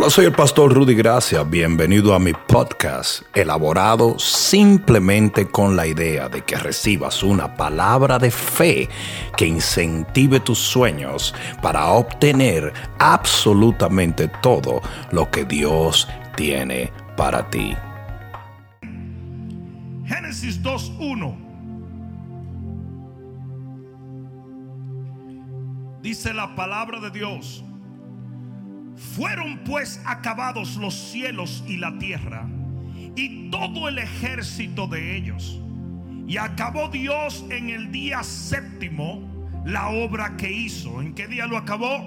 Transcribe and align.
Hola, 0.00 0.08
soy 0.08 0.24
el 0.24 0.32
pastor 0.32 0.72
Rudy 0.72 0.94
Gracia. 0.94 1.42
Bienvenido 1.42 2.14
a 2.14 2.18
mi 2.18 2.32
podcast, 2.32 3.20
elaborado 3.34 4.18
simplemente 4.18 5.46
con 5.46 5.76
la 5.76 5.86
idea 5.86 6.30
de 6.30 6.40
que 6.40 6.56
recibas 6.56 7.22
una 7.22 7.54
palabra 7.54 8.18
de 8.18 8.30
fe 8.30 8.88
que 9.36 9.44
incentive 9.44 10.40
tus 10.40 10.58
sueños 10.58 11.34
para 11.60 11.88
obtener 11.88 12.72
absolutamente 12.98 14.28
todo 14.40 14.80
lo 15.12 15.30
que 15.30 15.44
Dios 15.44 16.08
tiene 16.34 16.90
para 17.14 17.50
ti. 17.50 17.76
Génesis 20.06 20.62
2.1 20.62 21.36
dice 26.00 26.32
la 26.32 26.56
palabra 26.56 27.00
de 27.00 27.10
Dios. 27.10 27.62
Fueron 29.00 29.58
pues 29.64 30.00
acabados 30.04 30.76
los 30.76 30.94
cielos 30.94 31.64
y 31.66 31.78
la 31.78 31.98
tierra 31.98 32.46
y 33.16 33.48
todo 33.50 33.88
el 33.88 33.98
ejército 33.98 34.86
de 34.86 35.16
ellos. 35.16 35.58
Y 36.28 36.36
acabó 36.36 36.88
Dios 36.88 37.44
en 37.50 37.70
el 37.70 37.90
día 37.90 38.22
séptimo 38.22 39.22
la 39.64 39.88
obra 39.88 40.36
que 40.36 40.52
hizo. 40.52 41.00
¿En 41.00 41.14
qué 41.14 41.26
día 41.26 41.46
lo 41.46 41.56
acabó? 41.56 42.06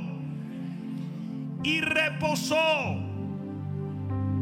Y 1.64 1.82
reposó. 1.82 2.96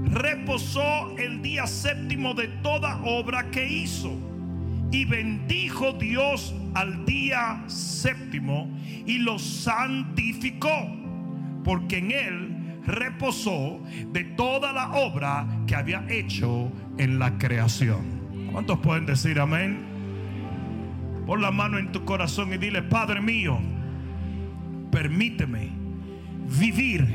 Reposó 0.04 1.18
el 1.18 1.42
día 1.42 1.66
séptimo 1.66 2.34
de 2.34 2.50
toda 2.62 3.02
obra 3.04 3.50
que 3.50 3.66
hizo. 3.66 4.12
Y 4.92 5.06
bendijo 5.06 5.94
Dios 5.94 6.54
al 6.74 7.06
día 7.06 7.64
séptimo 7.68 8.70
y 9.06 9.20
lo 9.20 9.40
santificó 9.40 11.01
porque 11.64 11.98
en 11.98 12.12
él 12.12 12.82
reposó 12.86 13.82
de 14.12 14.24
toda 14.24 14.74
la 14.74 14.92
obra 14.92 15.48
que 15.68 15.76
había 15.76 16.06
hecho 16.10 16.72
en 16.98 17.20
la 17.20 17.38
creación. 17.38 18.50
¿Cuántos 18.52 18.80
pueden 18.80 19.06
decir 19.06 19.40
amén? 19.40 19.92
Pon 21.26 21.42
la 21.42 21.52
mano 21.52 21.78
en 21.78 21.92
tu 21.92 22.04
corazón 22.04 22.54
y 22.54 22.58
dile, 22.58 22.82
Padre 22.82 23.22
mío, 23.22 23.60
permíteme 24.92 25.70
vivir 26.60 27.08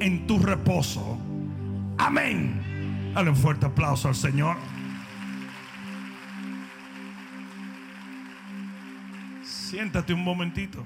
en 0.00 0.26
tu 0.26 0.38
reposo. 0.38 1.18
Amén. 1.98 3.12
Dale 3.14 3.30
un 3.30 3.36
fuerte 3.36 3.66
aplauso 3.66 4.08
al 4.08 4.14
Señor. 4.14 4.56
Siéntate 9.42 10.12
un 10.12 10.22
momentito. 10.22 10.84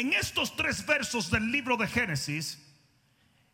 En 0.00 0.14
estos 0.14 0.56
tres 0.56 0.86
versos 0.86 1.30
del 1.30 1.52
libro 1.52 1.76
de 1.76 1.86
Génesis 1.86 2.58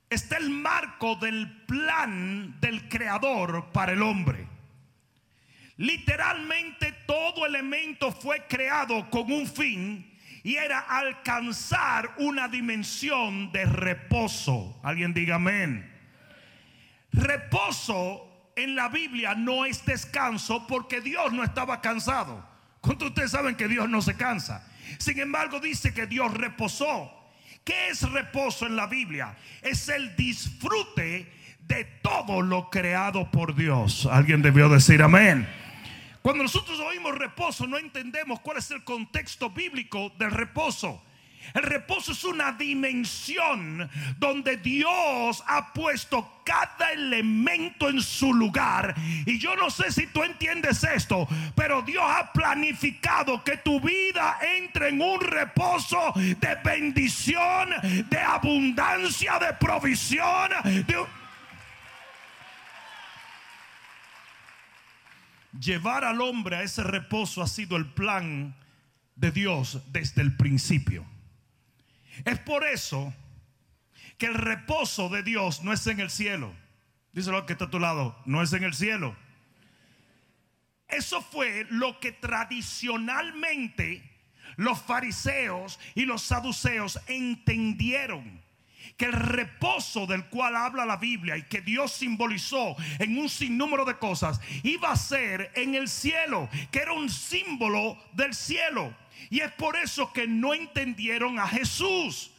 está 0.08 0.36
el 0.36 0.48
marco 0.48 1.16
del 1.16 1.64
plan 1.66 2.60
del 2.60 2.88
creador 2.88 3.72
para 3.72 3.94
el 3.94 4.00
hombre. 4.00 4.46
Literalmente 5.76 6.92
todo 7.04 7.46
elemento 7.46 8.12
fue 8.12 8.46
creado 8.46 9.10
con 9.10 9.32
un 9.32 9.48
fin 9.48 10.08
y 10.44 10.54
era 10.54 10.78
alcanzar 10.78 12.14
una 12.18 12.46
dimensión 12.46 13.50
de 13.50 13.64
reposo. 13.64 14.78
Alguien 14.84 15.12
diga 15.12 15.34
amén. 15.34 15.92
Reposo 17.10 18.52
en 18.54 18.76
la 18.76 18.88
Biblia 18.88 19.34
no 19.34 19.66
es 19.66 19.84
descanso 19.84 20.64
porque 20.68 21.00
Dios 21.00 21.32
no 21.32 21.42
estaba 21.42 21.80
cansado. 21.80 22.48
¿Cuántos 22.80 23.08
de 23.08 23.10
ustedes 23.10 23.30
saben 23.32 23.56
que 23.56 23.66
Dios 23.66 23.88
no 23.88 24.00
se 24.00 24.16
cansa? 24.16 24.64
Sin 24.98 25.18
embargo, 25.18 25.60
dice 25.60 25.92
que 25.92 26.06
Dios 26.06 26.32
reposó. 26.34 27.12
¿Qué 27.64 27.88
es 27.88 28.02
reposo 28.10 28.66
en 28.66 28.76
la 28.76 28.86
Biblia? 28.86 29.36
Es 29.60 29.88
el 29.88 30.14
disfrute 30.14 31.32
de 31.60 31.84
todo 32.02 32.40
lo 32.40 32.70
creado 32.70 33.30
por 33.30 33.56
Dios. 33.56 34.06
Alguien 34.06 34.42
debió 34.42 34.68
decir 34.68 35.02
amén. 35.02 35.48
Cuando 36.22 36.42
nosotros 36.42 36.78
oímos 36.80 37.16
reposo 37.16 37.66
no 37.66 37.78
entendemos 37.78 38.40
cuál 38.40 38.58
es 38.58 38.70
el 38.70 38.84
contexto 38.84 39.50
bíblico 39.50 40.12
del 40.18 40.30
reposo. 40.30 41.02
El 41.54 41.62
reposo 41.62 42.12
es 42.12 42.24
una 42.24 42.52
dimensión 42.52 43.88
donde 44.18 44.56
Dios 44.56 45.42
ha 45.46 45.72
puesto 45.72 46.42
cada 46.44 46.92
elemento 46.92 47.88
en 47.88 48.00
su 48.00 48.32
lugar. 48.32 48.94
Y 49.26 49.38
yo 49.38 49.56
no 49.56 49.70
sé 49.70 49.90
si 49.90 50.06
tú 50.06 50.22
entiendes 50.22 50.84
esto, 50.84 51.26
pero 51.54 51.82
Dios 51.82 52.04
ha 52.06 52.32
planificado 52.32 53.42
que 53.42 53.56
tu 53.58 53.80
vida 53.80 54.38
entre 54.56 54.88
en 54.88 55.00
un 55.00 55.20
reposo 55.20 56.12
de 56.14 56.56
bendición, 56.64 57.70
de 58.08 58.18
abundancia, 58.18 59.38
de 59.38 59.52
provisión. 59.54 60.50
Llevar 65.60 66.04
al 66.04 66.20
hombre 66.20 66.56
a 66.56 66.62
ese 66.62 66.82
reposo 66.82 67.42
ha 67.42 67.48
sido 67.48 67.76
el 67.76 67.86
plan 67.86 68.54
de 69.16 69.30
Dios 69.30 69.80
desde 69.90 70.22
el 70.22 70.36
principio. 70.36 71.04
Es 72.24 72.38
por 72.38 72.64
eso 72.64 73.12
que 74.18 74.26
el 74.26 74.34
reposo 74.34 75.08
de 75.08 75.22
Dios 75.22 75.62
no 75.62 75.72
es 75.72 75.86
en 75.86 76.00
el 76.00 76.10
cielo. 76.10 76.52
Díselo 77.12 77.46
que 77.46 77.52
está 77.54 77.66
a 77.66 77.70
tu 77.70 77.78
lado, 77.78 78.16
no 78.26 78.42
es 78.42 78.52
en 78.52 78.64
el 78.64 78.74
cielo. 78.74 79.16
Eso 80.88 81.20
fue 81.20 81.66
lo 81.70 81.98
que 81.98 82.12
tradicionalmente 82.12 84.02
los 84.56 84.80
fariseos 84.80 85.78
y 85.94 86.04
los 86.04 86.22
saduceos 86.22 87.00
entendieron. 87.06 88.44
Que 88.96 89.06
el 89.06 89.12
reposo 89.12 90.06
del 90.06 90.26
cual 90.26 90.56
habla 90.56 90.86
la 90.86 90.96
Biblia 90.96 91.36
y 91.36 91.42
que 91.42 91.60
Dios 91.60 91.92
simbolizó 91.92 92.76
en 92.98 93.18
un 93.18 93.28
sinnúmero 93.28 93.84
de 93.84 93.98
cosas 93.98 94.40
iba 94.62 94.90
a 94.90 94.96
ser 94.96 95.52
en 95.54 95.74
el 95.74 95.88
cielo, 95.88 96.48
que 96.70 96.78
era 96.78 96.92
un 96.92 97.10
símbolo 97.10 97.98
del 98.12 98.32
cielo. 98.32 98.94
Y 99.30 99.40
es 99.40 99.52
por 99.52 99.76
eso 99.76 100.12
que 100.12 100.26
no 100.26 100.54
entendieron 100.54 101.38
a 101.38 101.46
Jesús. 101.46 102.30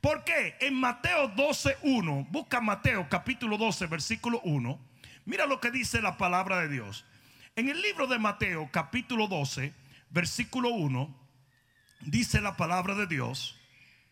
¿Por 0.00 0.24
qué? 0.24 0.56
En 0.60 0.74
Mateo 0.74 1.34
12.1, 1.34 2.26
busca 2.30 2.60
Mateo 2.60 3.06
capítulo 3.08 3.58
12, 3.58 3.86
versículo 3.86 4.40
1. 4.44 4.78
Mira 5.26 5.46
lo 5.46 5.60
que 5.60 5.70
dice 5.70 6.00
la 6.00 6.16
palabra 6.16 6.60
de 6.60 6.68
Dios. 6.68 7.04
En 7.56 7.68
el 7.68 7.82
libro 7.82 8.06
de 8.06 8.18
Mateo 8.18 8.70
capítulo 8.72 9.28
12, 9.28 9.74
versículo 10.08 10.70
1, 10.70 11.14
dice 12.00 12.40
la 12.40 12.56
palabra 12.56 12.94
de 12.94 13.06
Dios. 13.06 13.58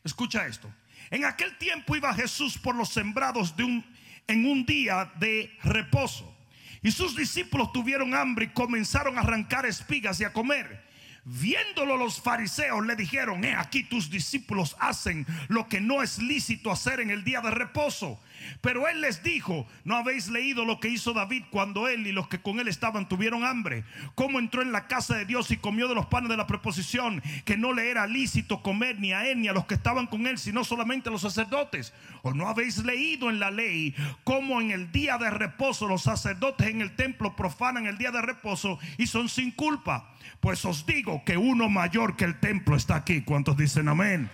Escucha 0.04 0.46
esto. 0.46 0.70
En 1.10 1.24
aquel 1.24 1.56
tiempo 1.56 1.96
iba 1.96 2.12
Jesús 2.12 2.58
por 2.58 2.74
los 2.74 2.90
sembrados 2.90 3.56
de 3.56 3.64
un, 3.64 3.84
en 4.26 4.44
un 4.44 4.66
día 4.66 5.10
de 5.16 5.56
reposo. 5.62 6.36
Y 6.82 6.90
sus 6.90 7.16
discípulos 7.16 7.72
tuvieron 7.72 8.14
hambre 8.14 8.46
y 8.46 8.48
comenzaron 8.48 9.16
a 9.16 9.22
arrancar 9.22 9.66
espigas 9.66 10.20
y 10.20 10.24
a 10.24 10.32
comer. 10.32 10.87
Viéndolo 11.30 11.98
los 11.98 12.22
fariseos 12.22 12.86
le 12.86 12.96
dijeron, 12.96 13.44
he 13.44 13.54
aquí 13.54 13.82
tus 13.82 14.08
discípulos 14.08 14.74
hacen 14.80 15.26
lo 15.48 15.68
que 15.68 15.78
no 15.78 16.02
es 16.02 16.18
lícito 16.18 16.72
hacer 16.72 17.00
en 17.00 17.10
el 17.10 17.22
día 17.22 17.42
de 17.42 17.50
reposo. 17.50 18.18
Pero 18.60 18.88
él 18.88 19.00
les 19.00 19.22
dijo, 19.22 19.66
¿no 19.84 19.96
habéis 19.96 20.28
leído 20.28 20.64
lo 20.64 20.80
que 20.80 20.88
hizo 20.88 21.12
David 21.12 21.44
cuando 21.50 21.88
él 21.88 22.06
y 22.06 22.12
los 22.12 22.28
que 22.28 22.40
con 22.40 22.60
él 22.60 22.68
estaban 22.68 23.08
tuvieron 23.08 23.44
hambre? 23.44 23.84
Cómo 24.14 24.38
entró 24.38 24.62
en 24.62 24.72
la 24.72 24.86
casa 24.86 25.16
de 25.16 25.24
Dios 25.24 25.50
y 25.50 25.56
comió 25.56 25.88
de 25.88 25.94
los 25.94 26.06
panes 26.06 26.28
de 26.30 26.36
la 26.36 26.46
preposición, 26.46 27.22
que 27.44 27.56
no 27.56 27.72
le 27.72 27.90
era 27.90 28.06
lícito 28.06 28.62
comer 28.62 28.98
ni 28.98 29.12
a 29.12 29.26
él 29.26 29.40
ni 29.40 29.48
a 29.48 29.52
los 29.52 29.66
que 29.66 29.74
estaban 29.74 30.06
con 30.06 30.26
él, 30.26 30.38
sino 30.38 30.64
solamente 30.64 31.08
a 31.08 31.12
los 31.12 31.22
sacerdotes. 31.22 31.92
¿O 32.22 32.34
no 32.34 32.48
habéis 32.48 32.78
leído 32.84 33.30
en 33.30 33.38
la 33.38 33.50
ley 33.50 33.94
cómo 34.24 34.60
en 34.60 34.70
el 34.70 34.90
día 34.92 35.18
de 35.18 35.30
reposo 35.30 35.86
los 35.86 36.02
sacerdotes 36.02 36.68
en 36.68 36.80
el 36.80 36.96
templo 36.96 37.36
profanan 37.36 37.86
el 37.86 37.98
día 37.98 38.10
de 38.10 38.22
reposo 38.22 38.78
y 38.96 39.06
son 39.06 39.28
sin 39.28 39.50
culpa? 39.50 40.12
Pues 40.40 40.64
os 40.64 40.86
digo 40.86 41.22
que 41.24 41.36
uno 41.36 41.68
mayor 41.68 42.16
que 42.16 42.24
el 42.24 42.38
templo 42.38 42.76
está 42.76 42.96
aquí. 42.96 43.22
¿Cuántos 43.22 43.56
dicen 43.56 43.88
amén? 43.88 44.30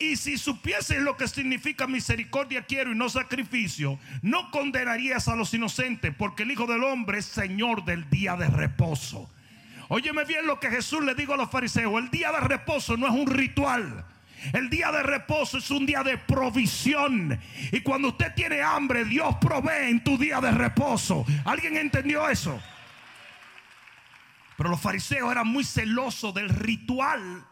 Y 0.00 0.14
si 0.14 0.38
supieses 0.38 1.00
lo 1.02 1.16
que 1.16 1.26
significa 1.26 1.88
misericordia 1.88 2.64
quiero 2.64 2.92
y 2.92 2.94
no 2.94 3.08
sacrificio, 3.08 3.98
no 4.22 4.50
condenarías 4.52 5.26
a 5.26 5.34
los 5.34 5.52
inocentes, 5.54 6.14
porque 6.16 6.44
el 6.44 6.52
Hijo 6.52 6.66
del 6.66 6.84
Hombre 6.84 7.18
es 7.18 7.26
Señor 7.26 7.84
del 7.84 8.08
día 8.08 8.36
de 8.36 8.46
reposo. 8.46 9.28
Óyeme 9.88 10.24
bien 10.24 10.46
lo 10.46 10.60
que 10.60 10.70
Jesús 10.70 11.02
le 11.02 11.16
dijo 11.16 11.34
a 11.34 11.36
los 11.36 11.50
fariseos, 11.50 12.00
el 12.00 12.10
día 12.10 12.30
de 12.30 12.40
reposo 12.40 12.96
no 12.96 13.08
es 13.08 13.12
un 13.12 13.26
ritual. 13.26 14.04
El 14.52 14.70
día 14.70 14.92
de 14.92 15.02
reposo 15.02 15.58
es 15.58 15.68
un 15.72 15.84
día 15.84 16.04
de 16.04 16.16
provisión. 16.16 17.36
Y 17.72 17.80
cuando 17.80 18.08
usted 18.08 18.32
tiene 18.34 18.62
hambre, 18.62 19.04
Dios 19.04 19.34
provee 19.40 19.90
en 19.90 20.04
tu 20.04 20.16
día 20.16 20.40
de 20.40 20.52
reposo. 20.52 21.26
¿Alguien 21.44 21.76
entendió 21.76 22.28
eso? 22.28 22.62
Pero 24.56 24.70
los 24.70 24.80
fariseos 24.80 25.32
eran 25.32 25.48
muy 25.48 25.64
celosos 25.64 26.32
del 26.34 26.50
ritual 26.50 27.47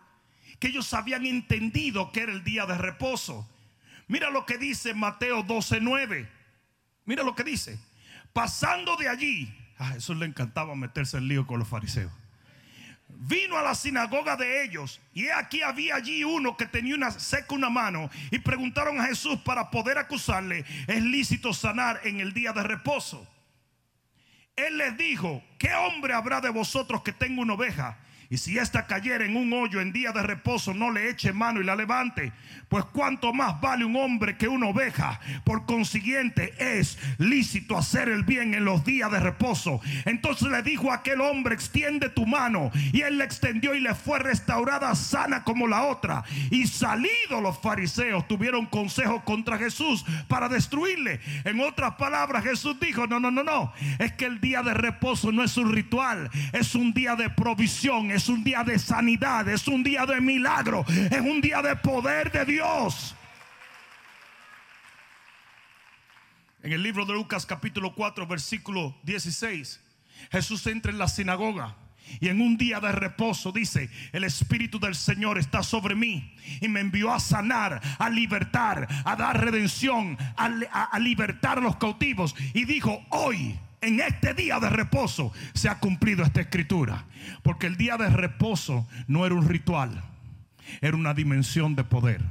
que 0.59 0.69
ellos 0.69 0.93
habían 0.95 1.27
entendido 1.27 2.13
que 2.13 2.21
era 2.21 2.33
el 2.33 2.45
día 2.45 2.67
de 2.67 2.79
reposo. 2.79 3.49
Mira 4.09 4.31
lo 4.31 4.47
que 4.47 4.59
dice 4.59 4.95
Mateo 4.95 5.43
12:9. 5.45 6.29
Mira 7.05 7.23
lo 7.23 7.35
que 7.35 7.45
dice. 7.45 7.79
Pasando 8.33 8.97
de 8.97 9.09
allí, 9.09 9.55
a 9.79 9.89
Jesús 9.89 10.17
le 10.17 10.27
encantaba 10.27 10.75
meterse 10.75 11.19
en 11.19 11.29
lío 11.29 11.47
con 11.47 11.59
los 11.59 11.69
fariseos. 11.69 12.13
vino 13.09 13.57
a 13.57 13.63
la 13.63 13.75
sinagoga 13.75 14.37
de 14.37 14.65
ellos 14.65 15.01
y 15.15 15.29
aquí 15.29 15.63
había 15.63 15.95
allí 15.95 16.25
uno 16.25 16.57
que 16.57 16.67
tenía 16.67 16.95
una 16.95 17.11
seca 17.13 17.55
una 17.55 17.71
mano 17.71 18.11
y 18.31 18.41
preguntaron 18.41 19.01
a 19.01 19.07
Jesús 19.07 19.39
para 19.45 19.71
poder 19.71 19.97
acusarle, 19.97 20.65
¿es 20.87 21.03
lícito 21.03 21.55
sanar 21.55 22.01
en 22.05 22.21
el 22.21 22.33
día 22.33 22.53
de 22.53 22.63
reposo? 22.63 23.27
Él 24.57 24.79
les 24.79 24.97
dijo, 24.97 25.43
¿qué 25.59 25.73
hombre 25.75 26.15
habrá 26.15 26.41
de 26.41 26.51
vosotros 26.51 27.03
que 27.03 27.13
tenga 27.13 27.43
una 27.43 27.55
oveja? 27.55 27.99
Y 28.29 28.39
si 28.39 28.59
ésta 28.59 28.87
cayera 28.87 29.25
en 29.25 29.37
un 29.37 29.53
hoyo 29.53 29.81
en 29.81 29.93
día 29.93 30.13
de 30.13 30.23
reposo, 30.23 30.75
no 30.75 30.91
le 30.91 31.11
eche 31.11 31.33
mano 31.33 31.61
y 31.61 31.65
la 31.65 31.77
levante. 31.77 32.33
Pues 32.69 32.85
cuánto 32.87 33.33
más 33.33 33.61
vale 33.61 33.85
un 33.85 33.95
hombre 33.97 34.37
que 34.37 34.49
una 34.49 34.67
oveja. 34.67 35.21
Por 35.45 35.67
consiguiente, 35.67 36.55
es 36.59 36.99
lícito 37.19 37.79
hacer 37.79 38.09
el 38.09 38.25
bien 38.25 38.55
en 38.55 38.65
los 38.65 38.85
días 38.85 39.11
de 39.13 39.21
reposo. 39.21 39.81
Entonces 40.05 40.49
le 40.49 40.63
dijo 40.63 40.91
a 40.91 40.97
aquel 40.97 41.21
hombre, 41.21 41.55
extiende 41.55 42.09
tu 42.09 42.27
mano. 42.27 42.71
Y 42.93 43.03
él 43.03 43.19
le 43.19 43.25
extendió 43.25 43.75
y 43.75 43.81
le 43.81 43.95
fue 43.95 44.19
restaurada 44.19 44.95
sana 44.97 45.45
como 45.45 45.69
la 45.69 45.85
otra. 45.85 46.25
Y 46.51 46.67
salidos 46.67 47.43
los 47.43 47.59
fariseos 47.61 48.27
tuvieron 48.27 48.67
consejo 48.67 49.25
contra 49.25 49.59
Jesús 49.59 50.05
para 50.27 50.49
destruirle. 50.49 51.21
En 51.45 51.61
otras 51.61 51.95
palabras, 51.95 52.43
Jesús 52.43 52.81
dijo, 52.81 53.07
no, 53.07 53.21
no, 53.21 53.31
no, 53.31 53.45
no. 53.45 53.73
Es 54.01 54.13
que 54.13 54.25
el 54.25 54.41
día 54.41 54.63
de 54.63 54.75
reposo 54.75 55.31
no 55.31 55.45
es 55.45 55.57
un 55.57 55.73
ritual. 55.73 56.31
Es 56.53 56.75
un 56.75 56.93
día 56.93 57.15
de 57.15 57.31
provisión 57.31 58.11
es 58.17 58.29
un 58.29 58.43
día 58.43 58.65
de 58.65 58.79
sanidad, 58.79 59.47
es 59.49 59.69
un 59.69 59.83
día 59.83 60.07
de 60.07 60.21
milagro, 60.21 60.85
es 60.89 61.21
un 61.21 61.41
día 61.41 61.61
de 61.61 61.77
poder 61.77 62.33
de 62.33 62.45
Dios. 62.47 63.15
En 66.63 66.73
el 66.73 66.83
libro 66.83 67.05
de 67.05 67.13
Lucas 67.13 67.47
capítulo 67.47 67.95
4 67.95 68.27
versículo 68.27 68.97
16, 69.05 69.81
Jesús 70.33 70.67
entra 70.67 70.91
en 70.91 70.99
la 70.99 71.09
sinagoga. 71.09 71.77
Y 72.21 72.29
en 72.29 72.41
un 72.41 72.57
día 72.57 72.81
de 72.81 72.93
reposo 72.93 73.53
dice, 73.53 73.91
el 74.13 74.25
Espíritu 74.25 74.79
del 74.79 74.95
Señor 74.95 75.39
está 75.39 75.63
sobre 75.63 75.95
mí 75.97 76.35
y 76.61 76.69
me 76.69 76.81
envió 76.81 77.13
a 77.13 77.19
sanar, 77.19 77.83
a 77.99 78.09
libertar, 78.09 78.87
a 79.05 79.17
dar 79.17 79.45
redención, 79.45 80.17
a, 80.37 80.99
libertar 81.01 81.59
a 81.59 81.61
los 81.61 81.77
cautivos. 81.77 82.35
Y 82.55 82.65
dijo, 82.65 83.05
hoy 83.11 83.59
en 83.87 84.01
este 84.01 84.35
día 84.35 84.59
de 84.59 84.69
reposo 84.69 85.33
se 85.55 85.69
ha 85.69 85.79
cumplido 85.79 86.25
esta 86.25 86.41
escritura. 86.41 87.07
Porque 87.43 87.67
el 87.67 87.77
día 87.77 87.97
de 87.97 88.11
reposo 88.11 88.87
no 89.07 89.25
era 89.25 89.35
un 89.35 89.49
ritual, 89.49 90.03
era 90.81 90.97
una 90.97 91.15
dimensión 91.15 91.77
de 91.77 91.85
poder. 91.85 92.23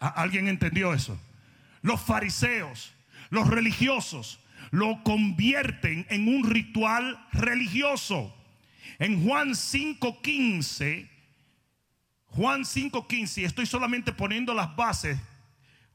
¿Alguien 0.00 0.48
entendió 0.48 0.92
eso? 0.92 1.18
Los 1.82 2.00
fariseos, 2.00 2.94
los 3.30 3.46
religiosos, 3.48 4.40
lo 4.70 5.02
convierten 5.04 6.06
en 6.10 6.28
un 6.28 6.50
ritual 6.50 7.18
religioso. 7.32 8.34
En 8.98 9.24
Juan 9.24 9.50
5.15, 9.50 11.08
Juan 12.26 12.62
5.15, 12.62 13.44
estoy 13.44 13.66
solamente 13.66 14.12
poniendo 14.12 14.52
las 14.52 14.74
bases 14.74 15.18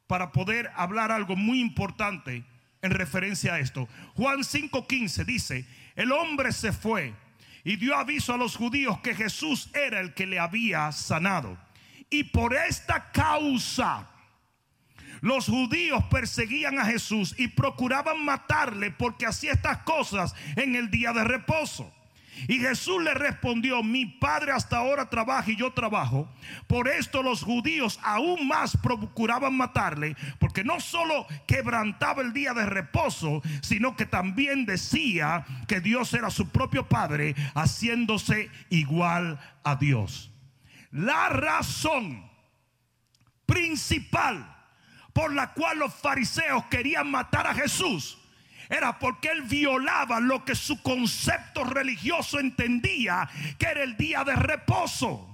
para 0.08 0.32
poder 0.32 0.72
hablar 0.76 1.12
algo 1.12 1.36
muy 1.36 1.60
importante 1.60 2.44
en 2.82 2.92
referencia 2.92 3.56
a 3.56 3.60
esto. 3.60 3.88
Juan 4.16 4.40
5:15 4.40 5.26
dice, 5.26 5.66
el 5.96 6.12
hombre 6.12 6.52
se 6.52 6.72
fue 6.72 7.14
y 7.64 7.76
dio 7.76 7.96
aviso 7.96 8.34
a 8.34 8.38
los 8.38 8.56
judíos 8.56 9.00
que 9.02 9.16
Jesús 9.16 9.70
era 9.74 10.00
el 10.00 10.14
que 10.14 10.26
le 10.26 10.40
había 10.40 10.92
sanado. 10.92 11.58
Y 12.10 12.24
por 12.26 12.54
esta 12.56 13.12
causa 13.12 14.10
los 15.22 15.48
judíos 15.48 16.04
perseguían 16.06 16.80
a 16.80 16.86
Jesús 16.86 17.36
y 17.38 17.50
procuraban 17.50 18.24
matarle 18.24 18.92
porque 18.92 19.26
hacía 19.26 19.52
estas 19.52 19.80
cosas 19.80 20.34
en 20.56 20.76
el 20.76 20.90
día 20.90 21.12
de 21.12 21.24
reposo. 21.24 21.94
Y 22.48 22.60
Jesús 22.60 23.02
le 23.04 23.14
respondió, 23.14 23.84
mi 23.84 24.06
padre 24.06 24.52
hasta 24.52 24.78
ahora 24.78 25.10
trabaja 25.10 25.52
y 25.52 25.56
yo 25.56 25.74
trabajo. 25.74 26.30
Por 26.68 26.88
esto 26.88 27.24
los 27.24 27.44
judíos 27.44 28.00
aún 28.04 28.48
más 28.48 28.78
procuraban 28.78 29.56
matarle, 29.56 30.16
porque 30.40 30.64
no 30.64 30.80
solo 30.80 31.26
quebrantaba 31.48 32.22
el 32.22 32.34
día 32.34 32.54
de 32.54 32.66
reposo, 32.66 33.42
sino 33.62 33.96
que 33.96 34.06
también 34.06 34.66
decía 34.66 35.46
que 35.68 35.82
Dios 35.82 36.14
era 36.14 36.30
su 36.30 36.50
propio 36.50 36.88
padre, 36.88 37.36
haciéndose 37.56 38.50
igual 38.70 39.40
a 39.64 39.76
Dios. 39.76 40.32
La 40.92 41.30
razón 41.30 42.30
principal 43.46 44.56
por 45.14 45.34
la 45.34 45.54
cual 45.54 45.80
los 45.80 45.94
fariseos 45.94 46.66
querían 46.66 47.10
matar 47.10 47.48
a 47.48 47.54
Jesús 47.54 48.19
era 48.70 49.00
porque 49.00 49.30
él 49.30 49.42
violaba 49.42 50.20
lo 50.20 50.46
que 50.46 50.54
su 50.54 50.82
concepto 50.84 51.64
religioso 51.64 52.40
entendía 52.40 53.28
que 53.58 53.66
era 53.66 53.84
el 53.84 53.98
día 53.98 54.24
de 54.24 54.36
reposo. 54.36 55.26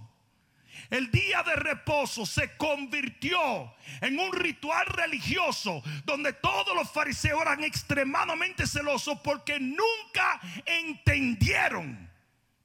El 0.90 1.12
día 1.12 1.44
de 1.44 1.56
reposo 1.56 2.26
se 2.26 2.56
convirtió 2.56 3.74
en 4.02 4.20
un 4.20 4.32
ritual 4.32 4.86
religioso 4.86 5.84
donde 6.06 6.32
todos 6.32 6.76
los 6.76 6.90
fariseos 6.92 7.42
eran 7.42 7.64
extremadamente 7.64 8.66
celosos 8.68 9.20
porque 9.22 9.60
nunca 9.60 10.40
entendieron 10.66 12.10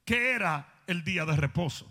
que 0.04 0.32
era 0.32 0.72
el 0.86 1.02
día 1.02 1.24
de 1.24 1.34
reposo. 1.34 1.90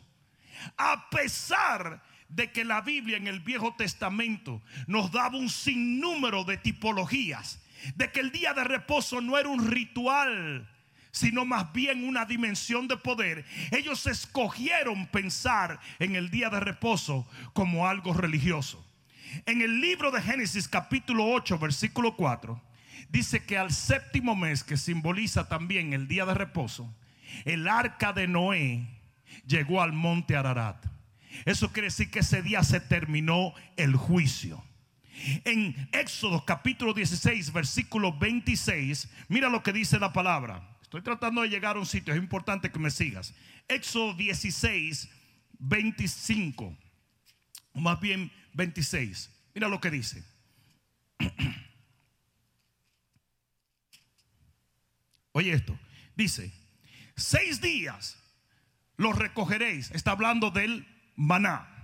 A 0.77 1.09
pesar 1.09 2.01
de 2.29 2.51
que 2.51 2.63
la 2.63 2.81
Biblia 2.81 3.17
en 3.17 3.27
el 3.27 3.39
Viejo 3.39 3.75
Testamento 3.75 4.61
nos 4.87 5.11
daba 5.11 5.37
un 5.37 5.49
sinnúmero 5.49 6.43
de 6.43 6.57
tipologías 6.57 7.59
de 7.95 8.11
que 8.11 8.19
el 8.19 8.31
día 8.31 8.53
de 8.53 8.63
reposo 8.63 9.21
no 9.21 9.37
era 9.37 9.49
un 9.49 9.67
ritual, 9.67 10.69
sino 11.11 11.45
más 11.45 11.71
bien 11.73 12.07
una 12.07 12.25
dimensión 12.25 12.87
de 12.87 12.97
poder. 12.97 13.45
Ellos 13.71 14.05
escogieron 14.07 15.07
pensar 15.07 15.79
en 15.99 16.15
el 16.15 16.29
día 16.29 16.49
de 16.49 16.59
reposo 16.59 17.27
como 17.53 17.87
algo 17.87 18.13
religioso. 18.13 18.85
En 19.45 19.61
el 19.61 19.79
libro 19.79 20.11
de 20.11 20.21
Génesis 20.21 20.67
capítulo 20.67 21.25
8 21.27 21.59
versículo 21.59 22.15
4 22.15 22.61
dice 23.09 23.43
que 23.43 23.57
al 23.57 23.71
séptimo 23.71 24.35
mes 24.35 24.63
que 24.63 24.77
simboliza 24.77 25.47
también 25.47 25.93
el 25.93 26.07
día 26.07 26.25
de 26.25 26.33
reposo, 26.33 26.93
el 27.45 27.67
arca 27.67 28.13
de 28.13 28.27
Noé 28.27 28.87
llegó 29.45 29.81
al 29.81 29.93
monte 29.93 30.35
Ararat. 30.35 30.85
Eso 31.45 31.71
quiere 31.71 31.87
decir 31.87 32.09
que 32.09 32.19
ese 32.19 32.41
día 32.41 32.63
se 32.63 32.79
terminó 32.79 33.53
el 33.77 33.95
juicio. 33.95 34.63
En 35.43 35.89
Éxodo 35.91 36.45
capítulo 36.45 36.93
16, 36.93 37.51
versículo 37.51 38.17
26, 38.17 39.09
mira 39.27 39.49
lo 39.49 39.61
que 39.63 39.73
dice 39.73 39.99
la 39.99 40.13
palabra. 40.13 40.77
Estoy 40.81 41.01
tratando 41.01 41.41
de 41.41 41.49
llegar 41.49 41.75
a 41.75 41.79
un 41.79 41.85
sitio, 41.85 42.13
es 42.13 42.19
importante 42.19 42.71
que 42.71 42.79
me 42.79 42.89
sigas. 42.89 43.33
Éxodo 43.67 44.13
16, 44.13 45.09
25, 45.59 46.77
más 47.73 47.99
bien 47.99 48.31
26. 48.53 49.29
Mira 49.53 49.67
lo 49.67 49.81
que 49.81 49.91
dice. 49.91 50.23
Oye 55.33 55.53
esto, 55.53 55.77
dice, 56.15 56.51
seis 57.15 57.61
días 57.61 58.17
los 58.97 59.17
recogeréis. 59.17 59.91
Está 59.91 60.11
hablando 60.11 60.51
del 60.51 60.87
maná. 61.15 61.78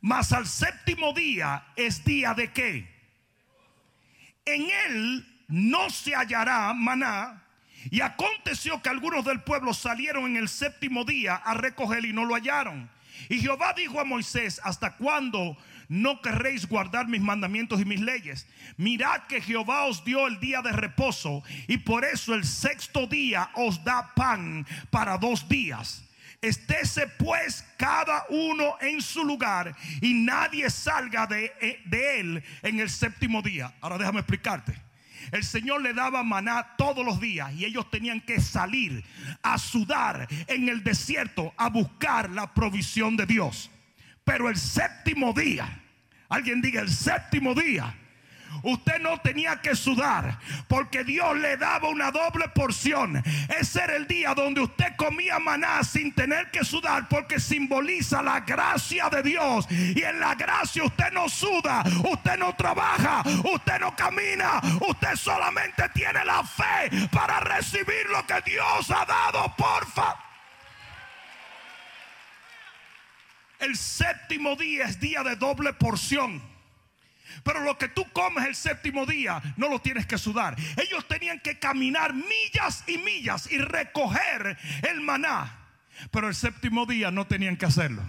Mas 0.00 0.32
al 0.32 0.46
séptimo 0.46 1.12
día 1.12 1.64
es 1.76 2.04
día 2.04 2.34
de 2.34 2.52
qué? 2.52 2.88
En 4.44 4.68
él 4.86 5.26
no 5.48 5.90
se 5.90 6.14
hallará 6.14 6.72
maná. 6.74 7.42
Y 7.90 8.00
aconteció 8.00 8.82
que 8.82 8.88
algunos 8.88 9.24
del 9.24 9.42
pueblo 9.42 9.72
salieron 9.72 10.26
en 10.26 10.36
el 10.36 10.48
séptimo 10.48 11.04
día 11.04 11.36
a 11.36 11.54
recoger 11.54 12.04
y 12.04 12.12
no 12.12 12.24
lo 12.24 12.34
hallaron. 12.34 12.90
Y 13.28 13.38
Jehová 13.40 13.74
dijo 13.76 14.00
a 14.00 14.04
Moisés, 14.04 14.60
¿hasta 14.64 14.96
cuándo 14.96 15.56
no 15.88 16.20
querréis 16.20 16.66
guardar 16.68 17.06
mis 17.06 17.20
mandamientos 17.20 17.80
y 17.80 17.84
mis 17.84 18.00
leyes? 18.00 18.48
Mirad 18.76 19.22
que 19.28 19.40
Jehová 19.40 19.84
os 19.84 20.04
dio 20.04 20.26
el 20.26 20.40
día 20.40 20.62
de 20.62 20.72
reposo 20.72 21.42
y 21.68 21.78
por 21.78 22.04
eso 22.04 22.34
el 22.34 22.44
sexto 22.44 23.06
día 23.06 23.50
os 23.54 23.82
da 23.84 24.14
pan 24.14 24.66
para 24.90 25.16
dos 25.18 25.48
días. 25.48 26.05
Estése 26.42 27.06
pues 27.18 27.64
cada 27.76 28.24
uno 28.28 28.76
en 28.80 29.00
su 29.00 29.24
lugar 29.24 29.74
y 30.00 30.14
nadie 30.14 30.70
salga 30.70 31.26
de, 31.26 31.52
eh, 31.60 31.82
de, 31.86 32.20
él 32.20 32.44
en 32.62 32.80
el 32.80 32.90
séptimo 32.90 33.42
día. 33.42 33.74
Ahora 33.80 33.98
déjame 33.98 34.20
explicarte. 34.20 34.74
El 35.32 35.42
Señor 35.42 35.82
le 35.82 35.92
daba 35.92 36.22
maná 36.22 36.76
todos 36.76 37.04
los 37.04 37.20
días 37.20 37.52
y 37.54 37.64
ellos 37.64 37.90
tenían 37.90 38.20
que 38.20 38.40
salir 38.40 39.04
a 39.42 39.58
sudar 39.58 40.28
en 40.46 40.68
el 40.68 40.84
desierto 40.84 41.52
a 41.56 41.68
buscar 41.68 42.30
la 42.30 42.52
provisión 42.54 43.16
de 43.16 43.26
Dios. 43.26 43.70
Pero 44.24 44.48
el 44.48 44.56
séptimo 44.56 45.32
día, 45.32 45.82
alguien 46.28 46.60
diga 46.60 46.80
el 46.80 46.90
séptimo 46.90 47.54
día, 47.54 47.94
Usted 48.62 49.00
no 49.00 49.18
tenía 49.20 49.60
que 49.60 49.76
sudar 49.76 50.38
porque 50.68 51.04
Dios 51.04 51.36
le 51.36 51.56
daba 51.56 51.88
una 51.88 52.10
doble 52.10 52.48
porción. 52.48 53.22
Ese 53.58 53.82
era 53.82 53.96
el 53.96 54.06
día 54.06 54.34
donde 54.34 54.60
usted 54.60 54.96
comía 54.96 55.38
maná 55.38 55.84
sin 55.84 56.12
tener 56.12 56.50
que 56.50 56.64
sudar 56.64 57.08
porque 57.08 57.38
simboliza 57.38 58.22
la 58.22 58.40
gracia 58.40 59.08
de 59.08 59.22
Dios. 59.22 59.66
Y 59.70 60.02
en 60.02 60.20
la 60.20 60.34
gracia 60.34 60.84
usted 60.84 61.12
no 61.12 61.28
suda, 61.28 61.84
usted 62.10 62.38
no 62.38 62.54
trabaja, 62.54 63.22
usted 63.52 63.80
no 63.80 63.94
camina, 63.94 64.60
usted 64.88 65.14
solamente 65.16 65.88
tiene 65.94 66.24
la 66.24 66.42
fe 66.42 67.08
para 67.12 67.40
recibir 67.40 68.06
lo 68.10 68.26
que 68.26 68.40
Dios 68.50 68.90
ha 68.90 69.04
dado, 69.04 69.54
porfa. 69.56 70.16
el 73.60 73.76
séptimo 73.76 74.54
día 74.56 74.84
es 74.84 75.00
día 75.00 75.22
de 75.22 75.36
doble 75.36 75.72
porción. 75.72 76.42
Pero 77.42 77.60
lo 77.60 77.78
que 77.78 77.88
tú 77.88 78.04
comes 78.12 78.46
el 78.46 78.54
séptimo 78.54 79.06
día 79.06 79.42
no 79.56 79.68
lo 79.68 79.80
tienes 79.80 80.06
que 80.06 80.18
sudar. 80.18 80.56
Ellos 80.76 81.06
tenían 81.08 81.40
que 81.40 81.58
caminar 81.58 82.14
millas 82.14 82.84
y 82.86 82.98
millas 82.98 83.50
y 83.50 83.58
recoger 83.58 84.58
el 84.88 85.00
maná. 85.00 85.66
Pero 86.10 86.28
el 86.28 86.34
séptimo 86.34 86.86
día 86.86 87.10
no 87.10 87.26
tenían 87.26 87.56
que 87.56 87.66
hacerlo. 87.66 88.02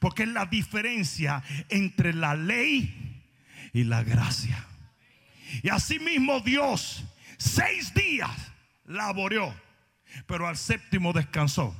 Porque 0.00 0.24
es 0.24 0.28
la 0.28 0.46
diferencia 0.46 1.42
entre 1.68 2.12
la 2.12 2.34
ley 2.34 3.22
y 3.72 3.84
la 3.84 4.02
gracia. 4.02 4.64
Y 5.62 5.70
asimismo 5.70 6.40
Dios 6.40 7.04
seis 7.38 7.94
días 7.94 8.30
laboreó, 8.84 9.54
pero 10.26 10.46
al 10.46 10.56
séptimo 10.56 11.12
descansó. 11.12 11.74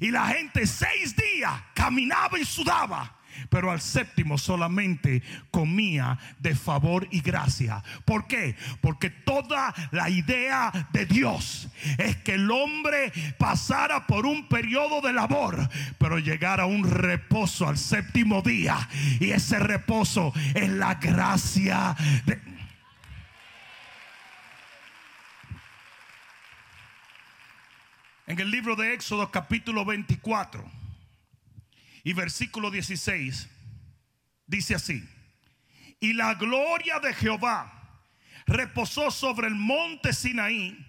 Y 0.00 0.10
la 0.10 0.26
gente 0.28 0.66
seis 0.66 1.14
días 1.14 1.52
caminaba 1.74 2.38
y 2.38 2.44
sudaba 2.44 3.15
pero 3.48 3.70
al 3.70 3.80
séptimo 3.80 4.38
solamente 4.38 5.22
comía 5.50 6.18
de 6.38 6.54
favor 6.54 7.08
y 7.10 7.20
gracia. 7.20 7.82
¿Por 8.04 8.26
qué? 8.26 8.56
Porque 8.80 9.10
toda 9.10 9.74
la 9.90 10.10
idea 10.10 10.72
de 10.92 11.06
Dios 11.06 11.68
es 11.98 12.16
que 12.16 12.34
el 12.34 12.50
hombre 12.50 13.12
pasara 13.38 14.06
por 14.06 14.26
un 14.26 14.48
periodo 14.48 15.00
de 15.00 15.12
labor, 15.12 15.68
pero 15.98 16.18
llegara 16.18 16.64
a 16.64 16.66
un 16.66 16.84
reposo 16.88 17.68
al 17.68 17.78
séptimo 17.78 18.42
día. 18.42 18.76
Y 19.20 19.30
ese 19.30 19.58
reposo 19.58 20.32
es 20.54 20.68
la 20.70 20.94
gracia 20.94 21.96
de... 22.24 22.40
En 28.26 28.40
el 28.40 28.50
libro 28.50 28.74
de 28.74 28.92
Éxodo 28.92 29.30
capítulo 29.30 29.84
24 29.84 30.85
y 32.06 32.12
versículo 32.12 32.70
16 32.70 33.48
dice 34.46 34.76
así, 34.76 35.02
y 35.98 36.12
la 36.12 36.34
gloria 36.34 37.00
de 37.00 37.12
Jehová 37.12 38.00
reposó 38.46 39.10
sobre 39.10 39.48
el 39.48 39.56
monte 39.56 40.12
Sinaí 40.12 40.86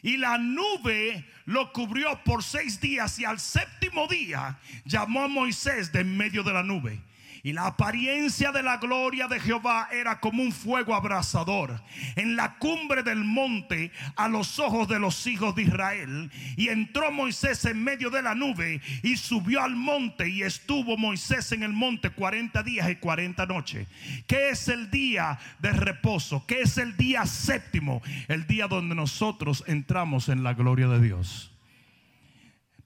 y 0.00 0.16
la 0.16 0.38
nube 0.38 1.28
lo 1.46 1.72
cubrió 1.72 2.22
por 2.22 2.44
seis 2.44 2.80
días 2.80 3.18
y 3.18 3.24
al 3.24 3.40
séptimo 3.40 4.06
día 4.06 4.60
llamó 4.84 5.24
a 5.24 5.28
Moisés 5.28 5.90
de 5.90 6.02
en 6.02 6.16
medio 6.16 6.44
de 6.44 6.52
la 6.52 6.62
nube 6.62 7.02
y 7.44 7.52
la 7.52 7.66
apariencia 7.66 8.52
de 8.52 8.62
la 8.62 8.78
gloria 8.78 9.28
de 9.28 9.38
Jehová 9.38 9.90
era 9.92 10.18
como 10.18 10.42
un 10.42 10.50
fuego 10.50 10.94
abrasador 10.94 11.78
en 12.16 12.36
la 12.36 12.56
cumbre 12.56 13.02
del 13.02 13.22
monte 13.22 13.92
a 14.16 14.28
los 14.28 14.58
ojos 14.58 14.88
de 14.88 14.98
los 14.98 15.26
hijos 15.26 15.54
de 15.54 15.64
Israel. 15.64 16.30
Y 16.56 16.68
entró 16.68 17.12
Moisés 17.12 17.66
en 17.66 17.84
medio 17.84 18.08
de 18.08 18.22
la 18.22 18.34
nube 18.34 18.80
y 19.02 19.18
subió 19.18 19.62
al 19.62 19.76
monte 19.76 20.26
y 20.26 20.42
estuvo 20.42 20.96
Moisés 20.96 21.52
en 21.52 21.62
el 21.62 21.74
monte 21.74 22.08
40 22.08 22.62
días 22.62 22.88
y 22.88 22.96
40 22.96 23.44
noches. 23.44 23.88
¿Qué 24.26 24.48
es 24.48 24.68
el 24.68 24.90
día 24.90 25.38
de 25.58 25.72
reposo? 25.72 26.46
¿Qué 26.46 26.62
es 26.62 26.78
el 26.78 26.96
día 26.96 27.26
séptimo? 27.26 28.00
El 28.26 28.46
día 28.46 28.68
donde 28.68 28.94
nosotros 28.94 29.64
entramos 29.66 30.30
en 30.30 30.44
la 30.44 30.54
gloria 30.54 30.88
de 30.88 30.98
Dios. 30.98 31.52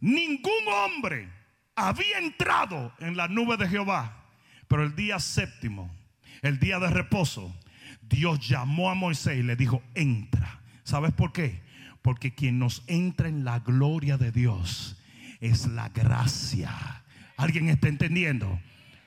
Ningún 0.00 0.66
hombre 0.66 1.28
había 1.76 2.18
entrado 2.18 2.92
en 2.98 3.16
la 3.16 3.28
nube 3.28 3.56
de 3.56 3.68
Jehová 3.68 4.17
pero 4.68 4.84
el 4.84 4.94
día 4.94 5.18
séptimo, 5.18 5.90
el 6.42 6.60
día 6.60 6.78
de 6.78 6.90
reposo, 6.90 7.54
Dios 8.02 8.46
llamó 8.46 8.90
a 8.90 8.94
Moisés 8.94 9.38
y 9.38 9.42
le 9.42 9.56
dijo, 9.56 9.82
entra. 9.94 10.60
¿Sabes 10.84 11.12
por 11.12 11.32
qué? 11.32 11.60
Porque 12.02 12.34
quien 12.34 12.58
nos 12.58 12.82
entra 12.86 13.28
en 13.28 13.44
la 13.44 13.58
gloria 13.58 14.16
de 14.16 14.32
Dios 14.32 14.96
es 15.40 15.66
la 15.66 15.88
gracia. 15.88 17.02
¿Alguien 17.36 17.68
está 17.68 17.88
entendiendo? 17.88 18.60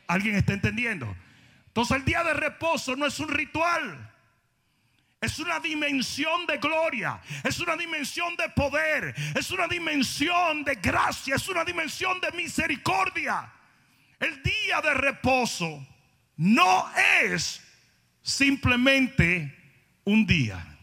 ¿Alguien 0.08 0.36
está 0.36 0.54
entendiendo? 0.54 1.16
Entonces 1.68 1.98
el 1.98 2.06
día 2.06 2.24
de 2.24 2.34
reposo 2.34 2.96
no 2.96 3.06
es 3.06 3.20
un 3.20 3.30
ritual. 3.30 4.10
Es 5.22 5.38
una 5.38 5.60
dimensión 5.60 6.48
de 6.48 6.58
gloria, 6.58 7.22
es 7.44 7.60
una 7.60 7.76
dimensión 7.78 8.36
de 8.38 8.50
poder, 8.50 9.14
es 9.36 9.52
una 9.52 9.68
dimensión 9.68 10.64
de 10.64 10.74
gracia, 10.76 11.36
es 11.36 11.48
una 11.48 11.64
dimensión 11.64 12.20
de 12.20 12.32
misericordia. 12.32 13.48
El 14.22 14.44
día 14.44 14.82
de 14.84 14.94
reposo 14.94 15.86
no 16.38 16.86
es 17.24 17.60
simplemente 18.22 19.58
un 20.04 20.28
día. 20.28 20.78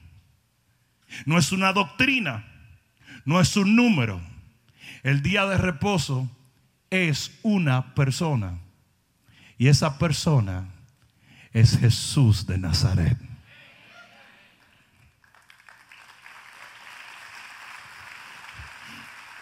No 1.24 1.38
es 1.38 1.52
una 1.52 1.72
doctrina, 1.72 2.44
no 3.24 3.40
es 3.40 3.56
un 3.56 3.76
número. 3.76 4.20
El 5.04 5.22
día 5.22 5.46
de 5.46 5.56
reposo 5.56 6.28
es 6.90 7.38
una 7.42 7.94
persona. 7.94 8.58
Y 9.56 9.68
esa 9.68 9.98
persona 9.98 10.68
es 11.52 11.78
Jesús 11.78 12.44
de 12.44 12.58
Nazaret. 12.58 13.18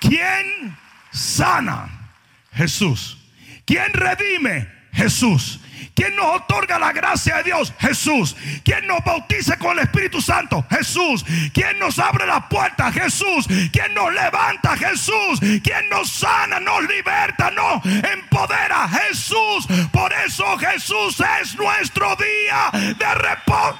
¿Quién 0.00 0.76
sana? 1.10 2.12
Jesús. 2.52 3.25
¿Quién 3.66 3.92
redime? 3.92 4.68
Jesús. 4.92 5.60
¿Quién 5.94 6.14
nos 6.14 6.42
otorga 6.42 6.78
la 6.78 6.92
gracia 6.92 7.38
de 7.38 7.44
Dios? 7.44 7.72
Jesús. 7.78 8.36
¿Quién 8.64 8.86
nos 8.86 9.02
bautiza 9.04 9.58
con 9.58 9.78
el 9.78 9.84
Espíritu 9.84 10.20
Santo? 10.20 10.64
Jesús. 10.70 11.24
¿Quién 11.52 11.78
nos 11.78 11.98
abre 11.98 12.26
la 12.26 12.48
puerta? 12.48 12.92
Jesús. 12.92 13.46
¿Quién 13.72 13.94
nos 13.94 14.12
levanta? 14.12 14.76
Jesús. 14.76 15.40
¿Quién 15.62 15.88
nos 15.90 16.10
sana, 16.10 16.60
nos 16.60 16.86
liberta, 16.86 17.50
nos 17.50 17.84
empodera? 17.84 18.88
Jesús. 18.88 19.66
Por 19.90 20.12
eso 20.12 20.58
Jesús 20.58 21.22
es 21.40 21.56
nuestro 21.56 22.14
día 22.16 22.70
de 22.72 23.14
reposo. 23.14 23.78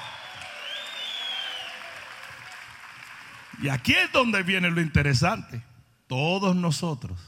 Y 3.61 3.69
aquí 3.69 3.93
es 3.93 4.11
donde 4.11 4.43
viene 4.43 4.69
lo 4.69 4.81
interesante. 4.81 5.61
Todos 6.07 6.55
nosotros 6.55 7.26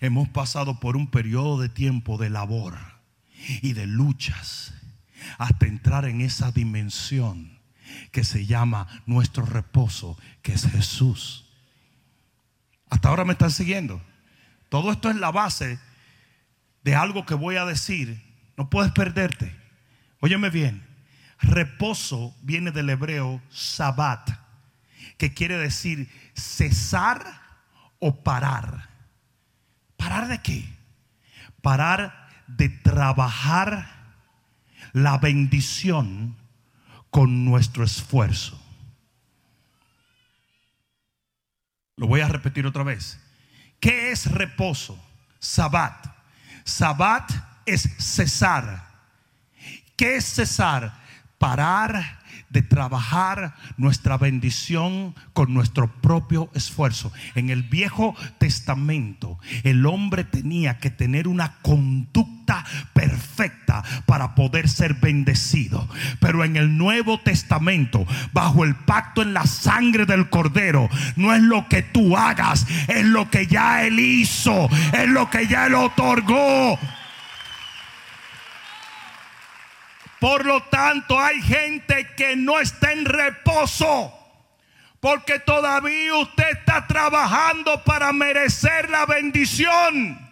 hemos 0.00 0.28
pasado 0.28 0.80
por 0.80 0.96
un 0.96 1.10
periodo 1.10 1.60
de 1.60 1.68
tiempo 1.68 2.18
de 2.18 2.30
labor 2.30 2.76
y 3.62 3.72
de 3.72 3.86
luchas 3.86 4.74
hasta 5.38 5.66
entrar 5.66 6.04
en 6.04 6.20
esa 6.20 6.52
dimensión 6.52 7.58
que 8.12 8.24
se 8.24 8.46
llama 8.46 8.86
nuestro 9.06 9.44
reposo, 9.44 10.18
que 10.42 10.52
es 10.52 10.66
Jesús. 10.66 11.46
Hasta 12.90 13.08
ahora 13.08 13.24
me 13.24 13.32
están 13.32 13.50
siguiendo. 13.50 14.02
Todo 14.68 14.92
esto 14.92 15.10
es 15.10 15.16
la 15.16 15.30
base 15.30 15.78
de 16.82 16.94
algo 16.94 17.26
que 17.26 17.34
voy 17.34 17.56
a 17.56 17.64
decir. 17.64 18.22
No 18.56 18.70
puedes 18.70 18.92
perderte. 18.92 19.54
Óyeme 20.20 20.50
bien. 20.50 20.84
Reposo 21.38 22.34
viene 22.42 22.70
del 22.70 22.88
hebreo 22.88 23.42
sabat, 23.50 24.30
que 25.18 25.34
quiere 25.34 25.58
decir 25.58 26.08
cesar 26.34 27.24
o 27.98 28.22
parar. 28.22 28.85
¿Parar 30.06 30.28
de 30.28 30.38
qué? 30.38 30.64
Parar 31.62 32.28
de 32.46 32.68
trabajar 32.68 33.88
la 34.92 35.18
bendición 35.18 36.36
con 37.10 37.44
nuestro 37.44 37.82
esfuerzo. 37.82 38.56
Lo 41.96 42.06
voy 42.06 42.20
a 42.20 42.28
repetir 42.28 42.68
otra 42.68 42.84
vez. 42.84 43.18
¿Qué 43.80 44.12
es 44.12 44.30
reposo? 44.30 44.96
Sabbat. 45.40 46.06
Sabbat 46.62 47.28
es 47.66 47.82
cesar. 47.98 48.86
¿Qué 49.96 50.18
es 50.18 50.24
cesar? 50.24 51.02
Parar 51.36 52.20
de 52.50 52.62
trabajar 52.62 53.54
nuestra 53.76 54.16
bendición 54.16 55.14
con 55.32 55.52
nuestro 55.54 55.88
propio 56.00 56.50
esfuerzo. 56.54 57.12
En 57.34 57.50
el 57.50 57.62
Viejo 57.62 58.14
Testamento 58.38 59.38
el 59.64 59.86
hombre 59.86 60.24
tenía 60.24 60.78
que 60.78 60.90
tener 60.90 61.28
una 61.28 61.56
conducta 61.62 62.64
perfecta 62.92 63.84
para 64.06 64.34
poder 64.34 64.68
ser 64.68 64.94
bendecido. 64.94 65.88
Pero 66.20 66.44
en 66.44 66.56
el 66.56 66.76
Nuevo 66.76 67.20
Testamento, 67.20 68.06
bajo 68.32 68.64
el 68.64 68.74
pacto 68.74 69.22
en 69.22 69.34
la 69.34 69.46
sangre 69.46 70.06
del 70.06 70.30
Cordero, 70.30 70.88
no 71.16 71.34
es 71.34 71.42
lo 71.42 71.68
que 71.68 71.82
tú 71.82 72.16
hagas, 72.16 72.66
es 72.88 73.04
lo 73.04 73.30
que 73.30 73.46
ya 73.46 73.84
Él 73.84 73.98
hizo, 73.98 74.68
es 74.92 75.08
lo 75.08 75.28
que 75.30 75.46
ya 75.46 75.66
Él 75.66 75.74
otorgó. 75.74 76.78
Por 80.20 80.46
lo 80.46 80.62
tanto, 80.64 81.20
hay 81.20 81.40
gente 81.42 82.08
que 82.16 82.36
no 82.36 82.58
está 82.60 82.92
en 82.92 83.04
reposo. 83.04 84.12
Porque 85.00 85.38
todavía 85.38 86.14
usted 86.16 86.48
está 86.50 86.86
trabajando 86.86 87.84
para 87.84 88.12
merecer 88.12 88.90
la 88.90 89.06
bendición. 89.06 90.26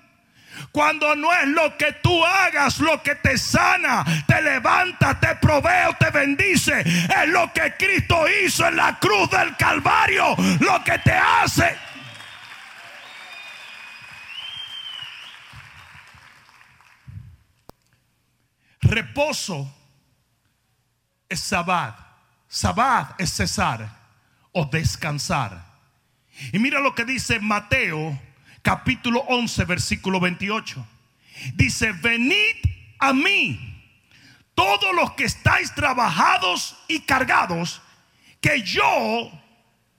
Cuando 0.73 1.15
no 1.15 1.33
es 1.33 1.47
lo 1.49 1.77
que 1.77 1.93
tú 1.93 2.25
hagas 2.25 2.79
lo 2.79 3.03
que 3.03 3.15
te 3.17 3.39
sana, 3.39 4.05
te 4.27 4.41
levanta, 4.43 5.19
te 5.21 5.37
provee 5.37 5.89
o 5.89 5.95
te 5.95 6.11
bendice. 6.11 6.81
Es 6.81 7.29
lo 7.29 7.53
que 7.53 7.75
Cristo 7.79 8.25
hizo 8.29 8.67
en 8.67 8.77
la 8.77 8.99
cruz 8.99 9.31
del 9.31 9.57
Calvario. 9.57 10.35
Lo 10.61 10.83
que 10.83 10.99
te 10.99 11.13
hace. 11.13 11.77
Reposo 18.85 19.73
es 21.29 21.41
sabbat. 21.41 21.99
Sabbat 22.49 23.21
es 23.21 23.33
cesar 23.33 23.89
o 24.53 24.65
descansar. 24.67 25.65
Y 26.53 26.59
mira 26.59 26.81
lo 26.81 26.95
que 26.95 27.05
dice 27.05 27.41
Mateo 27.41 28.19
capítulo 28.63 29.21
11 29.29 29.65
versículo 29.65 30.21
28. 30.21 30.87
Dice, 31.55 31.93
venid 31.93 32.57
a 32.99 33.13
mí 33.13 33.75
todos 34.55 34.95
los 34.95 35.13
que 35.13 35.25
estáis 35.25 35.75
trabajados 35.75 36.77
y 36.89 37.01
cargados, 37.01 37.83
que 38.41 38.63
yo 38.63 39.31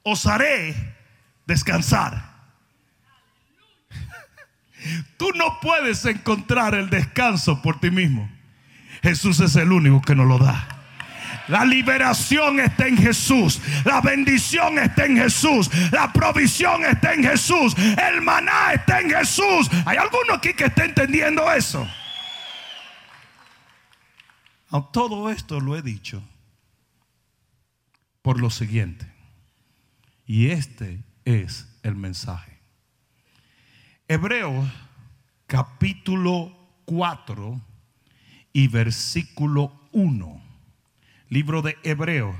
os 0.04 0.26
haré 0.26 0.96
descansar. 1.46 2.34
Tú 5.18 5.32
no 5.36 5.60
puedes 5.60 6.06
encontrar 6.06 6.74
el 6.74 6.90
descanso 6.90 7.62
por 7.62 7.80
ti 7.80 7.92
mismo. 7.92 8.35
Jesús 9.02 9.40
es 9.40 9.56
el 9.56 9.72
único 9.72 10.02
que 10.02 10.16
nos 10.16 10.28
lo 10.28 10.38
da. 10.38 10.68
La 11.48 11.64
liberación 11.64 12.60
está 12.60 12.88
en 12.88 12.98
Jesús. 12.98 13.62
La 13.84 14.02
bendición 14.02 14.80
está 14.80 15.06
en 15.06 15.18
Jesús. 15.18 15.70
La 15.92 16.12
provisión 16.12 16.84
está 16.84 17.14
en 17.14 17.24
Jesús. 17.24 17.76
El 17.78 18.22
maná 18.22 18.74
está 18.74 19.00
en 19.00 19.12
Jesús. 19.12 19.70
¿Hay 19.86 19.98
alguno 19.98 20.34
aquí 20.34 20.54
que 20.54 20.66
esté 20.66 20.86
entendiendo 20.86 21.52
eso? 21.52 21.88
Todo 24.92 25.30
esto 25.30 25.60
lo 25.60 25.78
he 25.78 25.82
dicho 25.82 26.22
por 28.22 28.40
lo 28.40 28.50
siguiente. 28.50 29.06
Y 30.26 30.50
este 30.50 31.04
es 31.26 31.68
el 31.84 31.96
mensaje. 31.96 32.60
Hebreos 34.08 34.68
capítulo 35.48 36.56
4 36.86 37.62
y 38.56 38.70
versículo 38.70 39.74
1. 39.92 40.42
Libro 41.28 41.62
de 41.62 41.78
Hebreos 41.84 42.38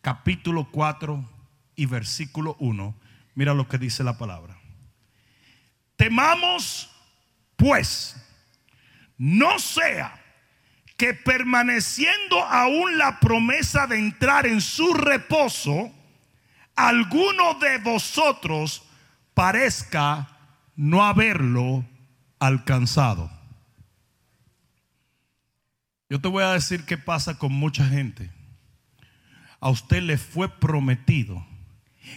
capítulo 0.00 0.68
4 0.70 1.28
y 1.74 1.86
versículo 1.86 2.54
1. 2.60 2.94
Mira 3.34 3.52
lo 3.52 3.66
que 3.66 3.78
dice 3.78 4.04
la 4.04 4.16
palabra. 4.16 4.56
Temamos 5.96 6.88
pues, 7.56 8.14
no 9.18 9.58
sea 9.58 10.22
que 10.96 11.14
permaneciendo 11.14 12.40
aún 12.44 12.96
la 12.96 13.18
promesa 13.18 13.88
de 13.88 13.98
entrar 13.98 14.46
en 14.46 14.60
su 14.60 14.94
reposo, 14.94 15.92
alguno 16.76 17.54
de 17.54 17.78
vosotros 17.78 18.84
parezca 19.34 20.28
no 20.76 21.04
haberlo 21.04 21.84
alcanzado. 22.38 23.33
Yo 26.08 26.20
te 26.20 26.28
voy 26.28 26.44
a 26.44 26.52
decir 26.52 26.84
qué 26.84 26.98
pasa 26.98 27.38
con 27.38 27.52
mucha 27.52 27.86
gente. 27.86 28.30
A 29.60 29.70
usted 29.70 30.02
le 30.02 30.18
fue 30.18 30.48
prometido 30.48 31.44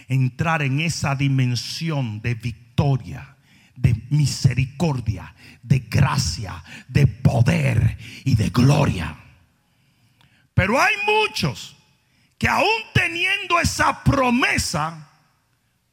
entrar 0.08 0.62
en 0.62 0.80
esa 0.80 1.14
dimensión 1.14 2.20
de 2.20 2.34
victoria, 2.34 3.36
de 3.74 3.94
misericordia, 4.10 5.34
de 5.62 5.78
gracia, 5.80 6.62
de 6.88 7.06
poder 7.06 7.96
y 8.24 8.34
de 8.34 8.50
gloria. 8.50 9.16
Pero 10.52 10.80
hay 10.80 10.94
muchos 11.06 11.76
que 12.36 12.48
aún 12.48 12.68
teniendo 12.92 13.58
esa 13.58 14.04
promesa, 14.04 15.08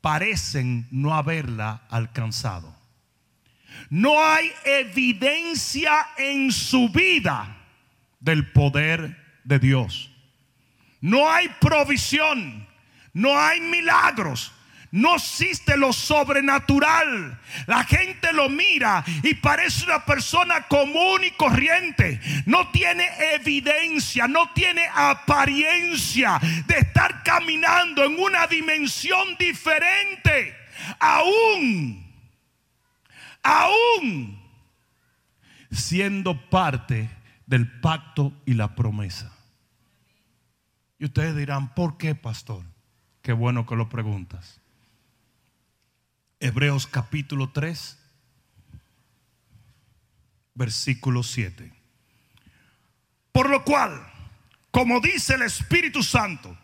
parecen 0.01 0.87
no 0.91 1.15
haberla 1.15 1.83
alcanzado. 1.89 2.75
No 3.89 4.23
hay 4.23 4.51
evidencia 4.65 6.07
en 6.17 6.51
su 6.51 6.89
vida 6.89 7.54
del 8.19 8.51
poder 8.51 9.17
de 9.43 9.59
Dios. 9.59 10.11
No 11.01 11.29
hay 11.31 11.49
provisión, 11.59 12.67
no 13.13 13.39
hay 13.39 13.61
milagros, 13.61 14.51
no 14.95 15.15
existe 15.15 15.75
lo 15.75 15.91
sobrenatural. 15.91 17.37
La 17.67 17.83
gente 17.83 18.31
lo 18.31 18.47
mira 18.47 19.03
y 19.23 19.33
parece 19.33 19.85
una 19.85 20.05
persona 20.05 20.61
común 20.69 21.23
y 21.23 21.31
corriente. 21.31 22.21
No 22.45 22.69
tiene 22.71 23.09
evidencia, 23.33 24.27
no 24.27 24.51
tiene 24.53 24.87
apariencia 24.93 26.39
de 26.65 26.77
estar 26.77 27.23
caminando 27.23 28.05
en 28.05 28.17
una 28.17 28.47
dimensión 28.47 29.35
diferente. 29.37 30.55
Aún, 30.99 32.09
aún 33.43 34.41
siendo 35.71 36.39
parte 36.49 37.09
del 37.45 37.79
pacto 37.79 38.33
y 38.45 38.53
la 38.53 38.75
promesa. 38.75 39.31
Y 40.97 41.05
ustedes 41.05 41.35
dirán, 41.35 41.73
¿por 41.73 41.97
qué, 41.97 42.15
pastor? 42.15 42.63
Qué 43.21 43.33
bueno 43.33 43.65
que 43.65 43.75
lo 43.75 43.89
preguntas. 43.89 44.59
Hebreos 46.39 46.87
capítulo 46.87 47.49
3, 47.49 47.97
versículo 50.53 51.23
7. 51.23 51.71
Por 53.31 53.49
lo 53.49 53.63
cual, 53.63 54.05
como 54.71 54.99
dice 54.99 55.35
el 55.35 55.41
Espíritu 55.41 56.03
Santo, 56.03 56.57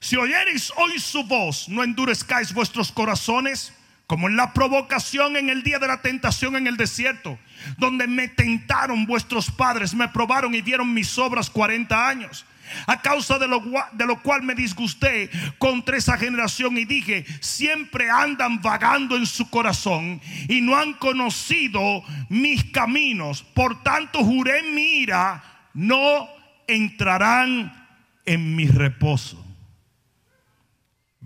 si 0.00 0.16
oyereis 0.16 0.72
hoy 0.76 0.98
su 0.98 1.24
voz, 1.24 1.68
no 1.68 1.82
endurezcáis 1.82 2.52
vuestros 2.52 2.92
corazones, 2.92 3.72
como 4.06 4.28
en 4.28 4.36
la 4.36 4.52
provocación 4.52 5.36
en 5.36 5.50
el 5.50 5.62
día 5.62 5.78
de 5.78 5.88
la 5.88 6.00
tentación 6.00 6.56
en 6.56 6.66
el 6.66 6.76
desierto, 6.76 7.38
donde 7.78 8.06
me 8.06 8.28
tentaron 8.28 9.06
vuestros 9.06 9.50
padres, 9.50 9.94
me 9.94 10.08
probaron 10.08 10.54
y 10.54 10.62
dieron 10.62 10.94
mis 10.94 11.18
obras 11.18 11.50
40 11.50 12.08
años 12.08 12.44
a 12.86 13.00
causa 13.00 13.38
de 13.38 13.48
lo, 13.48 13.62
de 13.92 14.06
lo 14.06 14.22
cual 14.22 14.42
me 14.42 14.54
disgusté 14.54 15.30
contra 15.58 15.96
esa 15.96 16.16
generación 16.18 16.76
y 16.78 16.84
dije, 16.84 17.24
siempre 17.40 18.10
andan 18.10 18.60
vagando 18.60 19.16
en 19.16 19.26
su 19.26 19.48
corazón 19.50 20.20
y 20.48 20.60
no 20.60 20.76
han 20.76 20.94
conocido 20.94 22.02
mis 22.28 22.64
caminos. 22.64 23.42
Por 23.42 23.82
tanto, 23.82 24.24
juré 24.24 24.62
mi 24.62 25.00
ira, 25.00 25.42
no 25.74 26.28
entrarán 26.66 27.86
en 28.24 28.56
mi 28.56 28.66
reposo. 28.66 29.45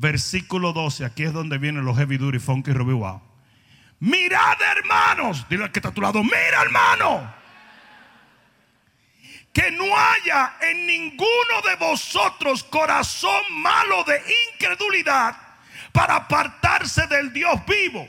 Versículo 0.00 0.72
12, 0.72 1.04
aquí 1.04 1.24
es 1.24 1.32
donde 1.34 1.58
vienen 1.58 1.84
los 1.84 1.94
heavy 1.98 2.16
duty, 2.16 2.38
funky, 2.38 2.72
Robbie 2.72 2.94
Wow. 2.94 3.20
Mirad 4.00 4.56
hermanos, 4.62 5.46
dile 5.50 5.64
al 5.64 5.72
que 5.72 5.78
está 5.78 5.90
a 5.90 5.92
tu 5.92 6.00
lado, 6.00 6.22
mira 6.22 6.62
hermano 6.62 7.40
que 9.52 9.70
no 9.72 9.84
haya 9.84 10.54
en 10.62 10.86
ninguno 10.86 11.60
de 11.68 11.74
vosotros 11.76 12.64
corazón 12.64 13.42
malo 13.50 14.02
de 14.04 14.22
incredulidad 14.52 15.36
para 15.92 16.16
apartarse 16.16 17.06
del 17.08 17.32
Dios 17.32 17.60
vivo 17.66 18.08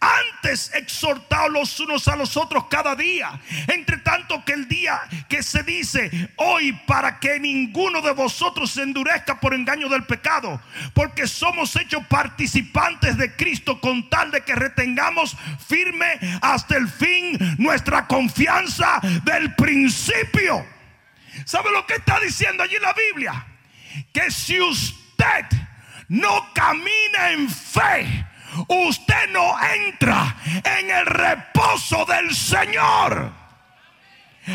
antes 0.00 0.72
exhortaos 0.74 1.50
los 1.50 1.80
unos 1.80 2.08
a 2.08 2.16
los 2.16 2.36
otros 2.36 2.66
cada 2.68 2.94
día. 2.94 3.40
Entre 3.68 3.98
tanto 3.98 4.44
que 4.44 4.52
el 4.52 4.68
día 4.68 5.00
que 5.28 5.42
se 5.42 5.62
dice 5.62 6.10
hoy 6.36 6.72
para 6.86 7.18
que 7.18 7.38
ninguno 7.40 8.00
de 8.00 8.12
vosotros 8.12 8.70
se 8.70 8.82
endurezca 8.82 9.40
por 9.40 9.54
engaño 9.54 9.88
del 9.88 10.04
pecado. 10.04 10.60
Porque 10.94 11.26
somos 11.26 11.74
hechos 11.76 12.06
participantes 12.06 13.16
de 13.16 13.34
Cristo 13.34 13.80
con 13.80 14.08
tal 14.08 14.30
de 14.30 14.42
que 14.42 14.54
retengamos 14.54 15.36
firme 15.66 16.18
hasta 16.40 16.76
el 16.76 16.88
fin 16.88 17.38
nuestra 17.58 18.06
confianza 18.06 19.00
del 19.24 19.54
principio. 19.54 20.64
¿Sabe 21.44 21.70
lo 21.70 21.86
que 21.86 21.94
está 21.94 22.18
diciendo 22.20 22.62
allí 22.62 22.76
la 22.80 22.92
Biblia? 22.92 23.46
Que 24.12 24.30
si 24.30 24.60
usted 24.60 25.46
no 26.08 26.52
camina 26.54 27.30
en 27.32 27.48
fe, 27.48 28.26
usted 28.68 29.28
no 29.30 29.56
entra 29.74 30.36
en 30.64 30.90
el 30.90 31.06
reposo 31.06 32.04
del 32.04 32.34
Señor. 32.34 33.32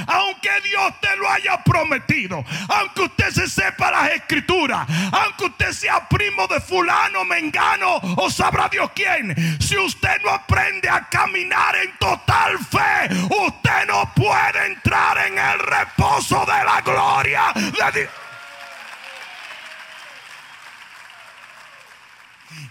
Aunque 0.07 0.49
Dios 0.63 0.99
te 0.99 1.15
lo 1.17 1.29
haya 1.29 1.63
prometido, 1.63 2.43
aunque 2.69 3.03
usted 3.03 3.29
se 3.29 3.47
sepa 3.47 3.91
las 3.91 4.11
escrituras, 4.11 4.87
aunque 5.11 5.45
usted 5.45 5.71
sea 5.71 6.07
primo 6.09 6.47
de 6.47 6.59
fulano, 6.59 7.23
mengano 7.25 7.97
o 8.17 8.29
sabrá 8.29 8.67
Dios 8.69 8.89
quién, 8.95 9.35
si 9.61 9.77
usted 9.77 10.21
no 10.23 10.31
aprende 10.31 10.89
a 10.89 11.07
caminar 11.09 11.75
en 11.75 11.95
total 11.97 12.57
fe, 12.59 13.13
usted 13.29 13.85
no 13.87 14.11
puede 14.15 14.65
entrar 14.65 15.17
en 15.27 15.37
el 15.37 15.59
reposo 15.59 16.39
de 16.39 16.63
la 16.63 16.81
gloria 16.81 17.53
de 17.53 17.99
Dios. 17.99 18.11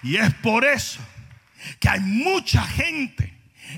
Y 0.03 0.17
es 0.17 0.35
por 0.35 0.65
eso 0.65 1.01
que 1.79 1.89
hay 1.89 2.01
mucha 2.01 2.63
gente 2.67 3.33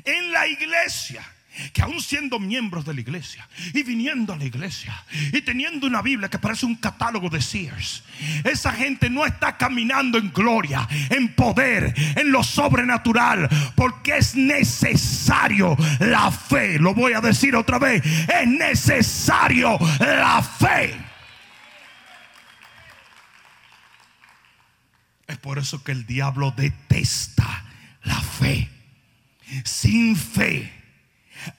en 0.04 0.32
la 0.32 0.46
iglesia 0.46 1.24
que 1.72 1.82
aún 1.82 2.00
siendo 2.00 2.40
miembros 2.40 2.84
de 2.84 2.94
la 2.94 3.00
iglesia 3.00 3.48
y 3.72 3.82
viniendo 3.82 4.32
a 4.32 4.36
la 4.36 4.44
iglesia 4.44 5.04
y 5.32 5.40
teniendo 5.42 5.86
una 5.86 6.02
Biblia 6.02 6.28
que 6.28 6.38
parece 6.38 6.66
un 6.66 6.74
catálogo 6.74 7.28
de 7.28 7.40
Sears, 7.40 8.02
esa 8.42 8.72
gente 8.72 9.08
no 9.08 9.24
está 9.24 9.56
caminando 9.56 10.18
en 10.18 10.32
gloria, 10.32 10.88
en 11.10 11.34
poder, 11.34 11.94
en 12.16 12.32
lo 12.32 12.42
sobrenatural, 12.42 13.48
porque 13.76 14.16
es 14.16 14.34
necesario 14.34 15.76
la 16.00 16.30
fe. 16.30 16.78
Lo 16.78 16.94
voy 16.94 17.12
a 17.12 17.20
decir 17.20 17.54
otra 17.54 17.78
vez, 17.78 18.02
es 18.04 18.48
necesario 18.48 19.78
la 20.00 20.42
fe. 20.42 20.94
Es 25.26 25.38
por 25.38 25.58
eso 25.58 25.82
que 25.82 25.92
el 25.92 26.04
diablo 26.04 26.52
detesta 26.56 27.63
la 28.04 28.20
fe. 28.20 28.68
Sin 29.64 30.16
fe 30.16 30.84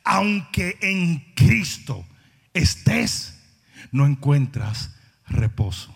aunque 0.04 0.78
en 0.82 1.20
Cristo 1.36 2.06
estés, 2.54 3.40
no 3.92 4.06
encuentras 4.06 4.96
reposo. 5.28 5.96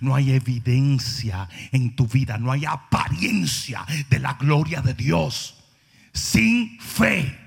No 0.00 0.14
hay 0.14 0.32
evidencia 0.32 1.48
en 1.70 1.94
tu 1.94 2.08
vida, 2.08 2.38
no 2.38 2.50
hay 2.50 2.64
apariencia 2.64 3.86
de 4.10 4.18
la 4.18 4.34
gloria 4.34 4.82
de 4.82 4.94
Dios. 4.94 5.54
Sin 6.12 6.80
fe 6.80 7.38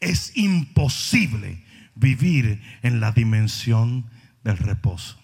es 0.00 0.36
imposible 0.36 1.62
vivir 1.94 2.62
en 2.82 3.00
la 3.00 3.12
dimensión 3.12 4.06
del 4.42 4.56
reposo. 4.56 5.20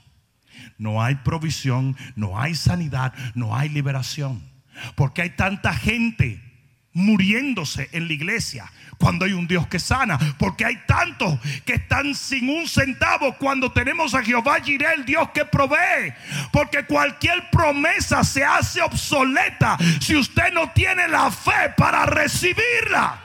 No 0.77 1.03
hay 1.03 1.17
provisión, 1.17 1.97
no 2.17 2.39
hay 2.39 2.55
sanidad, 2.55 3.15
no 3.35 3.57
hay 3.57 3.71
liberación. 3.71 4.50
Porque 4.95 5.23
hay 5.23 5.31
tanta 5.31 5.75
gente 5.75 6.43
muriéndose 6.93 7.89
en 7.93 8.09
la 8.09 8.13
iglesia 8.13 8.71
cuando 8.99 9.25
hay 9.25 9.33
un 9.33 9.47
Dios 9.47 9.67
que 9.67 9.79
sana. 9.79 10.19
Porque 10.39 10.65
hay 10.65 10.77
tantos 10.87 11.39
que 11.65 11.75
están 11.75 12.15
sin 12.15 12.49
un 12.51 12.69
centavo 12.69 13.35
cuando 13.39 13.73
tenemos 13.73 14.15
a 14.15 14.23
Jehová 14.23 14.61
Jireh, 14.61 14.95
el 14.95 15.05
Dios 15.07 15.31
que 15.31 15.45
provee. 15.45 16.13
Porque 16.53 16.85
cualquier 16.85 17.49
promesa 17.51 18.23
se 18.23 18.45
hace 18.45 18.83
obsoleta 18.83 19.79
si 20.01 20.15
usted 20.17 20.53
no 20.53 20.71
tiene 20.73 21.09
la 21.09 21.31
fe 21.31 21.73
para 21.77 22.05
recibirla. 22.05 23.21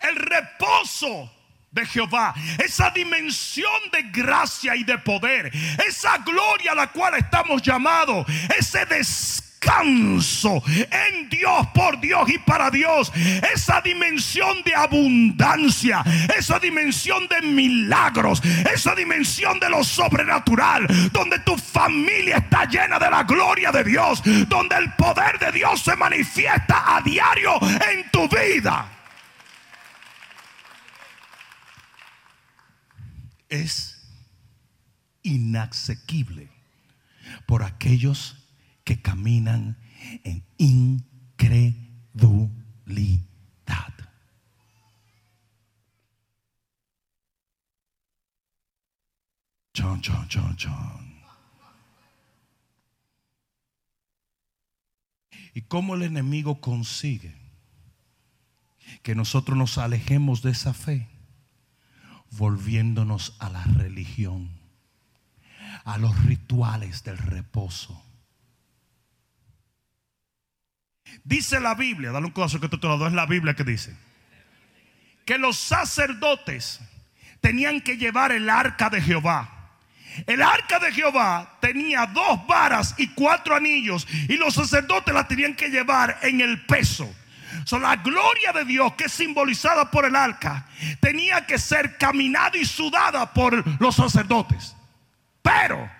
El 0.00 0.16
reposo 0.16 1.30
de 1.74 1.84
Jehová, 1.84 2.32
esa 2.64 2.90
dimensión 2.90 3.80
de 3.90 4.04
gracia 4.04 4.76
y 4.76 4.84
de 4.84 4.96
poder, 4.98 5.50
esa 5.86 6.18
gloria 6.18 6.72
a 6.72 6.76
la 6.76 6.86
cual 6.86 7.14
estamos 7.16 7.60
llamados, 7.62 8.26
ese 8.56 8.86
descanso 8.86 10.62
en 10.68 11.28
Dios, 11.28 11.66
por 11.74 11.98
Dios 12.00 12.28
y 12.30 12.38
para 12.38 12.70
Dios, 12.70 13.10
esa 13.52 13.80
dimensión 13.80 14.62
de 14.62 14.72
abundancia, 14.72 16.04
esa 16.38 16.60
dimensión 16.60 17.26
de 17.26 17.42
milagros, 17.42 18.40
esa 18.72 18.94
dimensión 18.94 19.58
de 19.58 19.68
lo 19.68 19.82
sobrenatural, 19.82 20.86
donde 21.10 21.40
tu 21.40 21.56
familia 21.56 22.36
está 22.36 22.66
llena 22.66 23.00
de 23.00 23.10
la 23.10 23.24
gloria 23.24 23.72
de 23.72 23.82
Dios, 23.82 24.22
donde 24.46 24.76
el 24.76 24.92
poder 24.92 25.40
de 25.40 25.50
Dios 25.50 25.82
se 25.82 25.96
manifiesta 25.96 26.96
a 26.96 27.00
diario 27.00 27.58
en 27.90 28.08
tu 28.12 28.28
vida. 28.28 28.93
Es 33.54 34.06
inasequible 35.22 36.50
por 37.46 37.62
aquellos 37.62 38.36
que 38.84 39.00
caminan 39.00 39.78
en 40.24 40.44
incredulidad. 40.58 41.64
Chon, 49.72 50.00
chon, 50.00 50.28
chon, 50.28 50.56
chon. 50.56 51.14
¿Y 55.54 55.62
cómo 55.62 55.94
el 55.94 56.02
enemigo 56.02 56.60
consigue 56.60 57.34
que 59.02 59.14
nosotros 59.14 59.56
nos 59.56 59.78
alejemos 59.78 60.42
de 60.42 60.50
esa 60.50 60.74
fe? 60.74 61.13
Volviéndonos 62.36 63.36
a 63.38 63.48
la 63.48 63.64
religión, 63.64 64.50
a 65.84 65.98
los 65.98 66.24
rituales 66.24 67.04
del 67.04 67.18
reposo. 67.18 68.02
Dice 71.22 71.60
la 71.60 71.74
Biblia, 71.74 72.10
dale 72.10 72.26
un 72.26 72.32
codazo 72.32 72.60
que 72.60 72.68
te 72.68 72.76
lo 72.76 73.06
es 73.06 73.12
la 73.12 73.26
Biblia 73.26 73.54
que 73.54 73.64
dice, 73.64 73.96
que 75.24 75.38
los 75.38 75.56
sacerdotes 75.56 76.80
tenían 77.40 77.80
que 77.80 77.96
llevar 77.96 78.32
el 78.32 78.50
arca 78.50 78.90
de 78.90 79.00
Jehová. 79.00 79.50
El 80.26 80.42
arca 80.42 80.78
de 80.78 80.92
Jehová 80.92 81.58
tenía 81.60 82.06
dos 82.06 82.46
varas 82.46 82.94
y 82.98 83.08
cuatro 83.08 83.54
anillos 83.54 84.06
y 84.28 84.36
los 84.36 84.54
sacerdotes 84.54 85.12
la 85.12 85.26
tenían 85.26 85.54
que 85.54 85.68
llevar 85.68 86.18
en 86.22 86.40
el 86.40 86.64
peso. 86.66 87.12
La 87.80 87.96
gloria 87.96 88.52
de 88.52 88.64
Dios 88.64 88.94
que 88.94 89.04
es 89.04 89.12
simbolizada 89.12 89.90
por 89.90 90.04
el 90.04 90.14
arca 90.14 90.66
tenía 91.00 91.46
que 91.46 91.58
ser 91.58 91.96
caminada 91.98 92.56
y 92.56 92.64
sudada 92.64 93.32
por 93.32 93.80
los 93.80 93.96
sacerdotes. 93.96 94.76
Pero 95.42 95.90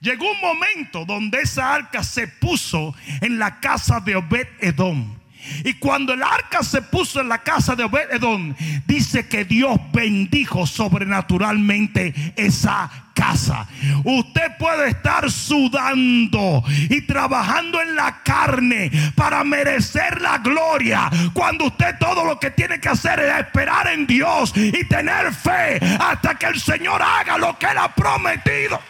llegó 0.00 0.30
un 0.30 0.40
momento 0.40 1.04
donde 1.04 1.40
esa 1.40 1.74
arca 1.74 2.02
se 2.02 2.28
puso 2.28 2.94
en 3.20 3.38
la 3.38 3.60
casa 3.60 4.00
de 4.00 4.16
Obed 4.16 4.48
Edom. 4.60 5.17
Y 5.64 5.74
cuando 5.74 6.12
el 6.12 6.22
arca 6.22 6.62
se 6.62 6.82
puso 6.82 7.20
en 7.20 7.28
la 7.28 7.38
casa 7.38 7.74
de 7.74 7.84
Obed 7.84 8.12
Edom, 8.12 8.54
dice 8.86 9.28
que 9.28 9.44
Dios 9.44 9.78
bendijo 9.92 10.66
sobrenaturalmente 10.66 12.14
esa 12.36 12.90
casa. 13.14 13.66
Usted 14.04 14.56
puede 14.58 14.90
estar 14.90 15.30
sudando 15.30 16.62
y 16.88 17.00
trabajando 17.02 17.80
en 17.80 17.96
la 17.96 18.22
carne 18.22 18.90
para 19.16 19.42
merecer 19.42 20.20
la 20.20 20.38
gloria. 20.38 21.10
Cuando 21.32 21.66
usted 21.66 21.96
todo 21.98 22.24
lo 22.24 22.38
que 22.38 22.52
tiene 22.52 22.80
que 22.80 22.88
hacer 22.88 23.18
es 23.20 23.38
esperar 23.38 23.88
en 23.88 24.06
Dios 24.06 24.52
y 24.56 24.84
tener 24.84 25.34
fe 25.34 25.80
hasta 25.98 26.36
que 26.36 26.46
el 26.46 26.60
Señor 26.60 27.02
haga 27.02 27.38
lo 27.38 27.58
que 27.58 27.66
Él 27.66 27.78
ha 27.78 27.92
prometido. 27.94 28.80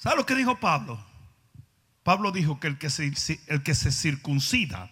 ¿Sabe 0.00 0.16
lo 0.16 0.24
que 0.24 0.34
dijo 0.34 0.58
Pablo? 0.58 0.98
Pablo 2.02 2.32
dijo 2.32 2.58
que 2.58 2.68
el 2.68 2.78
que 2.78 2.88
se, 2.88 3.12
el 3.48 3.62
que 3.62 3.74
se 3.74 3.92
circuncida, 3.92 4.90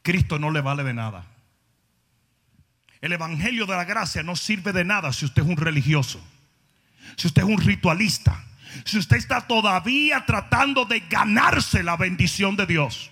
Cristo 0.00 0.38
no 0.38 0.50
le 0.50 0.62
vale 0.62 0.84
de 0.84 0.94
nada. 0.94 1.26
El 3.02 3.12
Evangelio 3.12 3.66
de 3.66 3.76
la 3.76 3.84
Gracia 3.84 4.22
no 4.22 4.34
sirve 4.34 4.72
de 4.72 4.86
nada 4.86 5.12
si 5.12 5.26
usted 5.26 5.42
es 5.42 5.48
un 5.48 5.58
religioso, 5.58 6.18
si 7.18 7.26
usted 7.26 7.42
es 7.42 7.48
un 7.48 7.58
ritualista, 7.58 8.42
si 8.86 8.96
usted 8.96 9.18
está 9.18 9.42
todavía 9.42 10.24
tratando 10.24 10.86
de 10.86 11.00
ganarse 11.00 11.82
la 11.82 11.98
bendición 11.98 12.56
de 12.56 12.64
Dios. 12.64 13.10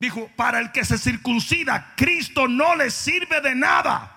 Dijo, 0.00 0.30
para 0.34 0.60
el 0.60 0.72
que 0.72 0.86
se 0.86 0.96
circuncida, 0.96 1.92
Cristo 1.94 2.48
no 2.48 2.74
le 2.74 2.90
sirve 2.90 3.42
de 3.42 3.54
nada. 3.54 4.15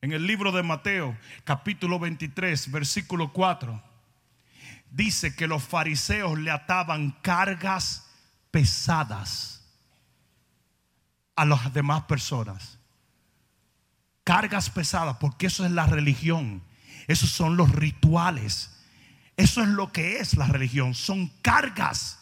En 0.00 0.12
el 0.12 0.26
libro 0.26 0.52
de 0.52 0.62
Mateo, 0.62 1.18
capítulo 1.42 1.98
23, 1.98 2.70
versículo 2.70 3.32
4, 3.32 3.82
dice 4.92 5.34
que 5.34 5.48
los 5.48 5.64
fariseos 5.64 6.38
le 6.38 6.52
ataban 6.52 7.10
cargas 7.20 8.08
pesadas 8.52 9.66
a 11.34 11.44
las 11.44 11.72
demás 11.74 12.04
personas. 12.04 12.78
Cargas 14.22 14.70
pesadas, 14.70 15.16
porque 15.16 15.48
eso 15.48 15.64
es 15.64 15.72
la 15.72 15.86
religión. 15.86 16.62
Esos 17.08 17.30
son 17.30 17.56
los 17.56 17.72
rituales. 17.72 18.70
Eso 19.36 19.62
es 19.62 19.68
lo 19.68 19.92
que 19.92 20.20
es 20.20 20.36
la 20.36 20.46
religión. 20.46 20.94
Son 20.94 21.26
cargas. 21.42 22.20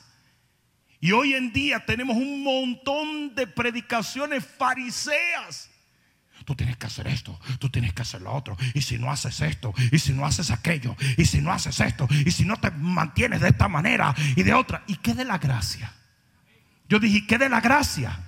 Y 0.98 1.12
hoy 1.12 1.34
en 1.34 1.52
día 1.52 1.84
tenemos 1.84 2.16
un 2.16 2.42
montón 2.42 3.34
de 3.34 3.46
predicaciones 3.46 4.46
fariseas 4.46 5.68
tú 6.46 6.54
tienes 6.54 6.76
que 6.76 6.86
hacer 6.86 7.08
esto, 7.08 7.38
tú 7.58 7.68
tienes 7.68 7.92
que 7.92 8.02
hacer 8.02 8.22
lo 8.22 8.32
otro. 8.32 8.56
Y 8.72 8.80
si 8.80 8.98
no 8.98 9.10
haces 9.10 9.40
esto, 9.40 9.74
y 9.90 9.98
si 9.98 10.12
no 10.12 10.24
haces 10.24 10.50
aquello, 10.50 10.96
y 11.18 11.26
si 11.26 11.42
no 11.42 11.52
haces 11.52 11.78
esto, 11.80 12.08
y 12.24 12.30
si 12.30 12.44
no 12.44 12.56
te 12.56 12.70
mantienes 12.70 13.40
de 13.40 13.48
esta 13.48 13.68
manera 13.68 14.14
y 14.36 14.42
de 14.44 14.54
otra, 14.54 14.84
¿y 14.86 14.96
qué 14.96 15.12
de 15.12 15.24
la 15.24 15.38
gracia? 15.38 15.92
Yo 16.88 17.00
dije, 17.00 17.26
¿qué 17.26 17.36
de 17.36 17.48
la 17.48 17.60
gracia? 17.60 18.18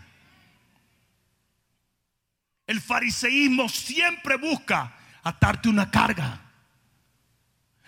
El 2.66 2.81
fariseísmo 2.81 3.68
siempre 3.68 4.37
busca 4.37 4.94
atarte 5.22 5.68
una 5.68 5.90
carga. 5.90 6.40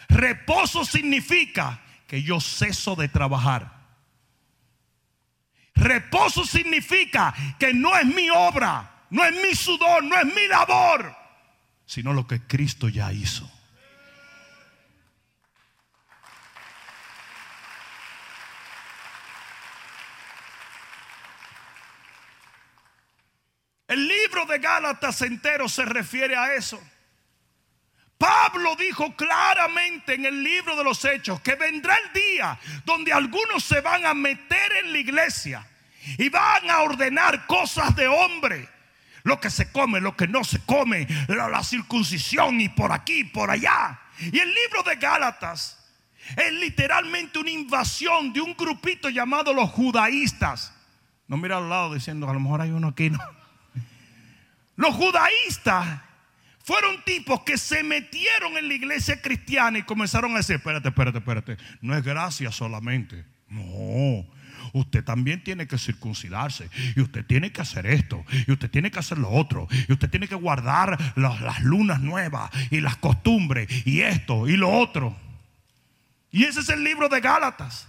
Reposo 0.09 0.85
significa 0.85 1.83
que 2.07 2.23
yo 2.23 2.40
ceso 2.40 2.95
de 2.95 3.09
trabajar. 3.09 3.81
Reposo 5.75 6.45
significa 6.45 7.35
que 7.59 7.75
no 7.75 7.97
es 7.99 8.07
mi 8.07 8.31
obra, 8.31 9.00
no 9.11 9.25
es 9.25 9.33
mi 9.33 9.55
sudor, 9.55 10.03
no 10.05 10.16
es 10.18 10.27
mi 10.27 10.46
labor, 10.46 11.14
sino 11.85 12.12
lo 12.12 12.27
que 12.27 12.40
Cristo 12.46 12.88
ya 12.88 13.12
hizo. 13.12 13.51
El 23.88 24.07
libro 24.07 24.46
de 24.46 24.61
Gálatas 24.61 25.20
entero 25.23 25.68
se 25.68 25.85
refiere 25.85 26.37
a 26.37 26.55
eso. 26.55 26.81
Pablo 28.16 28.77
dijo 28.77 29.16
claramente 29.16 30.14
en 30.14 30.27
el 30.27 30.44
libro 30.44 30.77
de 30.77 30.85
los 30.85 31.05
Hechos 31.05 31.40
que 31.40 31.57
vendrá 31.57 31.96
el 31.96 32.12
día 32.12 32.57
donde 32.85 33.12
algunos 33.12 33.64
se 33.64 33.81
van 33.81 34.07
a 34.07 34.14
meter 34.14 34.73
en 34.85 34.92
la 34.92 34.99
iglesia 34.99 35.66
y 36.18 36.29
van 36.29 36.70
a 36.70 36.83
ordenar 36.83 37.46
cosas 37.46 37.96
de 37.96 38.07
hombre. 38.07 38.68
Lo 39.23 39.41
que 39.41 39.51
se 39.51 39.71
come, 39.73 40.01
lo 40.01 40.17
que 40.17 40.27
no 40.27 40.45
se 40.45 40.61
come, 40.61 41.07
la, 41.29 41.63
circuncisión 41.63 42.61
y 42.61 42.69
por 42.69 42.93
aquí, 42.93 43.25
por 43.25 43.51
allá. 43.51 44.01
Y 44.19 44.39
el 44.39 44.49
libro 44.55 44.83
de 44.83 44.97
Gálatas 44.97 45.79
es 46.37 46.53
literalmente 46.53 47.39
una 47.39 47.51
invasión 47.51 48.33
de 48.33 48.41
un 48.41 48.55
grupito 48.55 49.09
llamado 49.09 49.53
los 49.53 49.71
judaístas. 49.71 50.73
No 51.27 51.37
mira 51.37 51.59
al 51.59 51.69
lado 51.69 51.95
diciendo, 51.95 52.29
a 52.29 52.33
lo 52.33 52.41
mejor 52.41 52.61
hay 52.61 52.71
uno 52.71 52.89
aquí, 52.89 53.11
no. 53.11 53.19
Los 54.77 54.95
judaístas 54.95 56.01
fueron 56.63 57.05
tipos 57.05 57.43
que 57.43 57.59
se 57.59 57.83
metieron 57.83 58.57
en 58.57 58.69
la 58.69 58.75
iglesia 58.75 59.21
cristiana 59.21 59.79
y 59.79 59.83
comenzaron 59.83 60.33
a 60.35 60.39
decir, 60.39 60.57
espérate, 60.57 60.89
espérate, 60.89 61.19
espérate, 61.19 61.57
no 61.81 61.97
es 61.97 62.03
gracia 62.03 62.51
solamente. 62.51 63.25
No, 63.49 64.27
usted 64.73 65.05
también 65.05 65.43
tiene 65.43 65.67
que 65.67 65.79
circuncidarse 65.79 66.69
y 66.97 67.01
usted 67.01 67.25
tiene 67.25 67.53
que 67.53 67.61
hacer 67.61 67.87
esto 67.87 68.25
y 68.47 68.53
usted 68.53 68.71
tiene 68.71 68.91
que 68.91 68.99
hacer 68.99 69.19
lo 69.19 69.31
otro 69.31 69.69
y 69.89 69.93
usted 69.93 70.11
tiene 70.11 70.29
que 70.29 70.35
guardar 70.35 70.99
las, 71.17 71.63
lunas 71.63 72.01
nuevas 72.01 72.51
y 72.71 72.81
las 72.81 72.97
costumbres 72.97 73.69
y 73.87 74.01
esto 74.01 74.49
y 74.49 74.57
lo 74.57 74.71
otro. 74.71 75.17
Y 76.31 76.45
ese 76.45 76.61
es 76.61 76.69
el 76.69 76.85
libro 76.85 77.09
de 77.09 77.21
Gálatas. 77.21 77.89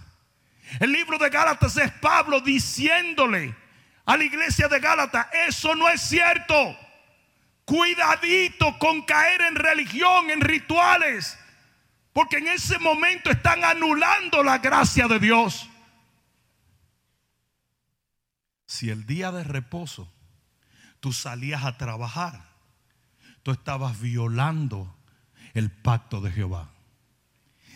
El 0.80 0.92
libro 0.92 1.18
de 1.18 1.28
Gálatas 1.28 1.76
es 1.76 1.90
Pablo 1.92 2.40
diciéndole 2.40 3.54
a 4.04 4.16
la 4.16 4.24
iglesia 4.24 4.68
de 4.68 4.80
Gálatas, 4.80 5.26
eso 5.46 5.74
no 5.74 5.88
es 5.88 6.00
cierto. 6.00 6.76
Cuidadito 7.64 8.76
con 8.78 9.02
caer 9.02 9.40
en 9.42 9.54
religión, 9.54 10.30
en 10.30 10.40
rituales, 10.40 11.38
porque 12.12 12.38
en 12.38 12.48
ese 12.48 12.78
momento 12.78 13.30
están 13.30 13.64
anulando 13.64 14.42
la 14.42 14.58
gracia 14.58 15.06
de 15.06 15.18
Dios. 15.18 15.68
Si 18.72 18.88
el 18.88 19.04
día 19.04 19.30
de 19.32 19.44
reposo 19.44 20.10
tú 21.00 21.12
salías 21.12 21.64
a 21.64 21.76
trabajar, 21.76 22.42
tú 23.42 23.50
estabas 23.50 24.00
violando 24.00 24.96
el 25.52 25.70
pacto 25.70 26.22
de 26.22 26.32
Jehová. 26.32 26.70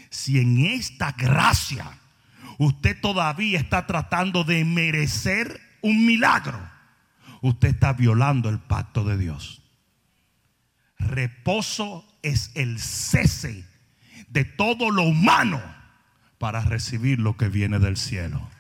Si 0.09 0.41
en 0.41 0.65
esta 0.65 1.13
gracia 1.13 1.99
usted 2.57 2.99
todavía 2.99 3.59
está 3.59 3.87
tratando 3.87 4.43
de 4.43 4.65
merecer 4.65 5.61
un 5.83 6.07
milagro, 6.07 6.67
usted 7.43 7.69
está 7.69 7.93
violando 7.93 8.49
el 8.49 8.59
pacto 8.59 9.05
de 9.05 9.19
Dios. 9.19 9.61
Reposo 10.99 12.07
es 12.23 12.53
el 12.55 12.81
cese 12.81 13.69
de 14.29 14.47
todo 14.47 14.91
lo 14.91 15.03
humano 15.03 15.61
para 16.39 16.63
recibir 16.63 17.19
lo 17.19 17.37
que 17.37 17.51
viene 17.51 17.81
del 17.81 17.99
cielo. 17.99 18.56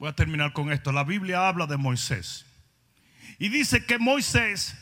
Voy 0.00 0.08
a 0.08 0.14
terminar 0.14 0.54
con 0.54 0.72
esto. 0.72 0.92
La 0.92 1.04
Biblia 1.04 1.46
habla 1.46 1.66
de 1.66 1.76
Moisés. 1.76 2.46
Y 3.38 3.50
dice 3.50 3.84
que 3.84 3.98
Moisés 3.98 4.74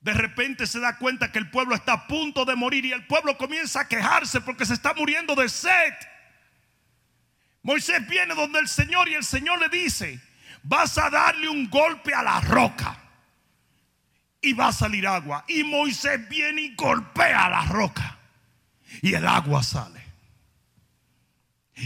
de 0.00 0.14
repente 0.14 0.68
se 0.68 0.78
da 0.78 0.96
cuenta 0.98 1.32
que 1.32 1.40
el 1.40 1.50
pueblo 1.50 1.74
está 1.74 1.92
a 1.94 2.06
punto 2.06 2.44
de 2.44 2.54
morir 2.54 2.84
y 2.84 2.92
el 2.92 3.04
pueblo 3.08 3.36
comienza 3.36 3.80
a 3.80 3.88
quejarse 3.88 4.40
porque 4.40 4.64
se 4.64 4.74
está 4.74 4.94
muriendo 4.94 5.34
de 5.34 5.48
sed. 5.48 5.94
Moisés 7.62 8.06
viene 8.06 8.36
donde 8.36 8.60
el 8.60 8.68
Señor 8.68 9.08
y 9.08 9.14
el 9.14 9.24
Señor 9.24 9.58
le 9.58 9.68
dice, 9.68 10.20
vas 10.62 10.96
a 10.96 11.10
darle 11.10 11.48
un 11.48 11.68
golpe 11.68 12.14
a 12.14 12.22
la 12.22 12.40
roca 12.40 13.02
y 14.40 14.52
va 14.52 14.68
a 14.68 14.72
salir 14.72 15.08
agua. 15.08 15.44
Y 15.48 15.64
Moisés 15.64 16.28
viene 16.28 16.62
y 16.62 16.74
golpea 16.76 17.50
la 17.50 17.64
roca 17.64 18.16
y 19.02 19.12
el 19.12 19.26
agua 19.26 19.64
sale. 19.64 20.04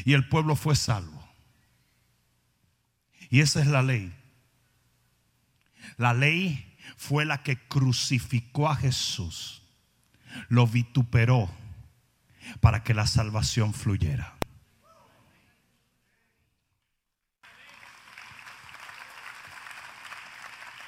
Y 0.05 0.12
el 0.12 0.29
pueblo 0.29 0.57
fue 0.57 0.77
salvo. 0.77 1.13
Y 3.35 3.40
esa 3.40 3.61
es 3.61 3.66
la 3.66 3.83
ley. 3.83 4.14
La 5.97 6.14
ley 6.14 6.79
fue 6.97 7.25
la 7.25 7.42
que 7.42 7.59
crucificó 7.66 8.68
a 8.68 8.77
Jesús, 8.77 9.61
lo 10.49 10.68
vituperó 10.68 11.51
para 12.61 12.85
que 12.85 12.94
la 12.94 13.09
salvación 13.09 13.75
fluyera. 13.75 14.37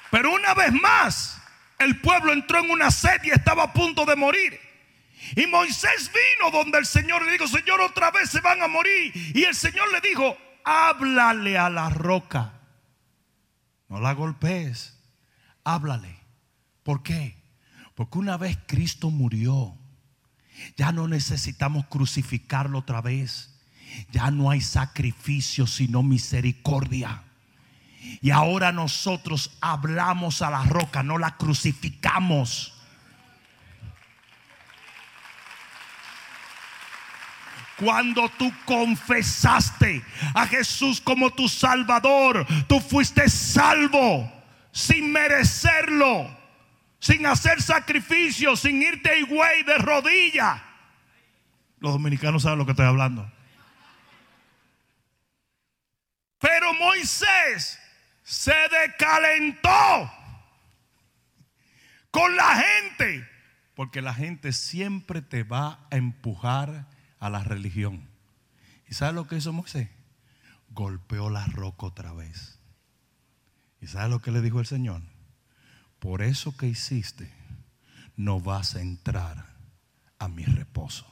Pero 0.09 0.31
una 0.31 0.53
vez 0.53 0.71
más, 0.71 1.41
el 1.79 1.99
pueblo 1.99 2.31
entró 2.31 2.59
en 2.59 2.71
una 2.71 2.91
sed 2.91 3.25
y 3.25 3.31
estaba 3.31 3.63
a 3.63 3.73
punto 3.73 4.05
de 4.05 4.15
morir. 4.15 4.57
Y 5.35 5.47
Moisés 5.47 6.09
vino 6.13 6.49
donde 6.49 6.77
el 6.77 6.85
Señor 6.85 7.25
le 7.25 7.33
dijo, 7.33 7.45
Señor, 7.45 7.81
otra 7.81 8.09
vez 8.11 8.29
se 8.29 8.39
van 8.39 8.61
a 8.61 8.69
morir. 8.69 9.11
Y 9.35 9.43
el 9.43 9.53
Señor 9.53 9.91
le 9.91 9.99
dijo, 9.99 10.37
háblale 10.67 11.57
a 11.57 11.69
la 11.69 11.89
roca. 11.89 12.53
No 13.87 14.01
la 14.01 14.13
golpees 14.13 14.97
háblale. 15.67 16.17
¿Por 16.83 17.03
qué? 17.03 17.35
Porque 17.93 18.17
una 18.17 18.37
vez 18.37 18.57
Cristo 18.67 19.09
murió, 19.09 19.75
ya 20.77 20.91
no 20.91 21.07
necesitamos 21.07 21.85
crucificarlo 21.87 22.79
otra 22.79 23.01
vez. 23.01 23.53
Ya 24.11 24.31
no 24.31 24.49
hay 24.49 24.61
sacrificio 24.61 25.67
sino 25.67 26.03
misericordia. 26.03 27.23
Y 28.21 28.31
ahora 28.31 28.71
nosotros 28.71 29.57
hablamos 29.59 30.41
a 30.41 30.49
la 30.49 30.63
roca, 30.63 31.03
no 31.03 31.17
la 31.17 31.35
crucificamos. 31.37 32.73
Cuando 37.77 38.27
tú 38.39 38.51
confesaste 38.65 40.03
a 40.33 40.47
Jesús 40.47 40.99
como 40.99 41.29
tu 41.31 41.47
Salvador, 41.47 42.45
tú 42.67 42.79
fuiste 42.79 43.29
salvo 43.29 44.31
sin 44.71 45.11
merecerlo, 45.11 46.35
sin 46.99 47.25
hacer 47.27 47.61
sacrificio, 47.61 48.55
sin 48.55 48.81
irte 48.81 49.21
güey 49.23 49.63
de 49.63 49.77
rodilla. 49.77 50.63
Los 51.79 51.93
dominicanos 51.93 52.43
saben 52.43 52.57
lo 52.57 52.65
que 52.65 52.71
estoy 52.71 52.87
hablando. 52.87 53.31
Pero 56.39 56.73
Moisés 56.73 57.79
se 58.23 58.55
decalentó 58.85 60.11
con 62.09 62.35
la 62.35 62.55
gente, 62.55 63.27
porque 63.75 64.01
la 64.01 64.13
gente 64.13 64.51
siempre 64.51 65.21
te 65.21 65.43
va 65.43 65.79
a 65.91 65.97
empujar 65.97 66.87
a 67.19 67.29
la 67.29 67.43
religión. 67.43 68.07
¿Y 68.89 68.93
sabes 68.93 69.15
lo 69.15 69.27
que 69.27 69.37
hizo 69.37 69.53
Moisés? 69.53 69.89
Golpeó 70.69 71.29
la 71.29 71.45
roca 71.45 71.87
otra 71.87 72.13
vez. 72.13 72.59
¿Y 73.81 73.87
sabes 73.87 74.09
lo 74.09 74.19
que 74.21 74.31
le 74.31 74.41
dijo 74.41 74.59
el 74.59 74.65
Señor? 74.65 75.01
Por 75.99 76.21
eso 76.21 76.55
que 76.55 76.67
hiciste, 76.67 77.31
no 78.15 78.39
vas 78.39 78.75
a 78.75 78.81
entrar 78.81 79.45
a 80.19 80.27
mi 80.27 80.43
reposo. 80.45 81.05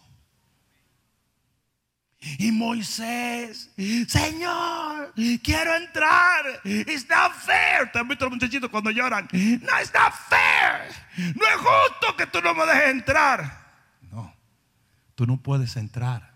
Y 2.40 2.52
Moisés, 2.52 3.70
Señor, 4.08 5.14
quiero 5.44 5.76
entrar. 5.76 6.44
It's 6.64 7.08
not 7.08 7.34
fair. 7.34 7.92
¿Te 7.92 8.00
los 8.04 8.32
muchachitos 8.32 8.70
cuando 8.70 8.90
lloran? 8.90 9.28
No, 9.32 9.80
it's 9.80 9.94
not 9.94 10.14
fair. 10.28 10.90
No 11.36 11.46
es 11.46 11.58
justo 11.58 12.16
que 12.18 12.26
tú 12.26 12.42
no 12.42 12.56
me 12.56 12.66
dejes 12.66 12.90
entrar. 12.90 13.65
Tú 15.16 15.26
no 15.26 15.42
puedes 15.42 15.76
entrar. 15.78 16.36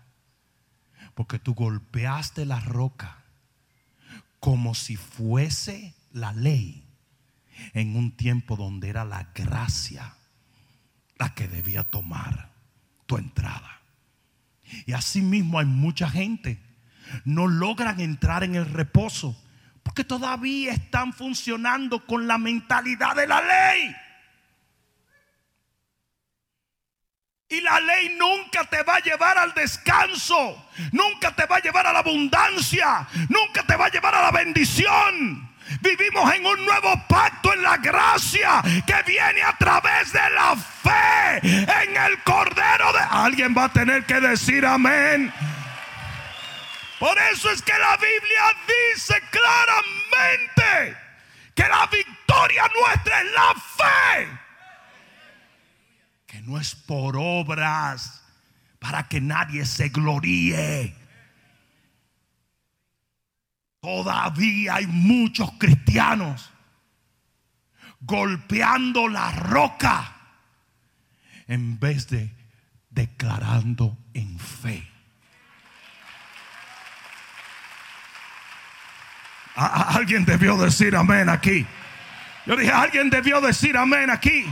Porque 1.14 1.38
tú 1.38 1.54
golpeaste 1.54 2.44
la 2.46 2.60
roca 2.60 3.24
como 4.38 4.74
si 4.74 4.96
fuese 4.96 5.94
la 6.12 6.32
ley 6.32 6.86
en 7.74 7.96
un 7.96 8.16
tiempo 8.16 8.56
donde 8.56 8.88
era 8.88 9.04
la 9.04 9.30
gracia 9.34 10.14
la 11.18 11.34
que 11.34 11.46
debía 11.46 11.84
tomar 11.84 12.50
tu 13.06 13.18
entrada. 13.18 13.82
Y 14.86 14.92
así 14.92 15.20
mismo 15.20 15.58
hay 15.58 15.66
mucha 15.66 16.08
gente 16.08 16.70
no 17.24 17.46
logran 17.46 18.00
entrar 18.00 18.44
en 18.44 18.54
el 18.54 18.66
reposo 18.66 19.36
porque 19.82 20.04
todavía 20.04 20.72
están 20.72 21.12
funcionando 21.12 22.06
con 22.06 22.26
la 22.26 22.38
mentalidad 22.38 23.16
de 23.16 23.26
la 23.26 23.40
ley. 23.40 23.94
Y 27.52 27.60
la 27.62 27.80
ley 27.80 28.16
nunca 28.16 28.62
te 28.62 28.80
va 28.84 28.94
a 28.94 29.00
llevar 29.00 29.36
al 29.36 29.52
descanso, 29.54 30.68
nunca 30.92 31.34
te 31.34 31.46
va 31.46 31.56
a 31.56 31.60
llevar 31.60 31.84
a 31.84 31.92
la 31.92 31.98
abundancia, 31.98 33.04
nunca 33.28 33.64
te 33.64 33.74
va 33.74 33.86
a 33.86 33.90
llevar 33.90 34.14
a 34.14 34.22
la 34.22 34.30
bendición. 34.30 35.50
Vivimos 35.80 36.32
en 36.32 36.46
un 36.46 36.64
nuevo 36.64 36.94
pacto 37.08 37.52
en 37.52 37.64
la 37.64 37.76
gracia 37.78 38.62
que 38.86 39.02
viene 39.04 39.42
a 39.42 39.56
través 39.58 40.12
de 40.12 40.30
la 40.30 40.54
fe 40.54 41.40
en 41.42 41.96
el 41.96 42.22
Cordero 42.22 42.92
de... 42.92 43.00
Alguien 43.10 43.52
va 43.56 43.64
a 43.64 43.72
tener 43.72 44.06
que 44.06 44.20
decir 44.20 44.64
amén. 44.64 45.32
Por 47.00 47.18
eso 47.32 47.50
es 47.50 47.62
que 47.62 47.76
la 47.76 47.96
Biblia 47.96 48.56
dice 48.94 49.20
claramente 49.28 50.96
que 51.56 51.68
la 51.68 51.84
victoria 51.86 52.70
nuestra 52.80 53.22
es 53.22 53.32
la 53.32 53.54
fe 53.54 54.49
no 56.42 56.58
es 56.58 56.74
por 56.74 57.16
obras 57.16 58.22
para 58.78 59.08
que 59.08 59.20
nadie 59.20 59.64
se 59.66 59.88
gloríe. 59.90 60.94
Todavía 63.80 64.76
hay 64.76 64.86
muchos 64.86 65.52
cristianos 65.58 66.50
golpeando 68.00 69.08
la 69.08 69.30
roca 69.32 70.16
en 71.46 71.78
vez 71.78 72.08
de 72.08 72.32
declarando 72.90 73.96
en 74.14 74.38
fe. 74.38 74.86
alguien 79.54 80.24
debió 80.24 80.56
decir 80.56 80.96
amén 80.96 81.28
aquí. 81.28 81.66
Yo 82.46 82.56
dije, 82.56 82.72
alguien 82.72 83.10
debió 83.10 83.40
decir 83.40 83.76
amén 83.76 84.08
aquí. 84.08 84.46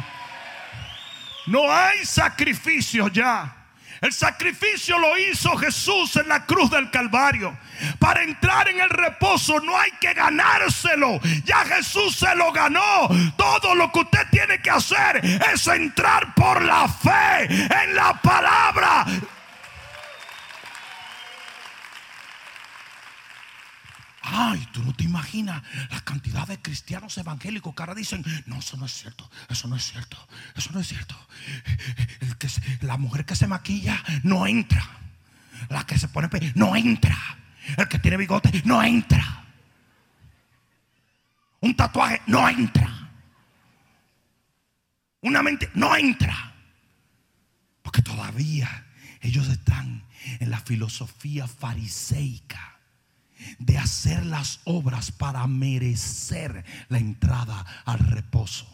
No 1.48 1.72
hay 1.72 2.04
sacrificio 2.04 3.08
ya. 3.08 3.54
El 4.00 4.12
sacrificio 4.12 4.96
lo 4.98 5.18
hizo 5.18 5.56
Jesús 5.56 6.14
en 6.16 6.28
la 6.28 6.44
cruz 6.46 6.70
del 6.70 6.90
Calvario. 6.90 7.56
Para 7.98 8.22
entrar 8.22 8.68
en 8.68 8.80
el 8.80 8.90
reposo 8.90 9.58
no 9.60 9.76
hay 9.76 9.90
que 10.00 10.14
ganárselo. 10.14 11.20
Ya 11.44 11.64
Jesús 11.64 12.16
se 12.16 12.32
lo 12.36 12.52
ganó. 12.52 13.08
Todo 13.36 13.74
lo 13.74 13.90
que 13.90 14.00
usted 14.00 14.26
tiene 14.30 14.60
que 14.60 14.70
hacer 14.70 15.20
es 15.52 15.66
entrar 15.66 16.34
por 16.34 16.62
la 16.62 16.86
fe 16.88 17.46
en 17.46 17.94
la 17.94 18.14
palabra 18.22 19.06
Ay, 24.30 24.68
tú 24.72 24.82
no 24.82 24.92
te 24.92 25.04
imaginas 25.04 25.62
la 25.90 26.00
cantidad 26.02 26.46
de 26.46 26.60
cristianos 26.60 27.16
evangélicos 27.16 27.74
que 27.74 27.82
ahora 27.82 27.94
dicen, 27.94 28.22
no, 28.46 28.58
eso 28.58 28.76
no 28.76 28.84
es 28.84 28.92
cierto, 28.92 29.30
eso 29.48 29.68
no 29.68 29.76
es 29.76 29.84
cierto, 29.84 30.16
eso 30.54 30.70
no 30.72 30.80
es 30.80 30.88
cierto. 30.88 31.16
la 32.82 32.98
mujer 32.98 33.24
que 33.24 33.36
se 33.36 33.46
maquilla 33.46 34.02
no 34.22 34.46
entra. 34.46 34.86
La 35.70 35.84
que 35.86 35.98
se 35.98 36.08
pone 36.08 36.28
no 36.54 36.76
entra. 36.76 37.16
El 37.76 37.88
que 37.88 37.98
tiene 37.98 38.16
bigote 38.16 38.62
no 38.64 38.82
entra. 38.82 39.44
Un 41.60 41.74
tatuaje 41.74 42.20
no 42.26 42.48
entra. 42.48 43.10
Una 45.22 45.42
mente 45.42 45.70
no 45.74 45.96
entra. 45.96 46.54
Porque 47.82 48.02
todavía 48.02 48.86
ellos 49.22 49.48
están 49.48 50.04
en 50.38 50.50
la 50.50 50.60
filosofía 50.60 51.48
fariseica 51.48 52.77
de 53.58 53.78
hacer 53.78 54.24
las 54.26 54.60
obras 54.64 55.10
para 55.12 55.46
merecer 55.46 56.64
la 56.88 56.98
entrada 56.98 57.64
al 57.84 57.98
reposo. 57.98 58.66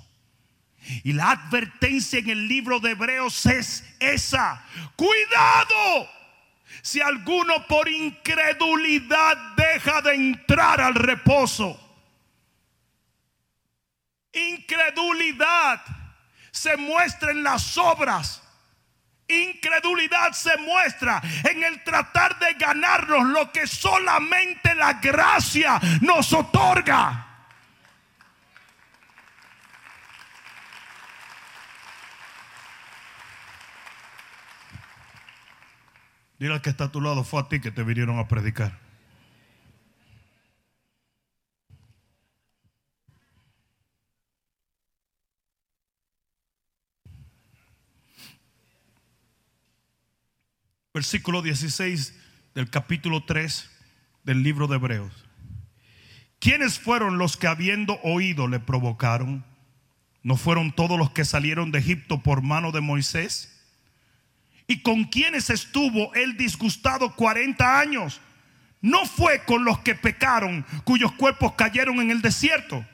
Y 1.02 1.12
la 1.12 1.30
advertencia 1.30 2.18
en 2.18 2.28
el 2.28 2.48
libro 2.48 2.78
de 2.80 2.90
Hebreos 2.90 3.46
es 3.46 3.84
esa. 4.00 4.64
Cuidado. 4.96 6.08
Si 6.82 7.00
alguno 7.00 7.66
por 7.66 7.88
incredulidad 7.88 9.36
deja 9.56 10.02
de 10.02 10.14
entrar 10.14 10.80
al 10.80 10.94
reposo. 10.94 11.80
Incredulidad 14.32 15.80
se 16.50 16.76
muestra 16.76 17.30
en 17.30 17.42
las 17.42 17.78
obras 17.78 18.43
Incredulidad 19.26 20.32
se 20.32 20.56
muestra 20.58 21.22
en 21.50 21.64
el 21.64 21.82
tratar 21.82 22.38
de 22.38 22.54
ganarnos 22.54 23.24
lo 23.28 23.50
que 23.50 23.66
solamente 23.66 24.74
la 24.74 24.94
gracia 24.94 25.80
nos 26.02 26.32
otorga. 26.32 27.26
Dile 36.38 36.52
al 36.52 36.60
que 36.60 36.70
está 36.70 36.84
a 36.84 36.92
tu 36.92 37.00
lado, 37.00 37.24
fue 37.24 37.40
a 37.40 37.48
ti 37.48 37.60
que 37.60 37.70
te 37.70 37.82
vinieron 37.82 38.18
a 38.18 38.28
predicar. 38.28 38.83
Versículo 50.94 51.42
16 51.42 52.14
del 52.54 52.70
capítulo 52.70 53.24
3 53.24 53.68
del 54.22 54.44
libro 54.44 54.68
de 54.68 54.76
Hebreos. 54.76 55.12
¿Quiénes 56.38 56.78
fueron 56.78 57.18
los 57.18 57.36
que 57.36 57.48
habiendo 57.48 57.98
oído 58.04 58.46
le 58.46 58.60
provocaron? 58.60 59.44
¿No 60.22 60.36
fueron 60.36 60.70
todos 60.70 60.96
los 60.96 61.10
que 61.10 61.24
salieron 61.24 61.72
de 61.72 61.80
Egipto 61.80 62.22
por 62.22 62.42
mano 62.42 62.70
de 62.70 62.80
Moisés? 62.80 63.60
¿Y 64.68 64.82
con 64.82 65.02
quiénes 65.02 65.50
estuvo 65.50 66.14
él 66.14 66.36
disgustado 66.36 67.16
40 67.16 67.80
años? 67.80 68.20
No 68.80 69.04
fue 69.04 69.44
con 69.46 69.64
los 69.64 69.80
que 69.80 69.96
pecaron, 69.96 70.64
cuyos 70.84 71.10
cuerpos 71.14 71.54
cayeron 71.54 72.00
en 72.02 72.12
el 72.12 72.22
desierto. 72.22 72.86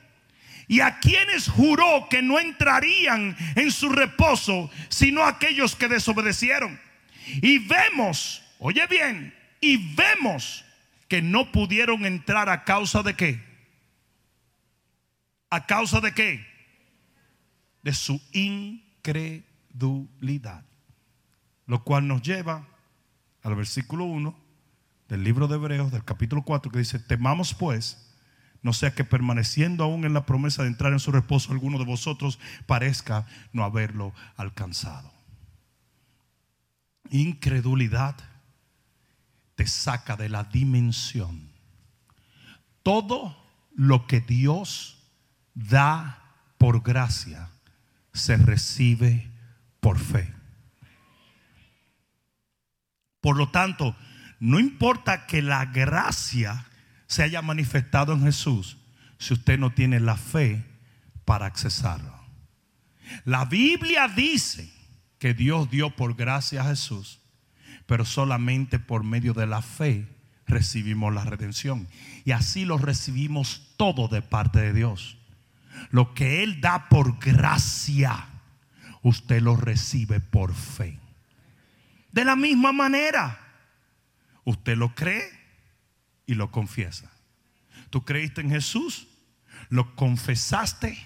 Y 0.69 0.81
a 0.81 1.01
quienes 1.01 1.49
juró 1.49 2.07
que 2.09 2.23
no 2.23 2.39
entrarían 2.39 3.37
en 3.57 3.71
su 3.71 3.91
reposo, 3.91 4.71
sino 4.89 5.25
aquellos 5.25 5.77
que 5.77 5.89
desobedecieron. 5.89 6.81
Y 7.43 7.59
vemos, 7.59 8.43
oye 8.59 8.87
bien, 8.87 9.35
y 9.61 9.95
vemos 9.95 10.65
que 11.09 11.21
no 11.23 11.51
pudieron 11.53 12.07
entrar 12.07 12.49
a 12.49 12.65
causa 12.65 13.03
de 13.03 13.15
qué? 13.15 13.45
¿A 15.51 15.67
causa 15.67 16.01
de 16.01 16.15
qué? 16.15 16.47
De 17.83 17.93
su 17.93 18.23
incredulidad. 18.33 19.45
Lo 21.67 21.83
cual 21.85 22.07
nos 22.09 22.23
lleva 22.23 22.67
al 23.43 23.57
versículo 23.57 24.05
1 24.05 24.39
del 25.09 25.25
libro 25.25 25.49
de 25.49 25.57
Hebreos, 25.57 25.91
del 25.91 26.05
capítulo 26.05 26.43
4, 26.43 26.71
que 26.71 26.79
dice, 26.79 27.01
temamos 27.01 27.55
pues, 27.55 28.15
no 28.63 28.73
sea 28.73 28.95
que 28.95 29.05
permaneciendo 29.05 29.83
aún 29.85 30.05
en 30.05 30.15
la 30.15 30.27
promesa 30.27 30.63
de 30.63 30.69
entrar 30.69 30.93
en 30.93 31.01
su 31.01 31.11
reposo, 31.11 31.53
alguno 31.53 31.79
de 31.79 31.85
vosotros 31.85 32.39
parezca 32.67 33.27
no 33.53 33.65
haberlo 33.65 34.15
alcanzado 34.37 35.20
incredulidad 37.11 38.17
te 39.55 39.67
saca 39.67 40.17
de 40.17 40.29
la 40.29 40.45
dimensión. 40.45 41.51
Todo 42.83 43.37
lo 43.75 44.07
que 44.07 44.21
Dios 44.21 44.99
da 45.55 46.23
por 46.59 46.83
gracia 46.83 47.51
se 48.13 48.37
recibe 48.37 49.31
por 49.81 49.99
fe. 49.99 50.33
Por 53.21 53.37
lo 53.37 53.51
tanto, 53.51 53.95
no 54.39 54.59
importa 54.59 55.27
que 55.27 55.43
la 55.43 55.67
gracia 55.67 56.67
se 57.07 57.23
haya 57.23 57.43
manifestado 57.43 58.15
en 58.15 58.23
Jesús 58.23 58.79
si 59.19 59.35
usted 59.35 59.59
no 59.59 59.73
tiene 59.73 60.01
la 60.01 60.17
fe 60.17 60.65
para 61.25 61.47
accesarlo. 61.47 62.19
La 63.25 63.45
Biblia 63.45 64.09
dice 64.09 64.80
que 65.21 65.35
Dios 65.35 65.71
dio 65.71 65.91
por 65.91 66.17
gracia 66.17 66.63
a 66.63 66.65
Jesús, 66.65 67.21
pero 67.87 68.05
solamente 68.05 68.79
por 68.79 69.05
medio 69.05 69.35
de 69.35 69.47
la 69.47 69.61
fe 69.61 70.09
recibimos 70.47 71.15
la 71.15 71.25
redención. 71.25 71.87
Y 72.25 72.33
así 72.33 72.65
lo 72.65 72.79
recibimos 72.79 73.75
todo 73.77 74.09
de 74.09 74.23
parte 74.23 74.61
de 74.61 74.73
Dios. 74.73 75.19
Lo 75.91 76.15
que 76.15 76.43
Él 76.43 76.63
da 76.63 76.89
por 76.89 77.19
gracia, 77.19 78.29
usted 79.03 79.43
lo 79.43 79.57
recibe 79.57 80.21
por 80.21 80.55
fe. 80.55 80.99
De 82.13 82.25
la 82.25 82.35
misma 82.35 82.73
manera, 82.73 83.39
usted 84.45 84.75
lo 84.75 84.95
cree 84.95 85.29
y 86.25 86.35
lo 86.35 86.51
confiesa. 86.51 87.13
Tú 87.91 88.07
creíste 88.07 88.41
en 88.41 88.51
Jesús, 88.51 89.07
lo 89.69 89.95
confesaste 89.97 90.97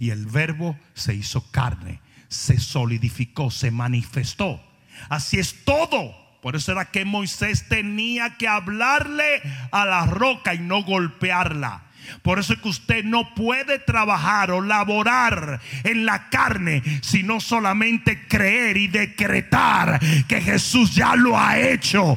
y 0.00 0.10
el 0.10 0.26
verbo 0.26 0.76
se 0.94 1.14
hizo 1.14 1.48
carne 1.52 2.00
se 2.32 2.58
solidificó, 2.58 3.50
se 3.50 3.70
manifestó. 3.70 4.60
Así 5.08 5.38
es 5.38 5.64
todo. 5.64 6.16
Por 6.40 6.56
eso 6.56 6.72
era 6.72 6.86
que 6.86 7.04
Moisés 7.04 7.68
tenía 7.68 8.36
que 8.36 8.48
hablarle 8.48 9.42
a 9.70 9.84
la 9.84 10.06
roca 10.06 10.54
y 10.54 10.58
no 10.58 10.82
golpearla. 10.82 11.82
Por 12.22 12.40
eso 12.40 12.54
es 12.54 12.60
que 12.60 12.68
usted 12.68 13.04
no 13.04 13.34
puede 13.34 13.78
trabajar 13.78 14.50
o 14.50 14.60
laborar 14.60 15.60
en 15.84 16.04
la 16.04 16.30
carne, 16.30 16.82
sino 17.00 17.38
solamente 17.38 18.26
creer 18.26 18.76
y 18.76 18.88
decretar 18.88 20.00
que 20.26 20.40
Jesús 20.40 20.94
ya 20.94 21.14
lo 21.14 21.38
ha 21.38 21.60
hecho. 21.60 22.16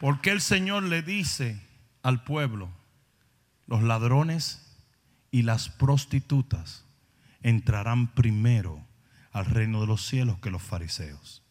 Porque 0.00 0.30
el 0.30 0.40
Señor 0.40 0.82
le 0.82 1.02
dice 1.02 1.60
al 2.02 2.22
pueblo, 2.24 2.75
los 3.66 3.82
ladrones 3.82 4.76
y 5.30 5.42
las 5.42 5.68
prostitutas 5.68 6.84
entrarán 7.42 8.08
primero 8.14 8.86
al 9.32 9.46
reino 9.46 9.80
de 9.80 9.86
los 9.86 10.06
cielos 10.06 10.38
que 10.38 10.50
los 10.50 10.62
fariseos. 10.62 11.42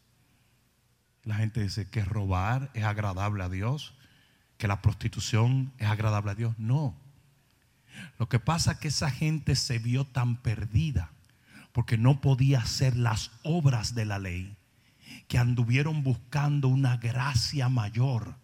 La 1.23 1.35
gente 1.35 1.61
dice 1.61 1.89
que 1.89 2.03
robar 2.03 2.71
es 2.73 2.83
agradable 2.83 3.43
a 3.43 3.49
Dios, 3.49 3.95
que 4.57 4.67
la 4.67 4.81
prostitución 4.81 5.73
es 5.77 5.87
agradable 5.87 6.31
a 6.31 6.35
Dios. 6.35 6.57
No. 6.57 6.95
Lo 8.19 8.29
que 8.29 8.39
pasa 8.39 8.73
es 8.73 8.77
que 8.79 8.87
esa 8.89 9.09
gente 9.09 9.55
se 9.55 9.79
vio 9.79 10.05
tan 10.05 10.37
perdida 10.37 11.11
porque 11.71 11.97
no 11.97 12.21
podía 12.21 12.59
hacer 12.59 12.95
las 12.95 13.31
obras 13.43 13.95
de 13.95 14.05
la 14.05 14.19
ley 14.19 14.55
que 15.27 15.37
anduvieron 15.37 16.03
buscando 16.03 16.67
una 16.67 16.97
gracia 16.97 17.69
mayor 17.69 18.35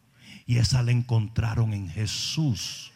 y 0.45 0.57
esa 0.57 0.83
la 0.83 0.91
encontraron 0.91 1.73
en 1.73 1.89
Jesús. 1.89 2.90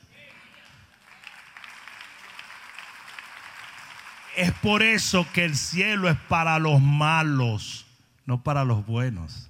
Es 4.36 4.51
por 4.51 4.83
eso 4.83 5.25
que 5.33 5.45
el 5.45 5.55
cielo 5.55 6.09
es 6.09 6.17
para 6.27 6.59
los 6.59 6.81
malos, 6.81 7.86
no 8.25 8.43
para 8.43 8.65
los 8.65 8.86
buenos. 8.86 9.49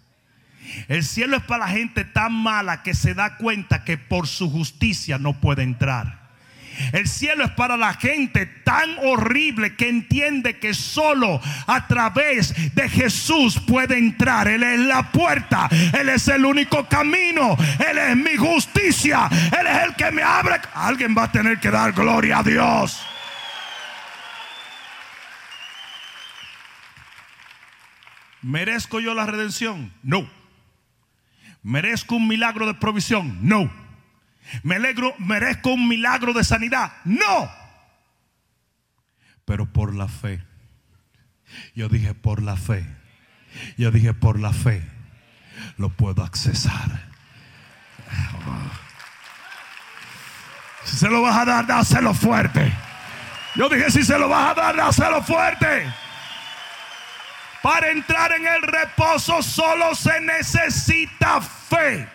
El 0.88 1.04
cielo 1.04 1.38
es 1.38 1.44
para 1.44 1.66
la 1.66 1.72
gente 1.72 2.04
tan 2.04 2.34
mala 2.34 2.84
que 2.84 2.94
se 2.94 3.14
da 3.14 3.38
cuenta 3.38 3.84
que 3.84 3.98
por 3.98 4.28
su 4.28 4.50
justicia 4.52 5.18
no 5.18 5.40
puede 5.40 5.64
entrar. 5.64 6.26
El 6.92 7.08
cielo 7.08 7.46
es 7.46 7.52
para 7.52 7.78
la 7.78 7.94
gente 7.94 8.46
tan 8.46 8.98
horrible 9.04 9.76
que 9.76 9.88
entiende 9.88 10.60
que 10.60 10.74
solo 10.74 11.42
a 11.68 11.88
través 11.88 12.54
de 12.76 12.90
Jesús 12.90 13.60
puede 13.60 13.98
entrar. 13.98 14.48
Él 14.48 14.64
es 14.64 14.80
la 14.82 15.12
puerta, 15.12 15.70
Él 15.98 16.10
es 16.10 16.28
el 16.28 16.46
único 16.46 16.86
camino, 16.88 17.56
Él 17.80 17.98
es 17.98 18.18
mi 18.18 18.36
justicia, 18.36 19.30
Él 19.58 19.68
es 19.68 19.84
el 19.84 19.96
que 19.96 20.12
me 20.12 20.22
abre. 20.22 20.60
Alguien 20.74 21.16
va 21.18 21.24
a 21.24 21.32
tener 21.32 21.60
que 21.60 21.72
dar 21.72 21.94
gloria 21.94 22.40
a 22.40 22.44
Dios. 22.44 23.02
¿Merezco 28.46 29.00
yo 29.00 29.16
la 29.16 29.26
redención? 29.26 29.92
No. 30.04 30.30
¿Merezco 31.64 32.18
un 32.18 32.28
milagro 32.28 32.68
de 32.68 32.76
provisión? 32.76 33.40
No. 33.42 33.74
¿Me 34.62 34.76
alegro, 34.76 35.16
¿Merezco 35.18 35.74
un 35.74 35.88
milagro 35.88 36.32
de 36.32 36.44
sanidad? 36.44 36.94
No. 37.06 37.50
Pero 39.46 39.66
por 39.74 39.96
la 39.96 40.08
fe. 40.08 40.44
Yo 41.74 41.90
dije 41.90 42.14
por 42.14 42.44
la 42.44 42.56
fe. 42.56 42.86
Yo 43.80 43.90
dije 43.90 44.14
por 44.14 44.40
la 44.40 44.54
fe. 44.54 44.88
Lo 45.78 45.90
puedo 45.90 46.24
accesar. 46.24 47.10
Si 50.84 50.98
se 50.98 51.10
lo 51.10 51.24
vas 51.24 51.36
a 51.36 51.46
dar, 51.46 51.66
dáselo 51.66 52.14
fuerte. 52.14 52.72
Yo 53.56 53.70
dije, 53.70 53.90
si 53.90 54.04
se 54.04 54.20
lo 54.20 54.30
vas 54.30 54.52
a 54.52 54.54
dar, 54.54 54.76
dáselo 54.76 55.24
fuerte. 55.24 56.05
Para 57.66 57.90
entrar 57.90 58.32
en 58.32 58.46
el 58.46 58.62
reposo 58.62 59.42
solo 59.42 59.96
se 59.96 60.22
necesita 60.22 61.42
fe. 61.42 62.08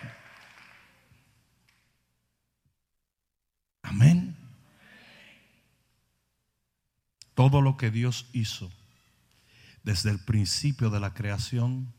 Amén. 3.81 4.37
Todo 7.33 7.59
lo 7.59 7.75
que 7.75 7.91
Dios 7.91 8.29
hizo 8.31 8.71
desde 9.83 10.11
el 10.11 10.23
principio 10.23 10.89
de 10.89 11.01
la 11.01 11.13
creación 11.13 11.93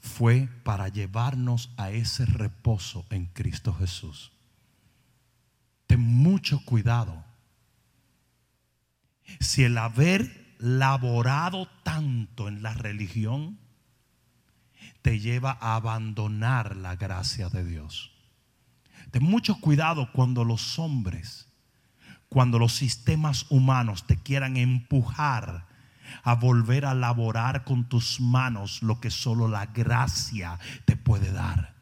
fue 0.00 0.48
para 0.64 0.88
llevarnos 0.88 1.70
a 1.76 1.92
ese 1.92 2.26
reposo 2.26 3.06
en 3.10 3.26
Cristo 3.26 3.72
Jesús. 3.74 4.32
Ten 5.86 6.00
mucho 6.00 6.64
cuidado. 6.64 7.24
Si 9.38 9.62
el 9.62 9.78
haber 9.78 10.41
laborado 10.62 11.66
tanto 11.82 12.46
en 12.46 12.62
la 12.62 12.72
religión 12.72 13.58
te 15.02 15.18
lleva 15.18 15.58
a 15.60 15.74
abandonar 15.74 16.76
la 16.76 16.94
gracia 16.94 17.48
de 17.48 17.64
Dios. 17.64 18.12
Ten 19.10 19.24
mucho 19.24 19.56
cuidado 19.56 20.12
cuando 20.12 20.44
los 20.44 20.78
hombres, 20.78 21.48
cuando 22.28 22.60
los 22.60 22.74
sistemas 22.74 23.46
humanos 23.50 24.06
te 24.06 24.16
quieran 24.16 24.56
empujar 24.56 25.66
a 26.22 26.36
volver 26.36 26.86
a 26.86 26.94
laborar 26.94 27.64
con 27.64 27.88
tus 27.88 28.20
manos 28.20 28.84
lo 28.84 29.00
que 29.00 29.10
solo 29.10 29.48
la 29.48 29.66
gracia 29.66 30.60
te 30.84 30.96
puede 30.96 31.32
dar. 31.32 31.74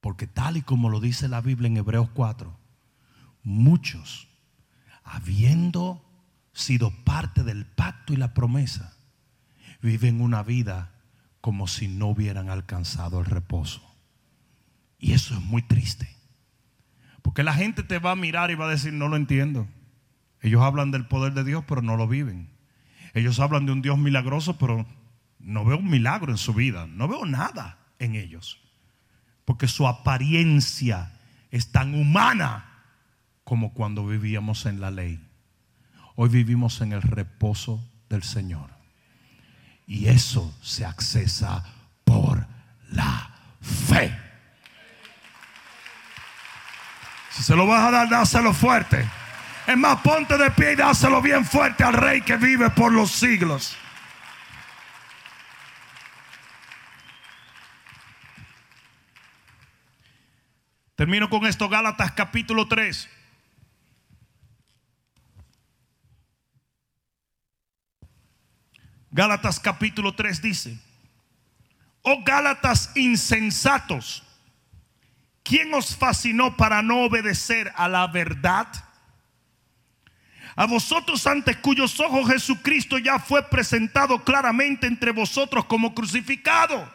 Porque 0.00 0.28
tal 0.28 0.56
y 0.56 0.62
como 0.62 0.88
lo 0.88 1.00
dice 1.00 1.26
la 1.26 1.40
Biblia 1.40 1.66
en 1.66 1.78
Hebreos 1.78 2.10
4, 2.14 2.56
muchos, 3.42 4.28
habiendo 5.02 6.03
sido 6.54 6.90
parte 7.04 7.42
del 7.42 7.66
pacto 7.66 8.14
y 8.14 8.16
la 8.16 8.32
promesa, 8.32 8.96
viven 9.82 10.22
una 10.22 10.42
vida 10.42 10.92
como 11.42 11.66
si 11.66 11.88
no 11.88 12.06
hubieran 12.06 12.48
alcanzado 12.48 13.20
el 13.20 13.26
reposo. 13.26 13.82
Y 14.98 15.12
eso 15.12 15.34
es 15.34 15.40
muy 15.42 15.60
triste. 15.60 16.08
Porque 17.20 17.42
la 17.42 17.52
gente 17.52 17.82
te 17.82 17.98
va 17.98 18.12
a 18.12 18.16
mirar 18.16 18.50
y 18.50 18.54
va 18.54 18.66
a 18.66 18.70
decir, 18.70 18.94
no 18.94 19.08
lo 19.08 19.16
entiendo. 19.16 19.68
Ellos 20.40 20.62
hablan 20.62 20.90
del 20.90 21.06
poder 21.06 21.34
de 21.34 21.44
Dios, 21.44 21.64
pero 21.66 21.82
no 21.82 21.96
lo 21.96 22.08
viven. 22.08 22.48
Ellos 23.12 23.40
hablan 23.40 23.66
de 23.66 23.72
un 23.72 23.82
Dios 23.82 23.98
milagroso, 23.98 24.56
pero 24.56 24.86
no 25.38 25.64
veo 25.64 25.78
un 25.78 25.90
milagro 25.90 26.32
en 26.32 26.38
su 26.38 26.54
vida. 26.54 26.86
No 26.86 27.08
veo 27.08 27.26
nada 27.26 27.78
en 27.98 28.14
ellos. 28.14 28.60
Porque 29.44 29.68
su 29.68 29.86
apariencia 29.86 31.12
es 31.50 31.72
tan 31.72 31.94
humana 31.94 32.84
como 33.42 33.74
cuando 33.74 34.06
vivíamos 34.06 34.64
en 34.66 34.80
la 34.80 34.90
ley. 34.90 35.20
Hoy 36.16 36.28
vivimos 36.28 36.80
en 36.80 36.92
el 36.92 37.02
reposo 37.02 37.82
del 38.08 38.22
Señor. 38.22 38.70
Y 39.86 40.06
eso 40.06 40.54
se 40.62 40.84
accesa 40.84 41.64
por 42.04 42.46
la 42.90 43.30
fe. 43.60 44.16
Si 47.30 47.42
se 47.42 47.56
lo 47.56 47.66
vas 47.66 47.88
a 47.88 47.90
dar, 47.90 48.08
dáselo 48.08 48.52
fuerte. 48.54 49.04
Es 49.66 49.76
más, 49.76 50.00
ponte 50.02 50.38
de 50.38 50.50
pie 50.52 50.72
y 50.72 50.76
dáselo 50.76 51.20
bien 51.20 51.44
fuerte 51.44 51.82
al 51.82 51.94
Rey 51.94 52.20
que 52.22 52.36
vive 52.36 52.70
por 52.70 52.92
los 52.92 53.10
siglos. 53.10 53.76
Termino 60.94 61.28
con 61.28 61.44
esto, 61.44 61.68
Gálatas 61.68 62.12
capítulo 62.12 62.68
3. 62.68 63.08
Gálatas 69.14 69.60
capítulo 69.60 70.12
3 70.12 70.42
dice, 70.42 70.76
oh 72.02 72.24
Gálatas 72.24 72.90
insensatos, 72.96 74.24
¿quién 75.44 75.72
os 75.72 75.94
fascinó 75.94 76.56
para 76.56 76.82
no 76.82 77.04
obedecer 77.04 77.72
a 77.76 77.86
la 77.86 78.08
verdad? 78.08 78.66
A 80.56 80.66
vosotros 80.66 81.28
ante 81.28 81.54
cuyos 81.60 82.00
ojos 82.00 82.28
Jesucristo 82.28 82.98
ya 82.98 83.20
fue 83.20 83.48
presentado 83.48 84.24
claramente 84.24 84.88
entre 84.88 85.12
vosotros 85.12 85.64
como 85.66 85.94
crucificado. 85.94 86.92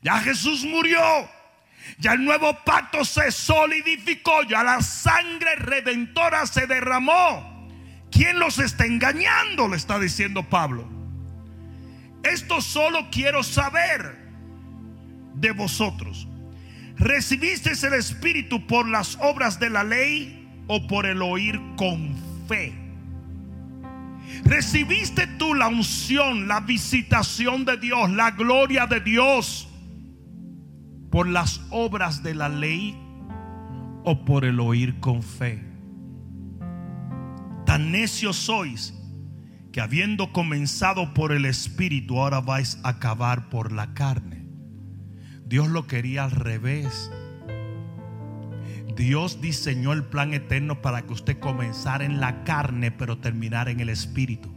Ya 0.00 0.20
Jesús 0.20 0.64
murió. 0.64 1.02
Ya 1.98 2.14
el 2.14 2.24
nuevo 2.24 2.54
pacto 2.64 3.04
se 3.04 3.30
solidificó. 3.30 4.42
Ya 4.44 4.62
la 4.62 4.80
sangre 4.80 5.56
redentora 5.56 6.46
se 6.46 6.66
derramó. 6.66 7.68
¿Quién 8.10 8.38
los 8.38 8.58
está 8.58 8.86
engañando? 8.86 9.68
Le 9.68 9.76
está 9.76 9.98
diciendo 9.98 10.42
Pablo. 10.42 10.99
Esto 12.22 12.60
solo 12.60 13.08
quiero 13.10 13.42
saber 13.42 14.18
de 15.34 15.52
vosotros. 15.52 16.28
¿Recibiste 16.96 17.70
el 17.86 17.94
Espíritu 17.94 18.66
por 18.66 18.86
las 18.86 19.16
obras 19.22 19.58
de 19.58 19.70
la 19.70 19.84
ley 19.84 20.48
o 20.66 20.86
por 20.86 21.06
el 21.06 21.22
oír 21.22 21.58
con 21.76 22.14
fe? 22.46 22.74
¿Recibiste 24.44 25.26
tú 25.38 25.54
la 25.54 25.68
unción, 25.68 26.46
la 26.46 26.60
visitación 26.60 27.64
de 27.64 27.78
Dios, 27.78 28.10
la 28.10 28.32
gloria 28.32 28.86
de 28.86 29.00
Dios 29.00 29.66
por 31.10 31.26
las 31.26 31.60
obras 31.70 32.22
de 32.22 32.34
la 32.34 32.48
ley 32.48 32.96
o 34.04 34.24
por 34.24 34.44
el 34.44 34.60
oír 34.60 35.00
con 35.00 35.22
fe? 35.22 35.64
Tan 37.64 37.92
necios 37.92 38.36
sois 38.36 38.99
que 39.72 39.80
habiendo 39.80 40.32
comenzado 40.32 41.14
por 41.14 41.32
el 41.32 41.44
Espíritu, 41.44 42.20
ahora 42.20 42.40
vais 42.40 42.78
a 42.82 42.90
acabar 42.90 43.48
por 43.48 43.72
la 43.72 43.94
carne. 43.94 44.46
Dios 45.44 45.68
lo 45.68 45.86
quería 45.86 46.24
al 46.24 46.32
revés. 46.32 47.10
Dios 48.96 49.40
diseñó 49.40 49.92
el 49.92 50.04
plan 50.04 50.34
eterno 50.34 50.82
para 50.82 51.02
que 51.02 51.12
usted 51.12 51.38
comenzara 51.38 52.04
en 52.04 52.20
la 52.20 52.44
carne, 52.44 52.90
pero 52.90 53.18
terminara 53.18 53.70
en 53.70 53.80
el 53.80 53.88
Espíritu. 53.88 54.54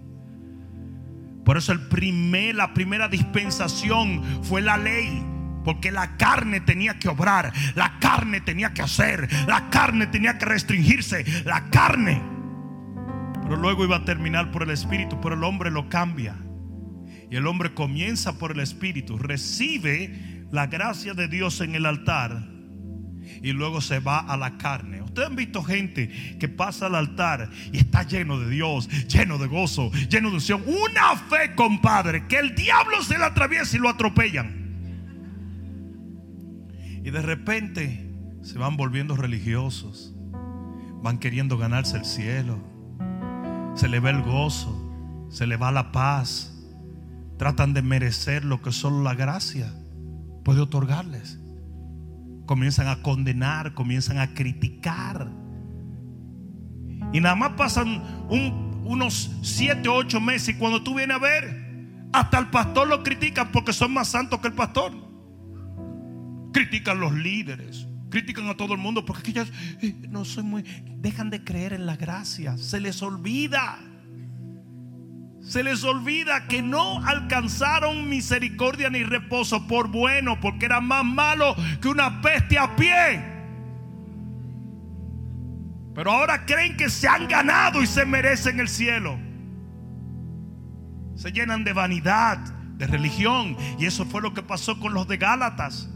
Por 1.45 1.57
eso 1.57 1.71
el 1.71 1.87
primer, 1.87 2.55
la 2.55 2.73
primera 2.73 3.07
dispensación 3.07 4.23
fue 4.43 4.61
la 4.61 4.77
ley. 4.77 5.27
Porque 5.63 5.91
la 5.91 6.17
carne 6.17 6.59
tenía 6.59 6.99
que 6.99 7.07
obrar, 7.07 7.53
la 7.75 7.97
carne 7.99 8.41
tenía 8.41 8.73
que 8.73 8.81
hacer, 8.81 9.29
la 9.47 9.69
carne 9.69 10.07
tenía 10.07 10.37
que 10.37 10.43
restringirse, 10.43 11.23
la 11.45 11.69
carne. 11.69 12.32
Pero 13.43 13.57
luego 13.57 13.83
iba 13.83 13.97
a 13.97 14.05
terminar 14.05 14.51
por 14.51 14.63
el 14.63 14.71
Espíritu, 14.71 15.19
pero 15.21 15.35
el 15.35 15.43
hombre 15.43 15.69
lo 15.69 15.89
cambia. 15.89 16.35
Y 17.29 17.35
el 17.35 17.47
hombre 17.47 17.73
comienza 17.73 18.37
por 18.37 18.51
el 18.51 18.59
Espíritu, 18.59 19.17
recibe 19.17 20.45
la 20.51 20.67
gracia 20.67 21.13
de 21.13 21.27
Dios 21.27 21.61
en 21.61 21.75
el 21.75 21.85
altar 21.85 22.53
y 23.41 23.51
luego 23.51 23.81
se 23.81 23.99
va 23.99 24.19
a 24.19 24.37
la 24.37 24.57
carne. 24.57 25.01
Ustedes 25.01 25.27
han 25.27 25.35
visto 25.35 25.63
gente 25.63 26.09
que 26.39 26.47
pasa 26.47 26.87
al 26.87 26.95
altar 26.95 27.49
y 27.71 27.77
está 27.77 28.03
lleno 28.03 28.39
de 28.39 28.49
Dios, 28.49 28.87
lleno 29.07 29.37
de 29.37 29.47
gozo, 29.47 29.91
lleno 30.09 30.29
de 30.29 30.35
unción. 30.35 30.63
Una 30.65 31.15
fe, 31.17 31.55
compadre, 31.55 32.27
que 32.27 32.37
el 32.37 32.55
diablo 32.55 33.01
se 33.03 33.17
le 33.17 33.25
atraviesa 33.25 33.75
y 33.75 33.79
lo 33.79 33.89
atropellan. 33.89 34.63
Y 37.03 37.09
de 37.09 37.21
repente 37.21 38.09
se 38.41 38.57
van 38.57 38.77
volviendo 38.77 39.15
religiosos, 39.15 40.15
van 41.01 41.17
queriendo 41.17 41.57
ganarse 41.57 41.97
el 41.97 42.05
cielo, 42.05 42.72
se 43.75 43.87
le 43.87 43.99
va 43.99 44.09
el 44.09 44.21
gozo, 44.21 45.27
se 45.29 45.47
le 45.47 45.57
va 45.57 45.71
la 45.71 45.91
paz, 45.91 46.53
tratan 47.37 47.73
de 47.73 47.81
merecer 47.81 48.45
lo 48.45 48.61
que 48.61 48.71
solo 48.71 49.03
la 49.03 49.15
gracia 49.15 49.73
puede 50.43 50.61
otorgarles 50.61 51.39
comienzan 52.45 52.87
a 52.87 53.01
condenar, 53.01 53.73
comienzan 53.73 54.19
a 54.19 54.33
criticar. 54.33 55.27
Y 57.11 57.19
nada 57.19 57.35
más 57.35 57.51
pasan 57.51 58.01
unos 58.83 59.31
7, 59.41 59.87
8 59.87 60.19
meses 60.19 60.49
y 60.49 60.53
cuando 60.55 60.83
tú 60.83 60.95
vienes 60.95 61.17
a 61.17 61.19
ver, 61.19 61.63
hasta 62.11 62.39
el 62.39 62.47
pastor 62.47 62.87
lo 62.87 63.03
critican 63.03 63.51
porque 63.51 63.73
son 63.73 63.93
más 63.93 64.09
santos 64.09 64.39
que 64.39 64.47
el 64.47 64.53
pastor. 64.53 64.91
Critican 66.51 66.99
los 66.99 67.13
líderes, 67.13 67.87
critican 68.13 68.47
a 68.47 68.55
todo 68.55 68.73
el 68.73 68.79
mundo 68.79 69.03
porque 69.03 69.31
ellos 69.31 69.51
eh, 69.81 69.95
no 70.07 70.23
soy 70.23 70.43
muy, 70.43 70.61
dejan 70.97 71.31
de 71.31 71.43
creer 71.43 71.73
en 71.73 71.87
la 71.87 71.95
gracia, 71.95 72.57
se 72.57 72.79
les 72.79 73.01
olvida. 73.01 73.79
Se 75.41 75.61
les 75.63 75.83
olvida 75.83 76.47
que 76.47 76.61
no 76.61 77.03
alcanzaron 77.05 78.07
misericordia 78.07 78.89
ni 78.89 79.03
reposo 79.03 79.67
por 79.67 79.89
bueno, 79.89 80.39
porque 80.39 80.67
eran 80.67 80.85
más 80.85 81.03
malos 81.03 81.57
que 81.81 81.89
una 81.89 82.21
peste 82.21 82.57
a 82.57 82.75
pie. 82.75 83.21
Pero 85.95 86.11
ahora 86.11 86.45
creen 86.45 86.77
que 86.77 86.89
se 86.89 87.07
han 87.07 87.27
ganado 87.27 87.81
y 87.81 87.87
se 87.87 88.05
merecen 88.05 88.59
el 88.59 88.69
cielo. 88.69 89.17
Se 91.15 91.31
llenan 91.31 91.63
de 91.63 91.73
vanidad, 91.73 92.37
de 92.77 92.87
religión. 92.87 93.57
Y 93.79 93.85
eso 93.85 94.05
fue 94.05 94.21
lo 94.21 94.33
que 94.33 94.43
pasó 94.43 94.79
con 94.79 94.93
los 94.93 95.07
de 95.07 95.17
Gálatas. 95.17 95.89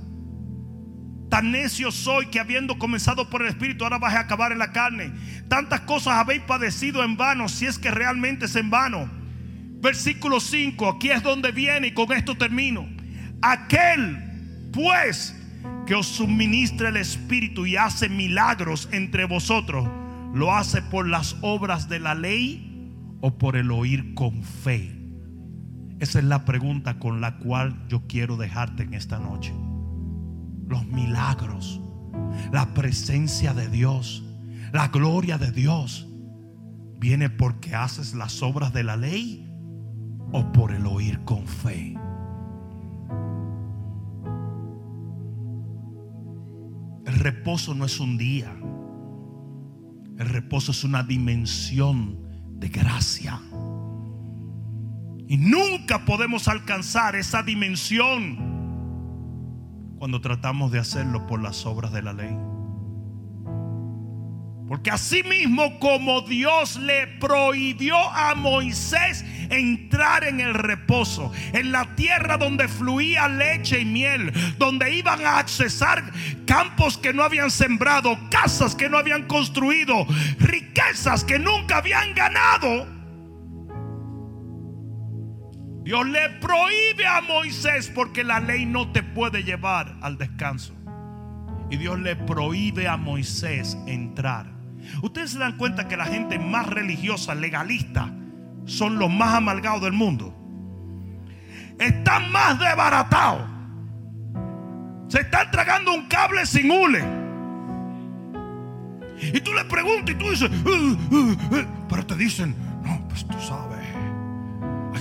Tan 1.29 1.51
necio 1.51 1.91
soy 1.91 2.27
que 2.27 2.39
habiendo 2.39 2.79
comenzado 2.79 3.29
por 3.29 3.41
el 3.41 3.49
Espíritu, 3.49 3.83
ahora 3.83 3.97
vas 3.97 4.15
a 4.15 4.21
acabar 4.21 4.51
en 4.51 4.59
la 4.59 4.71
carne. 4.71 5.11
Tantas 5.49 5.81
cosas 5.81 6.13
habéis 6.13 6.41
padecido 6.41 7.03
en 7.03 7.17
vano, 7.17 7.49
si 7.49 7.65
es 7.65 7.77
que 7.77 7.91
realmente 7.91 8.45
es 8.45 8.55
en 8.55 8.69
vano. 8.69 9.09
Versículo 9.81 10.39
5, 10.39 10.87
aquí 10.87 11.09
es 11.09 11.21
donde 11.21 11.51
viene 11.51 11.87
y 11.87 11.93
con 11.93 12.11
esto 12.13 12.37
termino. 12.37 12.87
Aquel, 13.41 14.69
pues, 14.71 15.35
que 15.85 15.95
os 15.95 16.07
suministra 16.07 16.89
el 16.89 16.97
Espíritu 16.97 17.65
y 17.65 17.75
hace 17.75 18.09
milagros 18.09 18.87
entre 18.91 19.25
vosotros, 19.25 19.87
¿lo 20.33 20.55
hace 20.55 20.81
por 20.81 21.07
las 21.07 21.35
obras 21.41 21.89
de 21.89 21.99
la 21.99 22.15
ley 22.15 22.93
o 23.21 23.37
por 23.37 23.57
el 23.57 23.71
oír 23.71 24.13
con 24.13 24.43
fe? 24.43 24.93
Esa 25.99 26.19
es 26.19 26.25
la 26.25 26.45
pregunta 26.45 26.99
con 26.99 27.21
la 27.21 27.37
cual 27.37 27.75
yo 27.89 28.03
quiero 28.07 28.37
dejarte 28.37 28.83
en 28.83 28.93
esta 28.93 29.19
noche. 29.19 29.53
Los 30.67 30.85
milagros, 30.87 31.81
la 32.51 32.73
presencia 32.73 33.53
de 33.53 33.69
Dios, 33.69 34.23
la 34.73 34.89
gloria 34.89 35.37
de 35.37 35.51
Dios, 35.51 36.07
¿viene 36.99 37.29
porque 37.29 37.75
haces 37.75 38.13
las 38.13 38.41
obras 38.43 38.73
de 38.73 38.83
la 38.83 38.97
ley 38.97 39.47
o 40.31 40.51
por 40.51 40.73
el 40.73 40.85
oír 40.85 41.19
con 41.23 41.45
fe. 41.47 41.95
El 47.05 47.19
reposo 47.19 47.73
no 47.73 47.85
es 47.85 47.99
un 47.99 48.17
día. 48.17 48.53
El 50.17 50.29
reposo 50.29 50.71
es 50.71 50.83
una 50.83 51.03
dimensión 51.03 52.17
de 52.59 52.69
gracia. 52.69 53.39
Y 55.29 55.37
nunca 55.37 56.05
podemos 56.05 56.47
alcanzar 56.47 57.15
esa 57.15 57.43
dimensión 57.43 58.46
cuando 59.97 60.21
tratamos 60.21 60.71
de 60.71 60.79
hacerlo 60.79 61.25
por 61.27 61.41
las 61.41 61.65
obras 61.65 61.91
de 61.91 62.01
la 62.01 62.13
ley. 62.13 62.37
Porque 64.67 64.91
así 64.91 65.23
mismo 65.23 65.79
como 65.79 66.21
Dios 66.21 66.75
le 66.75 67.07
prohibió 67.07 67.97
a 67.97 68.35
Moisés 68.35 69.23
entrar 69.49 70.25
en 70.25 70.41
el 70.41 70.53
reposo, 70.53 71.31
en 71.53 71.71
la 71.71 71.95
tierra 71.95 72.37
donde 72.37 72.67
fluía 72.67 73.29
leche 73.29 73.79
y 73.79 73.85
miel, 73.85 74.33
donde 74.57 74.93
iban 74.93 75.25
a 75.25 75.39
accesar 75.39 76.03
campos 76.45 76.97
que 76.97 77.13
no 77.13 77.23
habían 77.23 77.49
sembrado, 77.49 78.19
casas 78.29 78.75
que 78.75 78.89
no 78.89 78.97
habían 78.97 79.23
construido, 79.23 80.05
riquezas 80.37 81.23
que 81.23 81.39
nunca 81.39 81.77
habían 81.77 82.13
ganado. 82.13 82.96
Dios 85.87 86.05
le 86.05 86.29
prohíbe 86.41 87.07
a 87.07 87.21
Moisés 87.21 87.89
porque 87.95 88.25
la 88.25 88.41
ley 88.41 88.65
no 88.65 88.91
te 88.91 89.03
puede 89.03 89.45
llevar 89.45 89.95
al 90.01 90.17
descanso. 90.17 90.73
Y 91.69 91.77
Dios 91.77 91.97
le 91.97 92.17
prohíbe 92.17 92.89
a 92.89 92.97
Moisés 92.97 93.77
entrar. 93.87 94.47
Ustedes 95.01 95.31
se 95.31 95.39
dan 95.39 95.55
cuenta 95.55 95.87
que 95.87 95.95
la 95.95 96.05
gente 96.07 96.39
más 96.39 96.67
religiosa, 96.67 97.35
legalista, 97.35 98.11
son 98.65 98.99
los 98.99 99.09
más 99.09 99.35
amargados 99.35 99.81
del 99.81 99.93
mundo. 99.93 100.35
Están 101.79 102.33
más 102.33 102.59
desbaratados. 102.59 103.47
Se 105.07 105.21
están 105.21 105.49
tragando 105.51 105.93
un 105.93 106.09
cable 106.09 106.45
sin 106.45 106.69
hule. 106.69 107.05
Y 109.21 109.39
tú 109.39 109.53
le 109.53 109.63
preguntas 109.63 110.13
y 110.13 110.17
tú 110.17 110.31
dices, 110.31 110.51
uh, 110.65 111.15
uh, 111.15 111.31
uh", 111.31 111.65
pero 111.87 112.05
te 112.05 112.17
dicen, 112.17 112.53
no, 112.83 113.07
pues 113.07 113.25
tú 113.25 113.39
sabes, 113.39 113.66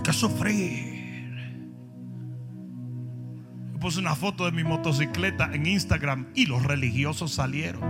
que 0.07 0.13
sufrir. 0.13 0.95
puse 3.81 3.99
una 3.99 4.15
foto 4.15 4.45
de 4.45 4.53
mi 4.53 4.63
motocicleta 4.63 5.51
en 5.53 5.67
Instagram 5.67 6.29
y 6.35 6.47
los 6.47 6.63
religiosos 6.63 7.33
salieron. 7.33 7.83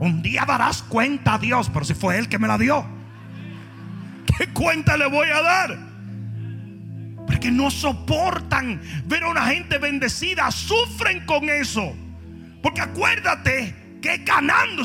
Un 0.00 0.22
día 0.22 0.44
darás 0.44 0.82
cuenta 0.82 1.34
a 1.34 1.38
Dios, 1.38 1.70
pero 1.72 1.84
si 1.84 1.94
fue 1.94 2.18
Él 2.18 2.28
que 2.28 2.38
me 2.38 2.48
la 2.48 2.58
dio, 2.58 2.84
¿qué 4.26 4.48
cuenta 4.52 4.96
le 4.96 5.06
voy 5.06 5.28
a 5.28 5.40
dar? 5.40 5.78
Porque 7.26 7.50
no 7.50 7.70
soportan 7.70 8.80
ver 9.06 9.22
a 9.22 9.28
una 9.28 9.46
gente 9.46 9.78
bendecida, 9.78 10.50
sufren 10.50 11.24
con 11.26 11.48
eso. 11.48 11.94
Porque 12.60 12.80
acuérdate 12.80 13.98
que 14.02 14.18
ganando. 14.18 14.82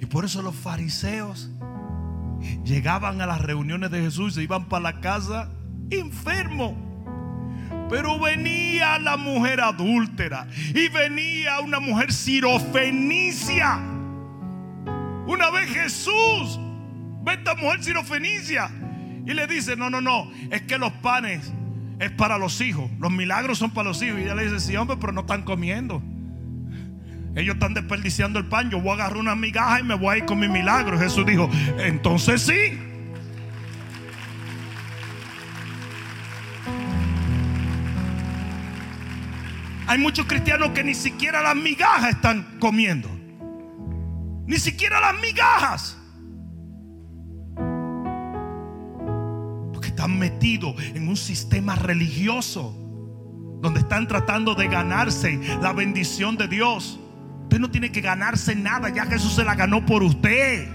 Y 0.00 0.06
por 0.06 0.24
eso 0.24 0.42
los 0.42 0.54
fariseos 0.54 1.50
llegaban 2.64 3.20
a 3.20 3.26
las 3.26 3.40
reuniones 3.40 3.90
de 3.90 4.00
Jesús 4.02 4.32
y 4.32 4.34
se 4.36 4.42
iban 4.42 4.68
para 4.68 4.82
la 4.82 5.00
casa 5.00 5.50
enfermo. 5.90 6.76
Pero 7.88 8.18
venía 8.20 8.98
la 8.98 9.16
mujer 9.16 9.60
adúltera 9.60 10.46
y 10.74 10.88
venía 10.88 11.60
una 11.60 11.80
mujer 11.80 12.12
sirofenicia. 12.12 13.78
Una 15.26 15.50
vez 15.50 15.70
Jesús 15.70 16.60
ve 17.22 17.32
a 17.32 17.34
esta 17.34 17.54
mujer 17.54 17.82
sirofenicia 17.82 18.70
y 19.26 19.32
le 19.32 19.46
dice, 19.46 19.74
no, 19.76 19.88
no, 19.88 20.00
no, 20.00 20.30
es 20.50 20.62
que 20.62 20.78
los 20.78 20.92
panes 20.92 21.50
es 22.00 22.10
para 22.12 22.38
los 22.38 22.60
hijos, 22.60 22.90
los 22.98 23.10
milagros 23.10 23.58
son 23.58 23.72
para 23.72 23.88
los 23.88 24.00
hijos. 24.02 24.20
Y 24.20 24.22
ella 24.22 24.34
le 24.34 24.44
dice, 24.44 24.60
sí, 24.60 24.76
hombre, 24.76 24.96
pero 25.00 25.12
no 25.12 25.22
están 25.22 25.42
comiendo. 25.42 26.02
Ellos 27.34 27.54
están 27.54 27.74
desperdiciando 27.74 28.38
el 28.38 28.46
pan. 28.46 28.70
Yo 28.70 28.80
voy 28.80 28.90
a 28.90 28.94
agarrar 28.94 29.18
una 29.18 29.34
migaja 29.34 29.80
y 29.80 29.82
me 29.82 29.94
voy 29.94 30.14
a 30.14 30.18
ir 30.18 30.24
con 30.24 30.38
mi 30.38 30.48
milagro. 30.48 30.98
Jesús 30.98 31.26
dijo, 31.26 31.50
entonces 31.78 32.42
sí. 32.42 32.78
Hay 39.86 39.98
muchos 39.98 40.26
cristianos 40.26 40.70
que 40.70 40.84
ni 40.84 40.94
siquiera 40.94 41.42
las 41.42 41.56
migajas 41.56 42.10
están 42.10 42.58
comiendo. 42.60 43.08
Ni 44.46 44.58
siquiera 44.58 45.00
las 45.00 45.20
migajas. 45.20 45.97
Están 49.98 50.16
metidos 50.16 50.76
en 50.94 51.08
un 51.08 51.16
sistema 51.16 51.74
religioso 51.74 52.72
donde 53.60 53.80
están 53.80 54.06
tratando 54.06 54.54
de 54.54 54.68
ganarse 54.68 55.40
la 55.60 55.72
bendición 55.72 56.36
de 56.36 56.46
Dios. 56.46 57.00
Usted 57.42 57.58
no 57.58 57.68
tiene 57.68 57.90
que 57.90 58.00
ganarse 58.00 58.54
nada, 58.54 58.90
ya 58.90 59.06
Jesús 59.06 59.34
se 59.34 59.42
la 59.42 59.56
ganó 59.56 59.84
por 59.84 60.04
usted. 60.04 60.68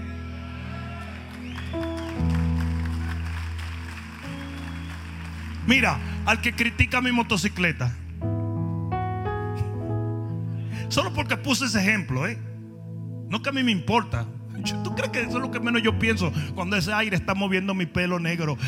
Mira, 5.66 5.98
al 6.26 6.42
que 6.42 6.52
critica 6.52 7.00
mi 7.00 7.10
motocicleta. 7.10 7.96
Solo 10.88 11.14
porque 11.14 11.38
puse 11.38 11.64
ese 11.64 11.80
ejemplo, 11.80 12.26
¿eh? 12.26 12.38
No 13.30 13.40
que 13.40 13.48
a 13.48 13.52
mí 13.52 13.62
me 13.62 13.72
importa. 13.72 14.26
¿Tú 14.82 14.94
crees 14.94 15.10
que 15.10 15.20
eso 15.22 15.36
es 15.38 15.42
lo 15.42 15.50
que 15.50 15.60
menos 15.60 15.82
yo 15.82 15.98
pienso 15.98 16.30
cuando 16.54 16.76
ese 16.76 16.92
aire 16.92 17.16
está 17.16 17.34
moviendo 17.34 17.72
mi 17.72 17.86
pelo 17.86 18.20
negro? 18.20 18.58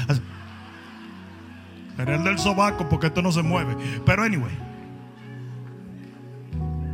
Pero 1.96 2.14
el 2.14 2.24
del 2.24 2.38
sobaco 2.38 2.88
porque 2.88 3.06
esto 3.08 3.22
no 3.22 3.32
se 3.32 3.42
mueve. 3.42 3.76
Pero 4.04 4.22
anyway. 4.22 4.52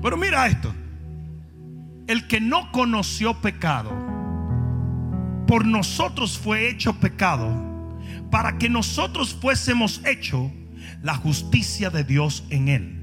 Pero 0.02 0.16
mira 0.16 0.46
esto. 0.46 0.74
El 2.06 2.26
que 2.26 2.40
no 2.40 2.70
conoció 2.72 3.34
pecado, 3.40 3.90
por 5.46 5.66
nosotros 5.66 6.38
fue 6.38 6.68
hecho 6.68 6.94
pecado 6.94 7.72
para 8.30 8.58
que 8.58 8.68
nosotros 8.68 9.36
fuésemos 9.40 10.00
hecho 10.04 10.50
la 11.02 11.14
justicia 11.14 11.90
de 11.90 12.04
Dios 12.04 12.44
en 12.50 12.68
él. 12.68 12.98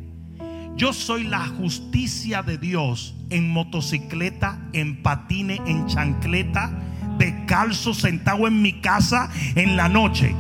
Yo 0.76 0.94
soy 0.94 1.26
la 1.26 1.46
justicia 1.46 2.42
de 2.42 2.58
Dios 2.58 3.16
en 3.30 3.50
motocicleta, 3.50 4.60
en 4.74 5.04
patine, 5.04 5.62
en 5.66 5.86
chancleta, 5.88 6.72
de 7.18 7.46
calzo, 7.46 7.94
sentado 7.94 8.48
en 8.48 8.62
mi 8.62 8.82
casa 8.82 9.30
en 9.56 9.76
la 9.76 9.90
noche. 9.90 10.36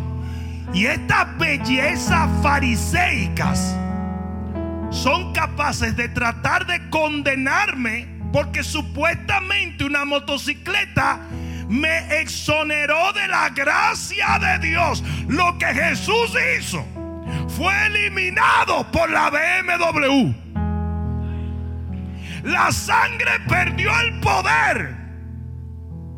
Y 0.74 0.86
estas 0.86 1.38
bellezas 1.38 2.30
fariseicas 2.41 3.76
son 4.91 5.34
capaces 5.34 5.95
de 5.95 6.09
tratar 6.09 6.65
de 6.65 6.89
condenarme 6.89 8.07
porque 8.32 8.63
supuestamente 8.63 9.84
una 9.84 10.05
motocicleta 10.05 11.20
me 11.67 12.20
exoneró 12.20 13.13
de 13.13 13.28
la 13.28 13.49
gracia 13.49 14.39
de 14.39 14.67
Dios. 14.67 15.03
Lo 15.28 15.57
que 15.57 15.67
Jesús 15.67 16.34
hizo 16.57 16.86
fue 17.47 17.74
eliminado 17.88 18.89
por 18.91 19.09
la 19.09 19.30
BMW. 19.30 20.34
La 22.43 22.72
sangre 22.72 23.32
perdió 23.47 23.91
el 23.99 24.20
poder 24.20 24.95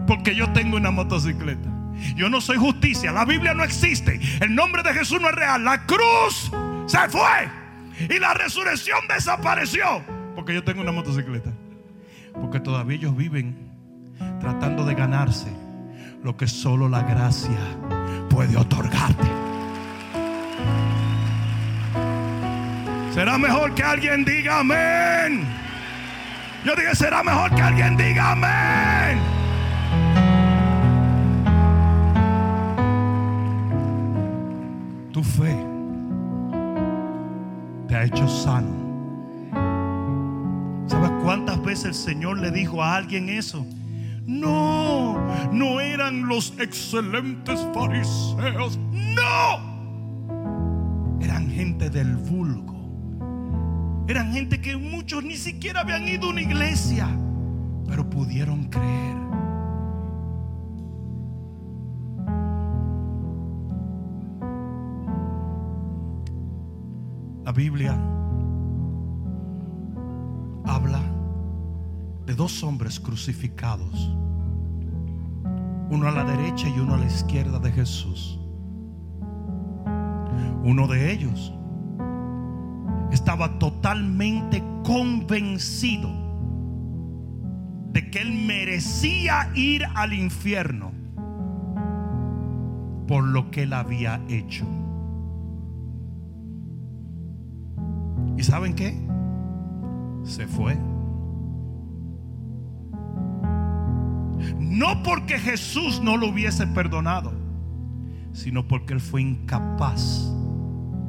porque 0.08 0.36
yo 0.36 0.52
tengo 0.52 0.78
una 0.78 0.92
motocicleta. 0.92 1.71
Yo 2.16 2.30
no 2.30 2.42
soy 2.42 2.58
justicia. 2.58 3.12
La 3.12 3.26
Biblia 3.26 3.54
no 3.54 3.64
existe. 3.64 4.20
El 4.40 4.56
nombre 4.56 4.84
de 4.84 4.94
Jesús 4.94 5.22
no 5.22 5.30
es 5.30 5.36
real. 5.36 5.64
La 5.64 5.86
cruz 5.86 6.52
se 6.88 7.10
fue. 7.10 7.50
Y 8.10 8.20
la 8.20 8.34
resurrección 8.34 9.00
desapareció. 9.08 10.04
Porque 10.36 10.54
yo 10.54 10.64
tengo 10.64 10.82
una 10.82 10.92
motocicleta. 10.92 11.52
Porque 12.34 12.60
todavía 12.60 12.98
ellos 12.98 13.16
viven 13.16 13.72
tratando 14.40 14.86
de 14.86 14.96
ganarse 14.96 15.48
lo 16.24 16.38
que 16.38 16.48
solo 16.48 16.88
la 16.88 17.02
gracia 17.04 17.60
puede 18.30 18.56
otorgarte. 18.58 19.28
Será 23.14 23.38
mejor 23.38 23.76
que 23.76 23.84
alguien 23.84 24.24
diga 24.24 24.60
amén. 24.60 25.46
Yo 26.64 26.76
dije, 26.76 26.96
será 26.96 27.24
mejor 27.24 27.54
que 27.54 27.62
alguien 27.62 27.98
diga 27.98 28.32
amén. 28.32 29.41
Tu 35.22 35.28
fe 35.28 35.56
te 37.88 37.96
ha 37.96 38.06
hecho 38.06 38.28
sano. 38.28 38.74
¿Sabes 40.88 41.12
cuántas 41.22 41.62
veces 41.62 41.86
el 41.86 41.94
Señor 41.94 42.40
le 42.40 42.50
dijo 42.50 42.82
a 42.82 42.96
alguien 42.96 43.30
eso? 43.30 43.64
No, 44.26 45.20
no 45.52 45.80
eran 45.80 46.28
los 46.28 46.56
excelentes 46.58 47.60
fariseos. 47.72 48.80
No. 48.92 49.60
Eran 51.22 51.52
gente 51.52 51.92
del 51.92 52.16
vulgo. 52.16 54.04
Eran 54.08 54.34
gente 54.34 54.60
que 54.60 54.76
muchos 54.76 55.24
ni 55.24 55.36
siquiera 55.36 55.82
habían 55.82 56.08
ido 56.08 56.26
a 56.26 56.30
una 56.32 56.42
iglesia, 56.42 57.08
pero 57.88 58.10
pudieron 58.10 58.64
creer. 58.70 59.31
La 67.52 67.58
Biblia 67.58 67.92
habla 70.64 71.02
de 72.26 72.34
dos 72.34 72.64
hombres 72.64 72.98
crucificados, 72.98 74.16
uno 75.90 76.08
a 76.08 76.12
la 76.12 76.24
derecha 76.24 76.70
y 76.70 76.80
uno 76.80 76.94
a 76.94 76.98
la 76.98 77.08
izquierda 77.08 77.60
de 77.60 77.74
Jesús. 77.74 78.40
Uno 80.64 80.88
de 80.88 81.12
ellos 81.12 81.54
estaba 83.12 83.60
totalmente 83.60 84.64
convencido 84.86 86.10
de 87.92 88.12
que 88.12 88.20
él 88.20 88.32
merecía 88.32 89.52
ir 89.56 89.84
al 89.94 90.14
infierno 90.14 90.94
por 93.10 93.26
lo 93.26 93.52
que 93.52 93.64
él 93.64 93.74
había 93.74 94.24
hecho. 94.30 94.66
¿Y 98.42 98.44
saben 98.44 98.74
qué? 98.74 99.00
Se 100.24 100.48
fue. 100.48 100.76
No 104.58 105.04
porque 105.04 105.38
Jesús 105.38 106.02
no 106.02 106.18
lo 106.18 106.30
hubiese 106.30 106.66
perdonado, 106.66 107.34
sino 108.34 108.68
porque 108.68 108.94
él 108.94 109.00
fue 109.00 109.22
incapaz 109.22 110.34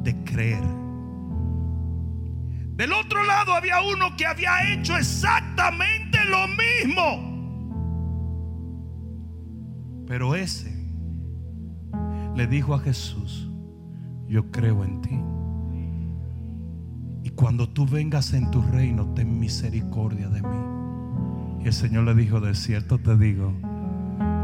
de 0.03 0.15
creer. 0.23 0.63
Del 2.75 2.93
otro 2.93 3.23
lado 3.23 3.53
había 3.53 3.81
uno 3.81 4.15
que 4.15 4.27
había 4.27 4.71
hecho 4.71 4.95
exactamente 4.95 6.19
lo 6.25 6.47
mismo. 6.49 7.33
Pero 10.05 10.35
ese 10.35 10.71
le 12.35 12.45
dijo 12.45 12.75
a 12.75 12.79
Jesús, 12.79 13.49
yo 14.27 14.51
creo 14.51 14.83
en 14.83 15.01
ti. 15.01 15.19
Cuando 17.43 17.67
tú 17.67 17.85
vengas 17.85 18.31
en 18.31 18.49
tu 18.51 18.61
reino, 18.61 19.05
ten 19.15 19.37
misericordia 19.37 20.29
de 20.29 20.41
mí. 20.41 21.61
Y 21.61 21.67
el 21.67 21.73
Señor 21.73 22.05
le 22.05 22.15
dijo, 22.15 22.39
de 22.39 22.55
cierto 22.55 22.99
te 22.99 23.17
digo, 23.17 23.53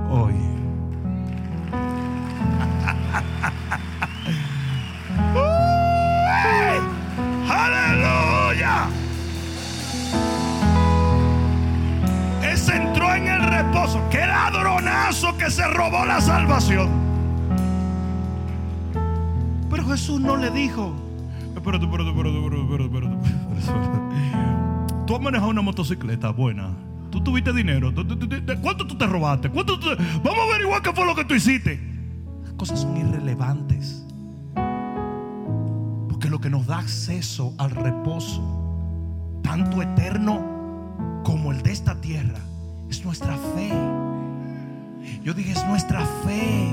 hoy. 0.10 0.34
¡Aleluya! 7.50 8.89
Ese 12.43 12.76
entró 12.76 13.16
en 13.16 13.28
el 13.28 13.45
reposo. 13.45 14.02
¡Qué 14.12 14.28
ladronazo 14.28 15.38
que 15.38 15.50
se 15.50 15.66
robó 15.70 16.04
la 16.04 16.20
salvación! 16.20 16.89
Pero 19.70 19.88
Jesús 19.88 20.20
no 20.20 20.36
le 20.36 20.52
dijo, 20.52 21.09
espérate, 21.60 21.86
espérate, 21.86 22.10
espérate, 22.10 22.84
espérate. 22.84 23.16
Tú 25.10 25.16
has 25.16 25.22
manejado 25.22 25.49
una 25.49 25.62
motocicleta 25.62 26.30
buena. 26.30 26.70
Tú 27.10 27.22
tuviste 27.22 27.51
dinero. 27.51 27.91
¿Cuánto 28.62 28.86
tú 28.86 28.95
te 28.95 29.07
robaste? 29.07 29.49
¿Cuánto 29.49 29.80
Vamos 30.24 30.39
a 30.39 30.43
averiguar 30.53 30.84
qué 30.84 30.93
fue 30.93 31.03
lo 31.03 31.16
que 31.16 31.26
tú 31.26 31.34
hiciste. 31.34 31.80
Las 32.43 32.53
cosas 32.53 32.82
son 32.82 32.95
irrelevantes. 32.95 34.05
Porque 36.07 36.30
lo 36.30 36.39
que 36.39 36.51
nos 36.51 36.68
da 36.68 36.78
acceso 36.78 37.55
al 37.57 37.72
reposo, 37.72 39.39
tanto 39.41 39.82
eterno 39.82 40.45
como 41.24 41.51
el 41.51 41.64
de 41.64 41.72
esta 41.72 41.99
tierra, 42.01 42.39
es 42.91 43.03
nuestra 43.03 43.36
fe. 43.55 43.72
Yo 45.24 45.34
dije, 45.34 45.53
es 45.53 45.66
nuestra 45.66 46.05
fe. 46.24 46.72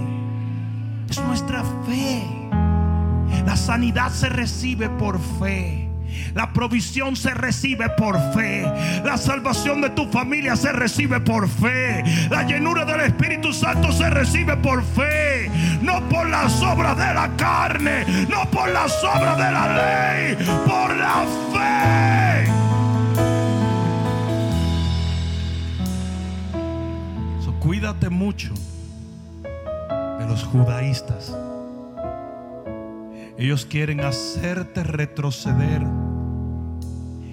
Es 1.08 1.18
nuestra 1.24 1.64
fe. 1.86 2.45
La 3.46 3.56
sanidad 3.56 4.10
se 4.12 4.28
recibe 4.28 4.90
por 4.90 5.18
fe. 5.38 5.88
La 6.34 6.52
provisión 6.52 7.16
se 7.16 7.32
recibe 7.32 7.88
por 7.90 8.18
fe. 8.34 8.62
La 9.04 9.16
salvación 9.16 9.80
de 9.80 9.90
tu 9.90 10.06
familia 10.10 10.56
se 10.56 10.72
recibe 10.72 11.20
por 11.20 11.48
fe. 11.48 12.02
La 12.30 12.42
llenura 12.42 12.84
del 12.84 13.00
Espíritu 13.00 13.52
Santo 13.52 13.92
se 13.92 14.10
recibe 14.10 14.56
por 14.58 14.82
fe. 14.82 15.50
No 15.80 16.06
por 16.08 16.28
las 16.28 16.60
obras 16.62 16.96
de 16.96 17.14
la 17.14 17.30
carne. 17.36 18.04
No 18.28 18.50
por 18.50 18.68
las 18.68 18.92
obras 19.04 19.36
de 19.38 19.52
la 19.52 20.34
ley. 20.34 20.36
Por 20.66 20.96
la 20.96 21.24
fe. 21.52 21.56
Cuídate 27.66 28.10
mucho 28.10 28.54
de 30.20 30.26
los 30.28 30.44
judaístas. 30.44 31.36
Ellos 33.38 33.66
quieren 33.66 34.00
hacerte 34.00 34.82
retroceder 34.82 35.82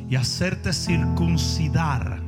y 0.10 0.16
hacerte 0.16 0.74
circuncidar 0.74 2.22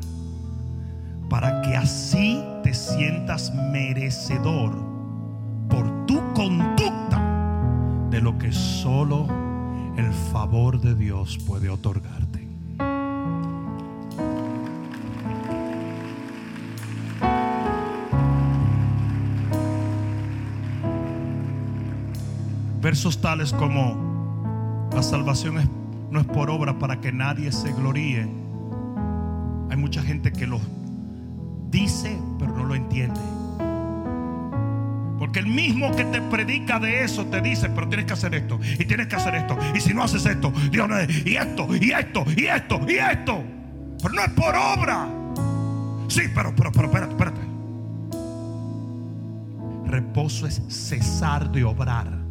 para 1.29 1.61
que 1.61 1.75
así 1.75 2.41
te 2.63 2.73
sientas 2.73 3.53
merecedor 3.53 4.75
por 5.69 6.05
tu 6.05 6.21
conducta 6.33 7.21
de 8.09 8.21
lo 8.21 8.37
que 8.37 8.51
solo 8.53 9.27
el 9.97 10.11
favor 10.31 10.79
de 10.79 10.95
Dios 10.95 11.37
puede 11.45 11.69
otorgarte. 11.69 12.34
Versos 22.85 23.19
tales 23.19 23.51
como 23.51 24.87
la 24.93 25.01
salvación 25.01 25.55
no 26.11 26.19
es 26.19 26.27
por 26.27 26.51
obra 26.51 26.77
para 26.77 27.01
que 27.01 27.11
nadie 27.11 27.51
se 27.51 27.73
gloríe. 27.73 28.27
Hay 29.71 29.75
mucha 29.75 30.03
gente 30.03 30.31
que 30.31 30.45
lo 30.45 30.61
dice, 31.71 32.15
pero 32.37 32.55
no 32.55 32.63
lo 32.63 32.75
entiende. 32.75 33.19
Porque 35.17 35.39
el 35.39 35.47
mismo 35.47 35.95
que 35.95 36.05
te 36.05 36.21
predica 36.21 36.79
de 36.79 37.03
eso 37.03 37.25
te 37.25 37.41
dice, 37.41 37.71
pero 37.71 37.89
tienes 37.89 38.05
que 38.05 38.13
hacer 38.13 38.35
esto, 38.35 38.59
y 38.77 38.85
tienes 38.85 39.07
que 39.07 39.15
hacer 39.15 39.33
esto, 39.33 39.57
y 39.73 39.81
si 39.81 39.91
no 39.91 40.03
haces 40.03 40.23
esto, 40.23 40.53
Dios 40.69 40.87
no 40.87 40.99
es, 40.99 41.25
y 41.25 41.37
esto, 41.37 41.67
y 41.75 41.91
esto, 41.91 42.23
y 42.37 42.45
esto, 42.45 42.81
y 42.87 42.93
esto. 42.97 43.43
Pero 43.99 44.13
no 44.13 44.21
es 44.21 44.29
por 44.29 44.55
obra. 44.55 45.07
Sí, 46.07 46.21
pero, 46.35 46.53
pero, 46.55 46.71
pero, 46.71 46.85
espérate, 46.85 47.13
espérate. 47.13 47.41
Reposo 49.87 50.45
es 50.45 50.61
cesar 50.67 51.51
de 51.51 51.63
obrar. 51.63 52.24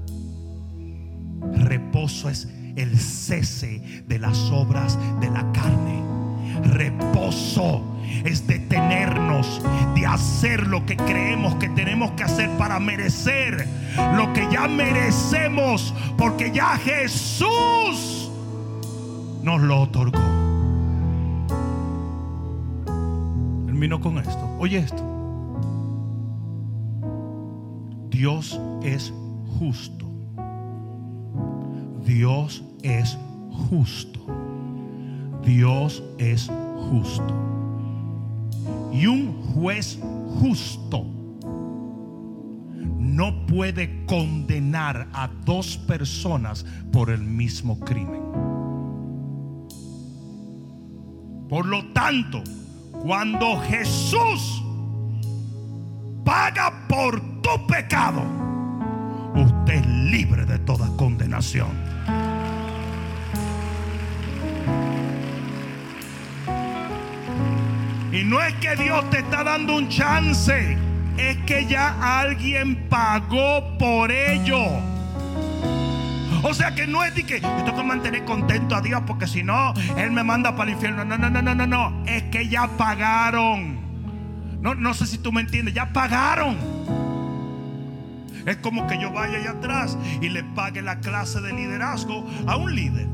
Reposo 1.57 2.29
es 2.29 2.49
el 2.77 2.99
cese 2.99 4.05
de 4.07 4.19
las 4.19 4.39
obras 4.51 4.99
de 5.21 5.31
la 5.31 5.51
carne. 5.53 6.03
Reposo 6.63 7.83
es 8.25 8.47
detenernos 8.47 9.63
de 9.95 10.07
hacer 10.07 10.67
lo 10.67 10.85
que 10.87 10.97
creemos 10.97 11.55
que 11.57 11.69
tenemos 11.71 12.13
que 12.13 12.25
hacer 12.25 12.51
para 12.57 12.79
merecer 12.81 13.67
lo 14.17 14.33
que 14.33 14.47
ya 14.51 14.69
merecemos, 14.69 15.95
porque 16.17 16.51
ya 16.53 16.77
Jesús 16.79 18.31
nos 19.43 19.61
lo 19.61 19.83
otorgó. 19.83 20.21
Termino 23.67 24.01
con 24.01 24.19
esto. 24.19 24.57
Oye 24.59 24.79
esto. 24.79 25.03
Dios 28.11 28.59
es 28.83 29.13
justo. 29.59 30.04
Dios 32.05 32.63
es 32.83 33.19
justo. 33.71 34.21
Dios 35.43 36.03
es 36.19 36.51
justo. 36.91 37.35
Y 38.93 39.07
un 39.07 39.33
juez 39.55 39.99
justo 40.41 41.05
no 43.15 43.47
puede 43.47 44.05
condenar 44.07 45.09
a 45.13 45.29
dos 45.45 45.77
personas 45.79 46.65
por 46.93 47.11
el 47.11 47.23
mismo 47.23 47.79
crimen. 47.81 48.23
Por 51.49 51.67
lo 51.67 51.93
tanto, 51.93 52.43
cuando 53.03 53.61
Jesús 53.61 54.63
paga 56.25 56.87
por 56.89 57.21
tu 57.43 57.67
pecado, 57.67 58.23
usted 59.65 59.77
es 59.77 59.87
libre 59.87 60.45
de 60.45 60.59
toda 60.59 60.87
condenación. 60.97 61.69
Y 68.13 68.25
no 68.25 68.43
es 68.43 68.55
que 68.57 68.77
Dios 68.77 69.09
te 69.11 69.21
está 69.21 69.43
dando 69.43 69.77
un 69.77 69.89
chance, 69.89 70.77
es 71.17 71.37
que 71.47 71.67
ya 71.67 72.21
alguien 72.21 72.89
pagó 72.91 73.77
por 73.79 74.13
ello. 74.13 74.61
O 76.43 76.53
sea 76.53 76.75
que 76.75 76.87
no 76.87 77.03
es 77.03 77.15
de 77.15 77.25
que 77.25 77.41
yo 77.41 77.49
tengo 77.65 77.79
que 77.79 77.85
mantener 77.85 78.25
contento 78.27 78.77
a 78.77 78.83
Dios 78.83 79.03
porque 79.07 79.27
si 79.27 79.43
no, 79.43 79.73
Él 79.97 80.11
me 80.11 80.23
manda 80.23 80.55
para 80.55 80.71
el 80.71 80.77
infierno. 80.77 81.07
No, 81.07 81.17
no, 81.17 81.31
no, 81.31 81.41
no, 81.41 81.55
no, 81.55 81.67
no. 81.67 82.05
Es 82.05 82.25
que 82.25 82.49
ya 82.49 82.69
pagaron. 82.77 83.79
No, 84.61 84.75
no 84.75 84.93
sé 84.93 85.07
si 85.07 85.17
tú 85.17 85.33
me 85.33 85.41
entiendes. 85.41 85.73
Ya 85.73 85.91
pagaron. 85.91 87.14
Es 88.47 88.57
como 88.59 88.87
que 88.87 88.99
yo 89.01 89.11
vaya 89.11 89.39
allá 89.39 89.53
atrás 89.53 89.97
y 90.21 90.29
le 90.29 90.45
pague 90.45 90.83
la 90.83 91.01
clase 91.01 91.41
de 91.41 91.53
liderazgo 91.53 92.27
a 92.47 92.57
un 92.57 92.75
líder. 92.75 93.07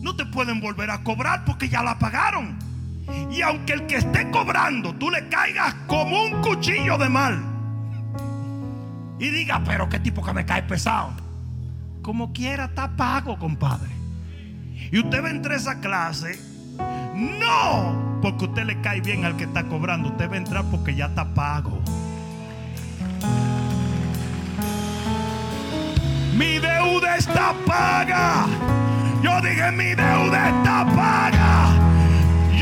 No 0.00 0.16
te 0.16 0.26
pueden 0.26 0.60
volver 0.60 0.90
a 0.90 1.02
cobrar 1.02 1.44
porque 1.44 1.68
ya 1.68 1.82
la 1.82 1.98
pagaron. 1.98 2.58
Y 3.30 3.42
aunque 3.42 3.72
el 3.74 3.86
que 3.86 3.96
esté 3.96 4.30
cobrando, 4.30 4.94
tú 4.94 5.10
le 5.10 5.28
caigas 5.28 5.74
como 5.86 6.22
un 6.22 6.42
cuchillo 6.42 6.98
de 6.98 7.08
mal. 7.08 7.42
Y 9.18 9.30
diga, 9.30 9.62
pero 9.64 9.88
qué 9.88 9.98
tipo 9.98 10.22
que 10.22 10.32
me 10.32 10.44
cae 10.44 10.62
pesado. 10.62 11.12
Como 12.02 12.32
quiera, 12.32 12.66
está 12.66 12.96
pago, 12.96 13.38
compadre. 13.38 13.90
Y 14.92 14.98
usted 14.98 15.22
va 15.22 15.28
a 15.28 15.30
entrar 15.30 15.54
a 15.54 15.56
esa 15.56 15.80
clase. 15.80 16.38
No 17.14 18.18
porque 18.20 18.46
usted 18.46 18.64
le 18.64 18.80
cae 18.80 19.00
bien 19.00 19.24
al 19.24 19.36
que 19.36 19.44
está 19.44 19.64
cobrando. 19.64 20.08
Usted 20.08 20.30
va 20.30 20.34
a 20.34 20.38
entrar 20.38 20.64
porque 20.70 20.94
ya 20.94 21.06
está 21.06 21.34
pago. 21.34 21.82
Mi 26.34 26.58
deuda 26.58 27.16
está 27.16 27.54
paga. 27.66 28.46
Yo 29.22 29.40
dije, 29.40 29.70
mi 29.72 29.94
deuda 29.94 30.48
está 30.48 30.84
paga 30.94 31.94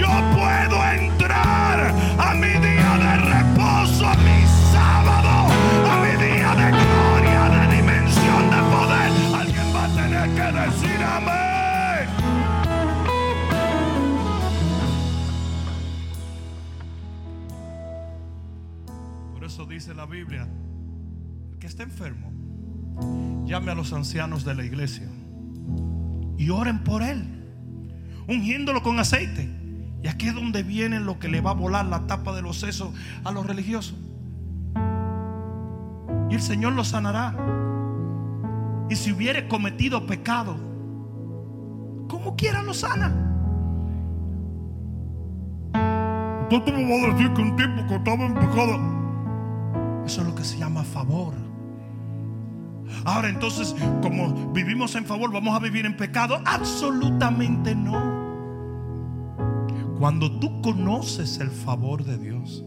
yo 0.03 0.09
puedo 0.35 0.85
entrar 0.91 1.95
a 2.19 2.35
mi 2.35 2.49
día 2.49 2.99
de 3.05 3.17
reposo, 3.33 4.07
a 4.07 4.17
mi 4.17 4.45
sábado, 4.73 5.53
a 5.91 5.95
mi 6.03 6.13
día 6.25 6.51
de 6.55 6.69
gloria, 6.71 7.43
de 7.55 7.77
dimensión 7.77 8.51
de 8.51 8.61
poder. 8.75 9.11
Alguien 9.41 9.69
va 9.75 9.85
a 9.85 9.89
tener 9.95 10.27
que 10.37 10.47
decir 10.61 11.03
amén. 11.05 12.09
Por 19.35 19.45
eso 19.45 19.67
dice 19.67 19.95
la 19.95 20.07
Biblia, 20.07 20.49
que 21.61 21.67
está 21.67 21.83
enfermo, 21.85 22.32
llame 23.45 23.73
a 23.73 23.75
los 23.75 23.93
ancianos 23.93 24.45
de 24.45 24.55
la 24.55 24.65
iglesia 24.65 25.09
y 26.37 26.51
oren 26.51 26.83
por 26.83 27.03
él, 27.03 27.25
ungiéndolo 28.27 28.83
con 28.83 28.99
aceite. 28.99 29.49
Y 30.03 30.09
aquí 30.09 30.27
es 30.27 30.35
donde 30.35 30.65
viene 30.65 30.99
lo 30.99 31.21
que 31.21 31.29
le 31.29 31.41
va 31.41 31.51
a 31.51 31.55
volar 31.55 31.87
la 31.87 32.07
tapa 32.09 32.35
de 32.35 32.43
los 32.43 32.59
sesos 32.59 32.93
a 33.23 33.31
los 33.31 33.47
religiosos. 33.47 33.95
Y 36.29 36.35
el 36.35 36.41
Señor 36.41 36.73
lo 36.73 36.83
sanará. 36.83 37.37
Y 38.91 38.97
si 38.97 39.13
hubiere 39.13 39.47
cometido 39.47 40.05
pecado, 40.07 40.57
como 42.09 42.35
quiera 42.37 42.63
lo 42.63 42.75
sana. 42.75 43.15
Entonces 46.51 46.75
me 46.75 46.91
va 46.91 47.09
a 47.09 47.15
decir 47.15 47.33
que 47.33 47.41
un 47.41 47.57
tipo 47.57 47.87
que 47.87 47.95
estaba 47.95 48.25
en 48.25 48.35
pecado. 48.35 50.05
Eso 50.05 50.23
es 50.23 50.27
lo 50.27 50.35
que 50.35 50.45
se 50.45 50.59
llama 50.59 50.83
favor. 50.83 51.42
Ahora 53.05 53.29
entonces, 53.29 53.75
como 54.03 54.53
vivimos 54.53 54.95
en 54.95 55.05
favor, 55.05 55.33
¿vamos 55.33 55.55
a 55.55 55.59
vivir 55.59 55.87
en 55.87 55.97
pecado? 55.97 56.41
Absolutamente 56.45 57.75
no. 57.75 58.23
Cuando 59.99 60.31
tú 60.39 60.61
conoces 60.63 61.39
el 61.39 61.51
favor 61.51 62.05
de 62.05 62.19
Dios, 62.19 62.65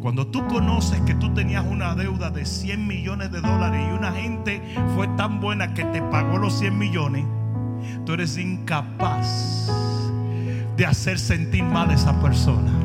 cuando 0.00 0.26
tú 0.28 0.46
conoces 0.46 1.00
que 1.02 1.14
tú 1.14 1.34
tenías 1.34 1.64
una 1.66 1.94
deuda 1.94 2.30
de 2.30 2.46
100 2.46 2.86
millones 2.86 3.30
de 3.32 3.40
dólares 3.40 3.86
y 3.88 3.92
una 3.92 4.12
gente 4.12 4.62
fue 4.94 5.08
tan 5.08 5.40
buena 5.40 5.74
que 5.74 5.84
te 5.84 6.00
pagó 6.02 6.38
los 6.38 6.58
100 6.58 6.78
millones, 6.78 7.24
tú 8.06 8.14
eres 8.14 8.38
incapaz 8.38 9.70
de 10.76 10.86
hacer 10.86 11.18
sentir 11.18 11.64
mal 11.64 11.90
a 11.90 11.94
esa 11.94 12.20
persona. 12.20 12.83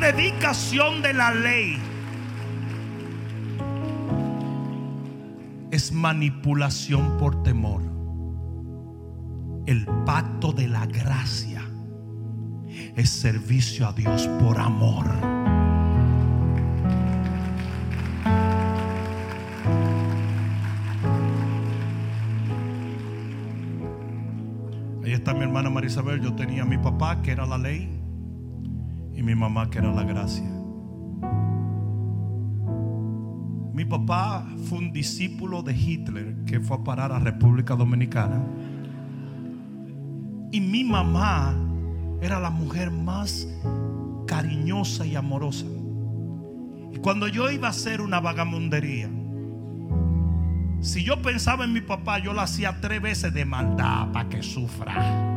Predicación 0.00 1.02
de 1.02 1.12
la 1.12 1.34
ley 1.34 1.78
manipulación 5.92 7.18
por 7.18 7.42
temor. 7.42 7.82
El 9.66 9.86
pacto 10.06 10.52
de 10.52 10.68
la 10.68 10.86
gracia 10.86 11.62
es 12.96 13.10
servicio 13.10 13.86
a 13.86 13.92
Dios 13.92 14.26
por 14.40 14.58
amor. 14.58 15.06
Ahí 25.04 25.12
está 25.12 25.34
mi 25.34 25.42
hermana 25.42 25.70
Marisabel. 25.70 26.20
Yo 26.20 26.34
tenía 26.34 26.62
a 26.62 26.66
mi 26.66 26.78
papá, 26.78 27.20
que 27.22 27.32
era 27.32 27.46
la 27.46 27.58
ley, 27.58 27.99
y 29.20 29.22
mi 29.22 29.34
mamá, 29.34 29.68
que 29.68 29.78
era 29.78 29.92
la 29.92 30.02
gracia. 30.02 30.50
Mi 33.74 33.84
papá 33.84 34.46
fue 34.64 34.78
un 34.78 34.92
discípulo 34.92 35.62
de 35.62 35.76
Hitler 35.76 36.36
que 36.46 36.58
fue 36.58 36.78
a 36.78 36.82
parar 36.82 37.12
a 37.12 37.18
República 37.18 37.76
Dominicana. 37.76 38.42
Y 40.50 40.62
mi 40.62 40.84
mamá 40.84 41.54
era 42.22 42.40
la 42.40 42.48
mujer 42.48 42.90
más 42.90 43.46
cariñosa 44.26 45.04
y 45.04 45.16
amorosa. 45.16 45.66
Y 46.90 46.96
cuando 47.00 47.28
yo 47.28 47.50
iba 47.50 47.66
a 47.66 47.72
hacer 47.72 48.00
una 48.00 48.20
vagamundería, 48.20 49.10
si 50.80 51.04
yo 51.04 51.20
pensaba 51.20 51.64
en 51.64 51.74
mi 51.74 51.82
papá, 51.82 52.20
yo 52.20 52.32
lo 52.32 52.40
hacía 52.40 52.80
tres 52.80 53.02
veces 53.02 53.34
de 53.34 53.44
maldad 53.44 54.12
para 54.12 54.30
que 54.30 54.42
sufra. 54.42 55.29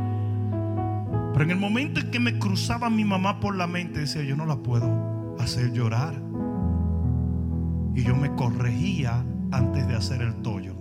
Pero 1.34 1.46
en 1.46 1.52
el 1.52 1.58
momento 1.58 2.00
en 2.00 2.12
que 2.12 2.20
me 2.20 2.38
cruzaba 2.38 2.90
mi 2.92 3.04
mamá 3.04 3.40
por 3.40 3.56
la 3.56 3.66
mente, 3.66 4.02
decía, 4.02 4.24
yo 4.24 4.36
no 4.36 4.46
la 4.46 4.58
puedo 4.58 5.36
hacer 5.40 5.74
llorar. 5.74 6.14
Y 7.96 8.04
yo 8.04 8.16
me 8.16 8.34
corregía 8.36 9.26
antes 9.52 9.88
de 9.88 9.96
hacer 9.96 10.22
el 10.22 10.36
tollo. 10.44 10.76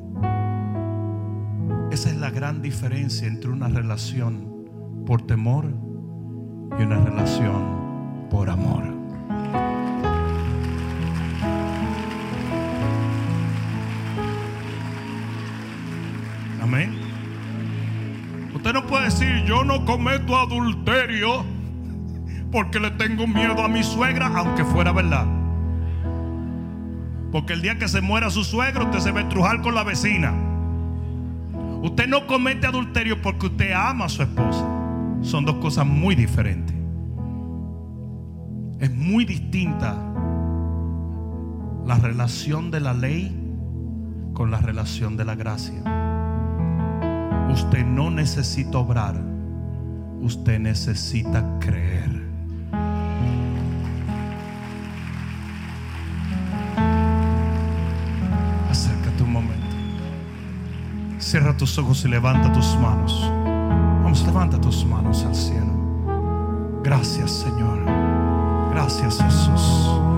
Esa 1.90 2.10
es 2.10 2.16
la 2.16 2.30
gran 2.30 2.62
diferencia 2.62 3.26
entre 3.26 3.50
una 3.50 3.68
relación 3.68 5.04
por 5.06 5.22
temor 5.22 5.66
y 6.78 6.82
una 6.82 6.98
relación 7.00 8.28
por 8.30 8.48
amor. 8.48 9.01
Yo 19.52 19.64
no 19.64 19.84
cometo 19.84 20.34
adulterio 20.34 21.44
porque 22.50 22.80
le 22.80 22.90
tengo 22.92 23.26
miedo 23.26 23.62
a 23.62 23.68
mi 23.68 23.82
suegra, 23.82 24.32
aunque 24.34 24.64
fuera 24.64 24.92
verdad. 24.92 25.26
Porque 27.30 27.52
el 27.52 27.60
día 27.60 27.78
que 27.78 27.86
se 27.86 28.00
muera 28.00 28.30
su 28.30 28.44
suegro, 28.44 28.86
usted 28.86 29.00
se 29.00 29.10
va 29.10 29.20
a 29.20 29.22
estrujar 29.24 29.60
con 29.60 29.74
la 29.74 29.84
vecina. 29.84 30.32
Usted 31.82 32.08
no 32.08 32.26
comete 32.26 32.66
adulterio 32.66 33.20
porque 33.20 33.46
usted 33.46 33.72
ama 33.72 34.06
a 34.06 34.08
su 34.08 34.22
esposa. 34.22 34.66
Son 35.20 35.44
dos 35.44 35.56
cosas 35.56 35.84
muy 35.84 36.14
diferentes. 36.14 36.74
Es 38.80 38.90
muy 38.90 39.26
distinta 39.26 39.98
la 41.84 41.96
relación 41.96 42.70
de 42.70 42.80
la 42.80 42.94
ley 42.94 43.38
con 44.32 44.50
la 44.50 44.60
relación 44.60 45.18
de 45.18 45.26
la 45.26 45.34
gracia. 45.34 45.82
Usted 47.50 47.84
no 47.84 48.10
necesita 48.10 48.78
obrar, 48.78 49.31
usted 50.22 50.58
necesita 50.60 51.44
creer. 51.60 52.22
Acércate 58.70 59.22
un 59.22 59.32
momento. 59.32 59.76
Cierra 61.18 61.56
tus 61.56 61.76
ojos 61.78 62.04
y 62.04 62.08
levanta 62.08 62.52
tus 62.52 62.76
manos. 62.76 63.20
Vamos, 64.02 64.24
levanta 64.24 64.60
tus 64.60 64.84
manos 64.86 65.24
al 65.24 65.34
cielo. 65.34 65.72
Gracias, 66.82 67.30
Señor. 67.30 67.84
Gracias, 68.72 69.22
Jesús. 69.22 70.11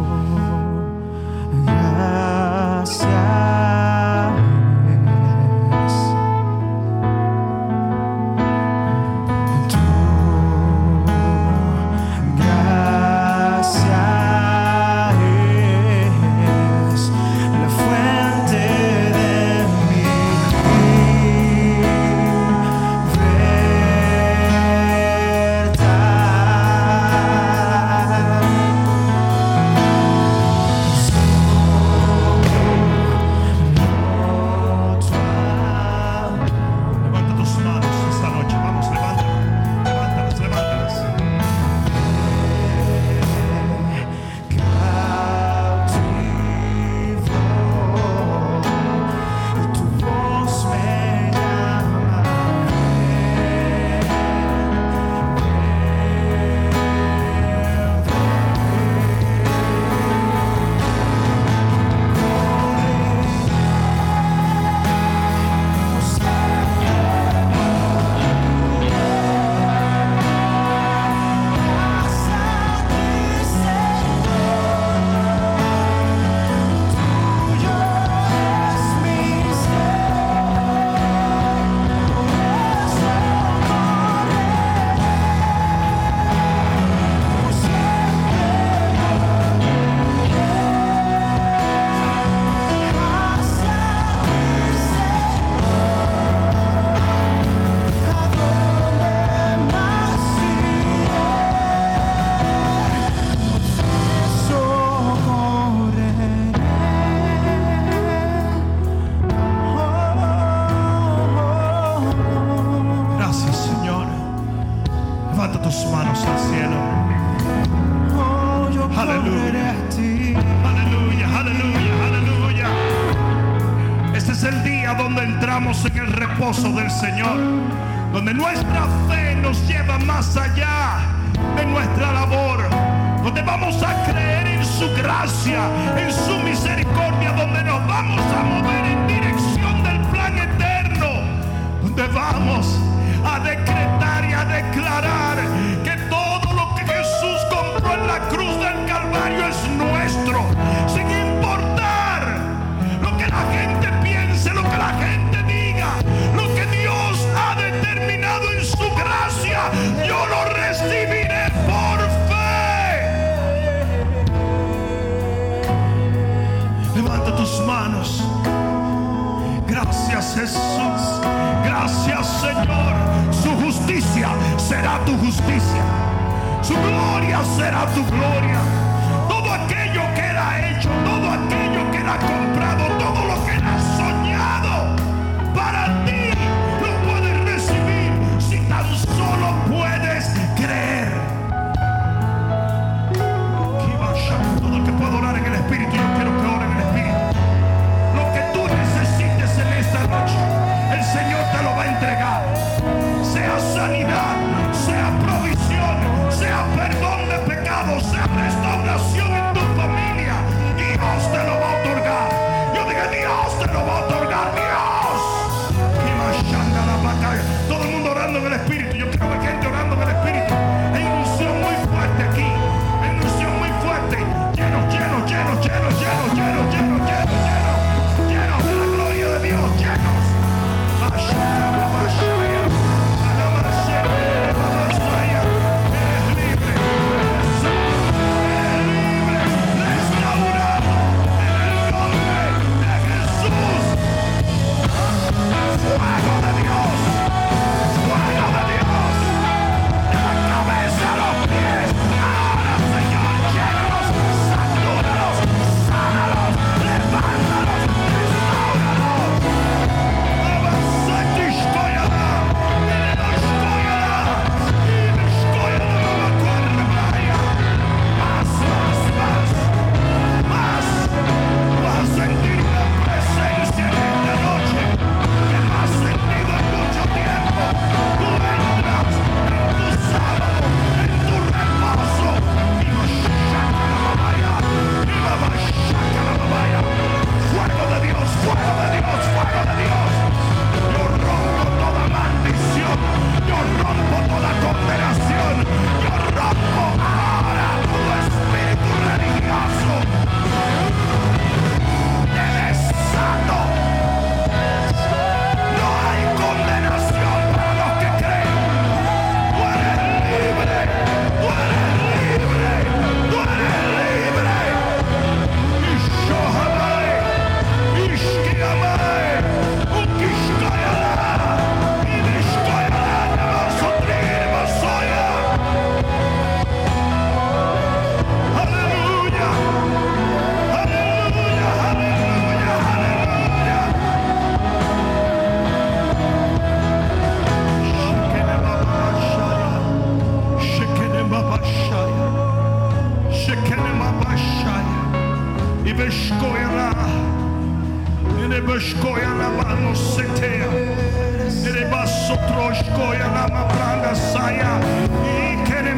sotroshkoya 352.27 353.29
branda 353.69 354.15
saya. 354.15 354.81
Ikene. 355.25 355.93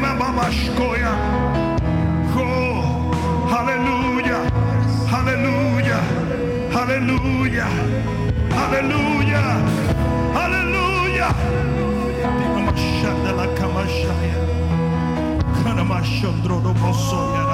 Oh, 2.38 3.12
hallelujah, 3.48 4.42
hallelujah, 5.08 6.02
hallelujah, 6.74 7.70
hallelujah, 8.50 9.48
hallelujah. 10.34 11.32
La 13.36 13.46
kamashaya. 13.58 14.38
Kana 15.62 15.84
mashondro 15.84 16.62
do 16.62 16.72
bosoya. 16.74 17.44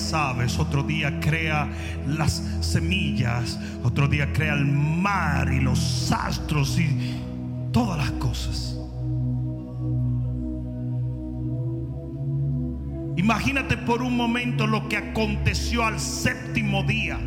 las 0.00 0.14
aves, 0.14 0.58
otro 0.58 0.82
día 0.82 1.20
crea 1.20 1.68
las 2.06 2.42
semillas, 2.62 3.58
otro 3.82 4.08
día 4.08 4.32
crea 4.32 4.54
el 4.54 4.64
mar 4.64 5.52
y 5.52 5.60
los 5.60 6.10
astros 6.10 6.78
y 6.78 7.20
todas 7.70 7.98
las 7.98 8.10
cosas. 8.12 8.78
Imagínate 13.16 13.76
por 13.76 14.00
un 14.00 14.16
momento 14.16 14.66
lo 14.66 14.88
que 14.88 14.96
aconteció 14.96 15.84
al 15.84 16.00
séptimo 16.00 16.82
día. 16.84 17.18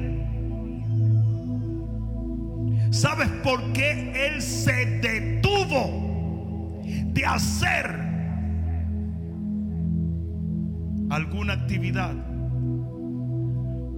¿Sabes 2.89 3.29
por 3.43 3.71
qué 3.73 4.27
Él 4.27 4.41
se 4.41 4.99
detuvo 4.99 6.81
de 6.83 7.25
hacer 7.25 7.99
alguna 11.11 11.53
actividad? 11.53 12.32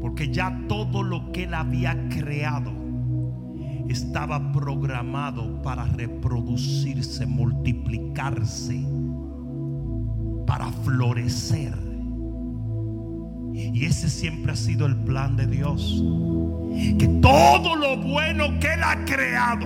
Porque 0.05 0.29
ya 0.29 0.55
todo 0.67 1.01
lo 1.01 1.31
que 1.31 1.45
él 1.45 1.55
había 1.55 1.97
creado 2.09 2.71
estaba 3.89 4.51
programado 4.51 5.63
para 5.63 5.83
reproducirse, 5.85 7.25
multiplicarse, 7.25 8.85
para 10.45 10.67
florecer. 10.67 11.73
Y 13.55 13.83
ese 13.85 14.07
siempre 14.07 14.51
ha 14.51 14.55
sido 14.55 14.85
el 14.85 14.95
plan 14.95 15.35
de 15.37 15.47
Dios. 15.47 16.03
Que 16.99 17.07
todo 17.19 17.75
lo 17.75 17.97
bueno 17.97 18.59
que 18.59 18.73
Él 18.73 18.83
ha 18.83 19.03
creado, 19.05 19.65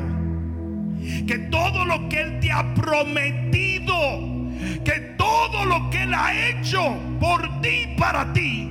que 1.27 1.37
todo 1.51 1.83
lo 1.83 2.07
que 2.07 2.21
Él 2.21 2.39
te 2.39 2.49
ha 2.49 2.73
prometido, 2.73 3.93
que 4.85 5.15
todo 5.17 5.65
lo 5.65 5.89
que 5.89 6.03
Él 6.03 6.13
ha 6.13 6.31
hecho 6.47 6.95
por 7.19 7.41
ti, 7.59 7.93
para 7.97 8.31
ti, 8.31 8.68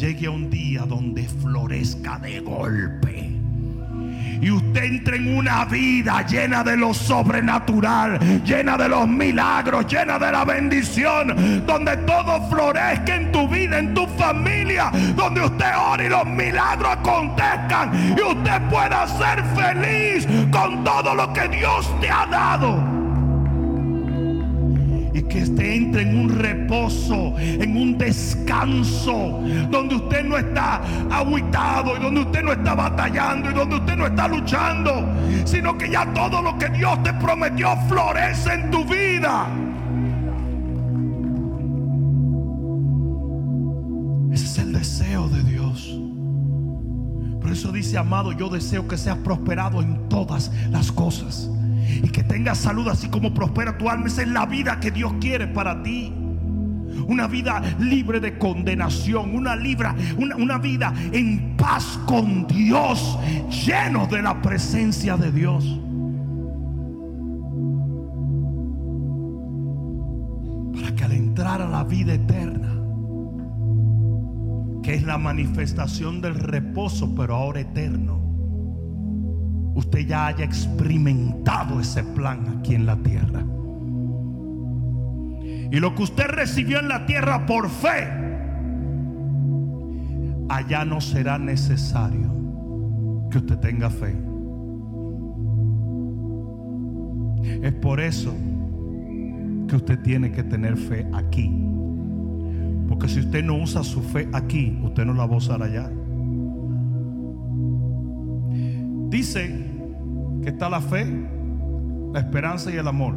llegue 0.00 0.28
a 0.28 0.30
un 0.30 0.48
día 0.48 0.86
donde 0.86 1.28
florezca 1.42 2.18
de 2.20 2.40
golpe. 2.40 3.28
Y 4.40 4.50
usted 4.50 4.84
entra 4.84 5.16
en 5.16 5.36
una 5.36 5.66
vida 5.66 6.24
llena 6.26 6.64
de 6.64 6.74
lo 6.74 6.94
sobrenatural, 6.94 8.18
llena 8.42 8.78
de 8.78 8.88
los 8.88 9.06
milagros, 9.06 9.86
llena 9.86 10.18
de 10.18 10.32
la 10.32 10.46
bendición, 10.46 11.66
donde 11.66 11.98
todo 11.98 12.48
florezca 12.48 13.14
en 13.14 13.30
tu 13.30 13.46
vida, 13.46 13.78
en 13.78 13.92
tu 13.92 14.06
familia, 14.06 14.90
donde 15.14 15.42
usted 15.42 15.72
ore 15.76 16.06
y 16.06 16.08
los 16.08 16.24
milagros 16.24 16.92
acontezcan 16.92 18.16
y 18.16 18.22
usted 18.22 18.62
pueda 18.70 19.06
ser 19.06 19.44
feliz 19.54 20.26
con 20.50 20.82
todo 20.82 21.14
lo 21.14 21.30
que 21.34 21.46
Dios 21.48 22.00
te 22.00 22.08
ha 22.08 22.24
dado 22.24 22.89
y 25.12 25.22
que 25.22 25.42
usted 25.42 25.64
entre 25.64 26.02
en 26.02 26.18
un 26.18 26.28
reposo, 26.28 27.34
en 27.38 27.76
un 27.76 27.98
descanso, 27.98 29.40
donde 29.70 29.96
usted 29.96 30.24
no 30.24 30.36
está 30.36 30.80
aguitado 31.10 31.96
y 31.96 32.00
donde 32.00 32.20
usted 32.20 32.42
no 32.42 32.52
está 32.52 32.74
batallando 32.74 33.50
y 33.50 33.54
donde 33.54 33.76
usted 33.76 33.96
no 33.96 34.06
está 34.06 34.28
luchando, 34.28 35.08
sino 35.44 35.76
que 35.76 35.90
ya 35.90 36.12
todo 36.12 36.40
lo 36.42 36.56
que 36.58 36.68
Dios 36.70 37.02
te 37.02 37.12
prometió 37.14 37.76
florece 37.88 38.54
en 38.54 38.70
tu 38.70 38.84
vida. 38.84 39.46
Ese 44.32 44.44
es 44.44 44.58
el 44.58 44.72
deseo 44.72 45.28
de 45.28 45.42
Dios. 45.42 45.98
Por 47.40 47.50
eso 47.50 47.72
dice, 47.72 47.98
amado, 47.98 48.32
yo 48.32 48.48
deseo 48.48 48.86
que 48.86 48.96
seas 48.96 49.16
prosperado 49.18 49.82
en 49.82 50.08
todas 50.08 50.52
las 50.70 50.92
cosas 50.92 51.50
y 52.02 52.08
que 52.08 52.22
tengas 52.22 52.58
salud 52.58 52.88
así 52.88 53.08
como 53.08 53.34
prospera 53.34 53.76
tu 53.76 53.88
alma. 53.88 54.06
Esa 54.06 54.22
es 54.22 54.28
la 54.28 54.46
vida 54.46 54.80
que 54.80 54.90
Dios 54.90 55.12
quiere 55.20 55.46
para 55.46 55.82
ti. 55.82 56.12
Una 57.06 57.26
vida 57.26 57.62
libre 57.78 58.20
de 58.20 58.38
condenación, 58.38 59.34
una, 59.34 59.56
libra, 59.56 59.94
una, 60.16 60.36
una 60.36 60.58
vida 60.58 60.92
en 61.12 61.56
paz 61.56 61.98
con 62.06 62.46
Dios, 62.46 63.18
lleno 63.64 64.06
de 64.06 64.22
la 64.22 64.40
presencia 64.40 65.16
de 65.16 65.32
Dios. 65.32 65.64
Para 70.74 70.94
que 70.94 71.04
al 71.04 71.12
entrar 71.12 71.62
a 71.62 71.68
la 71.68 71.84
vida 71.84 72.14
eterna, 72.14 72.68
que 74.82 74.94
es 74.94 75.02
la 75.02 75.18
manifestación 75.18 76.20
del 76.20 76.34
reposo, 76.34 77.14
pero 77.14 77.36
ahora 77.36 77.60
eterno, 77.60 78.29
usted 79.74 80.06
ya 80.06 80.26
haya 80.26 80.44
experimentado 80.44 81.80
ese 81.80 82.02
plan 82.02 82.58
aquí 82.58 82.74
en 82.74 82.86
la 82.86 82.96
tierra. 82.96 83.44
Y 85.72 85.78
lo 85.78 85.94
que 85.94 86.02
usted 86.02 86.26
recibió 86.26 86.80
en 86.80 86.88
la 86.88 87.06
tierra 87.06 87.46
por 87.46 87.68
fe, 87.68 88.08
allá 90.48 90.84
no 90.84 91.00
será 91.00 91.38
necesario 91.38 92.28
que 93.30 93.38
usted 93.38 93.58
tenga 93.58 93.88
fe. 93.88 94.16
Es 97.62 97.72
por 97.74 98.00
eso 98.00 98.34
que 99.68 99.76
usted 99.76 100.00
tiene 100.00 100.32
que 100.32 100.42
tener 100.42 100.76
fe 100.76 101.06
aquí. 101.12 101.48
Porque 102.88 103.06
si 103.06 103.20
usted 103.20 103.44
no 103.44 103.56
usa 103.56 103.84
su 103.84 104.02
fe 104.02 104.28
aquí, 104.32 104.76
usted 104.82 105.04
no 105.04 105.14
la 105.14 105.26
va 105.26 105.34
a 105.34 105.38
usar 105.38 105.62
allá. 105.62 105.88
Dice 109.10 109.66
que 110.42 110.50
está 110.50 110.70
la 110.70 110.80
fe, 110.80 111.04
la 112.12 112.20
esperanza 112.20 112.70
y 112.70 112.76
el 112.76 112.86
amor. 112.86 113.14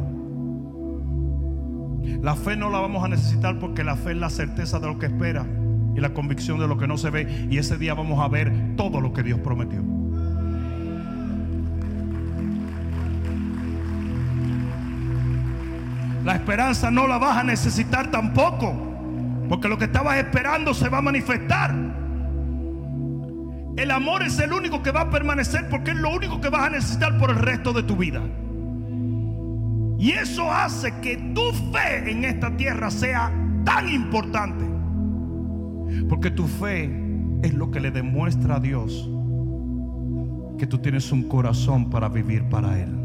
La 2.20 2.34
fe 2.34 2.56
no 2.56 2.68
la 2.68 2.80
vamos 2.80 3.04
a 3.04 3.08
necesitar 3.08 3.60
porque 3.60 3.84
la 3.84 3.94
fe 3.94 4.10
es 4.10 4.16
la 4.16 4.28
certeza 4.28 4.80
de 4.80 4.88
lo 4.88 4.98
que 4.98 5.06
espera 5.06 5.46
y 5.94 6.00
la 6.00 6.12
convicción 6.12 6.58
de 6.58 6.66
lo 6.66 6.76
que 6.76 6.88
no 6.88 6.98
se 6.98 7.10
ve. 7.10 7.46
Y 7.48 7.58
ese 7.58 7.78
día 7.78 7.94
vamos 7.94 8.20
a 8.20 8.26
ver 8.26 8.52
todo 8.76 9.00
lo 9.00 9.12
que 9.12 9.22
Dios 9.22 9.38
prometió. 9.38 9.82
La 16.24 16.34
esperanza 16.34 16.90
no 16.90 17.06
la 17.06 17.18
vas 17.18 17.36
a 17.36 17.44
necesitar 17.44 18.10
tampoco. 18.10 18.74
Porque 19.48 19.68
lo 19.68 19.78
que 19.78 19.84
estabas 19.84 20.16
esperando 20.16 20.74
se 20.74 20.88
va 20.88 20.98
a 20.98 21.02
manifestar. 21.02 21.93
El 23.76 23.90
amor 23.90 24.22
es 24.22 24.38
el 24.38 24.52
único 24.52 24.82
que 24.82 24.92
va 24.92 25.02
a 25.02 25.10
permanecer 25.10 25.68
porque 25.68 25.90
es 25.90 25.96
lo 25.96 26.14
único 26.14 26.40
que 26.40 26.48
vas 26.48 26.66
a 26.66 26.70
necesitar 26.70 27.18
por 27.18 27.30
el 27.30 27.36
resto 27.36 27.72
de 27.72 27.82
tu 27.82 27.96
vida. 27.96 28.22
Y 29.98 30.12
eso 30.12 30.50
hace 30.50 30.92
que 31.00 31.16
tu 31.34 31.52
fe 31.72 32.10
en 32.10 32.24
esta 32.24 32.56
tierra 32.56 32.90
sea 32.90 33.32
tan 33.64 33.88
importante. 33.88 34.64
Porque 36.08 36.30
tu 36.30 36.46
fe 36.46 36.90
es 37.42 37.54
lo 37.54 37.70
que 37.70 37.80
le 37.80 37.90
demuestra 37.90 38.56
a 38.56 38.60
Dios 38.60 39.08
que 40.58 40.66
tú 40.66 40.78
tienes 40.78 41.10
un 41.10 41.24
corazón 41.24 41.90
para 41.90 42.08
vivir 42.08 42.44
para 42.48 42.80
Él. 42.80 43.03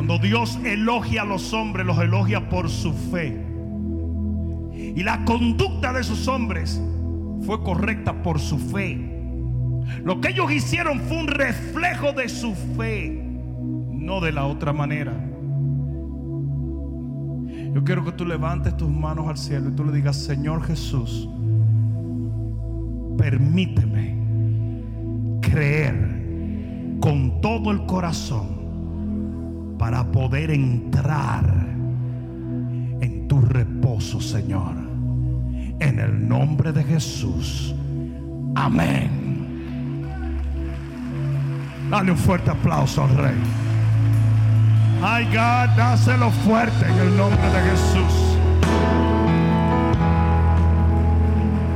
Cuando 0.00 0.18
Dios 0.18 0.58
elogia 0.64 1.20
a 1.20 1.24
los 1.26 1.52
hombres, 1.52 1.84
los 1.84 1.98
elogia 1.98 2.48
por 2.48 2.70
su 2.70 2.94
fe. 2.94 3.38
Y 4.72 5.02
la 5.02 5.26
conducta 5.26 5.92
de 5.92 6.00
esos 6.00 6.26
hombres 6.26 6.80
fue 7.44 7.62
correcta 7.62 8.22
por 8.22 8.40
su 8.40 8.58
fe. 8.58 8.96
Lo 10.02 10.22
que 10.22 10.30
ellos 10.30 10.50
hicieron 10.50 11.00
fue 11.00 11.18
un 11.18 11.26
reflejo 11.26 12.14
de 12.14 12.30
su 12.30 12.54
fe, 12.78 13.10
no 13.90 14.22
de 14.22 14.32
la 14.32 14.46
otra 14.46 14.72
manera. 14.72 15.12
Yo 17.74 17.84
quiero 17.84 18.02
que 18.02 18.12
tú 18.12 18.24
levantes 18.24 18.78
tus 18.78 18.88
manos 18.88 19.28
al 19.28 19.36
cielo 19.36 19.68
y 19.68 19.72
tú 19.72 19.84
le 19.84 19.92
digas, 19.92 20.16
Señor 20.16 20.62
Jesús, 20.62 21.28
permíteme 23.18 24.16
creer 25.42 26.96
con 27.00 27.42
todo 27.42 27.70
el 27.70 27.84
corazón 27.84 28.59
para 29.80 30.04
poder 30.04 30.50
entrar 30.50 31.42
en 33.00 33.26
tu 33.26 33.40
reposo, 33.40 34.20
Señor. 34.20 34.74
En 35.78 35.98
el 35.98 36.28
nombre 36.28 36.70
de 36.70 36.84
Jesús. 36.84 37.74
Amén. 38.54 40.06
Dale 41.88 42.12
un 42.12 42.18
fuerte 42.18 42.50
aplauso 42.50 43.04
al 43.04 43.16
Rey. 43.16 43.38
Ay, 45.02 45.24
God, 45.24 45.74
dáselo 45.74 46.30
fuerte 46.30 46.84
en 46.84 46.98
el 46.98 47.16
nombre 47.16 47.40
de 47.40 47.70
Jesús. 47.70 48.36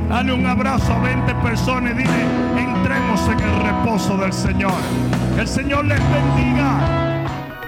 Dale 0.09 0.31
un 0.31 0.45
abrazo 0.45 0.93
a 0.93 0.99
20 0.99 1.33
personas 1.35 1.91
y 1.93 1.95
dile, 1.95 2.21
entremos 2.55 3.27
en 3.29 3.39
el 3.39 3.63
reposo 3.63 4.15
del 4.15 4.31
Señor. 4.31 4.79
El 5.39 5.47
Señor 5.47 5.85
les 5.85 5.99
bendiga. 5.99 6.94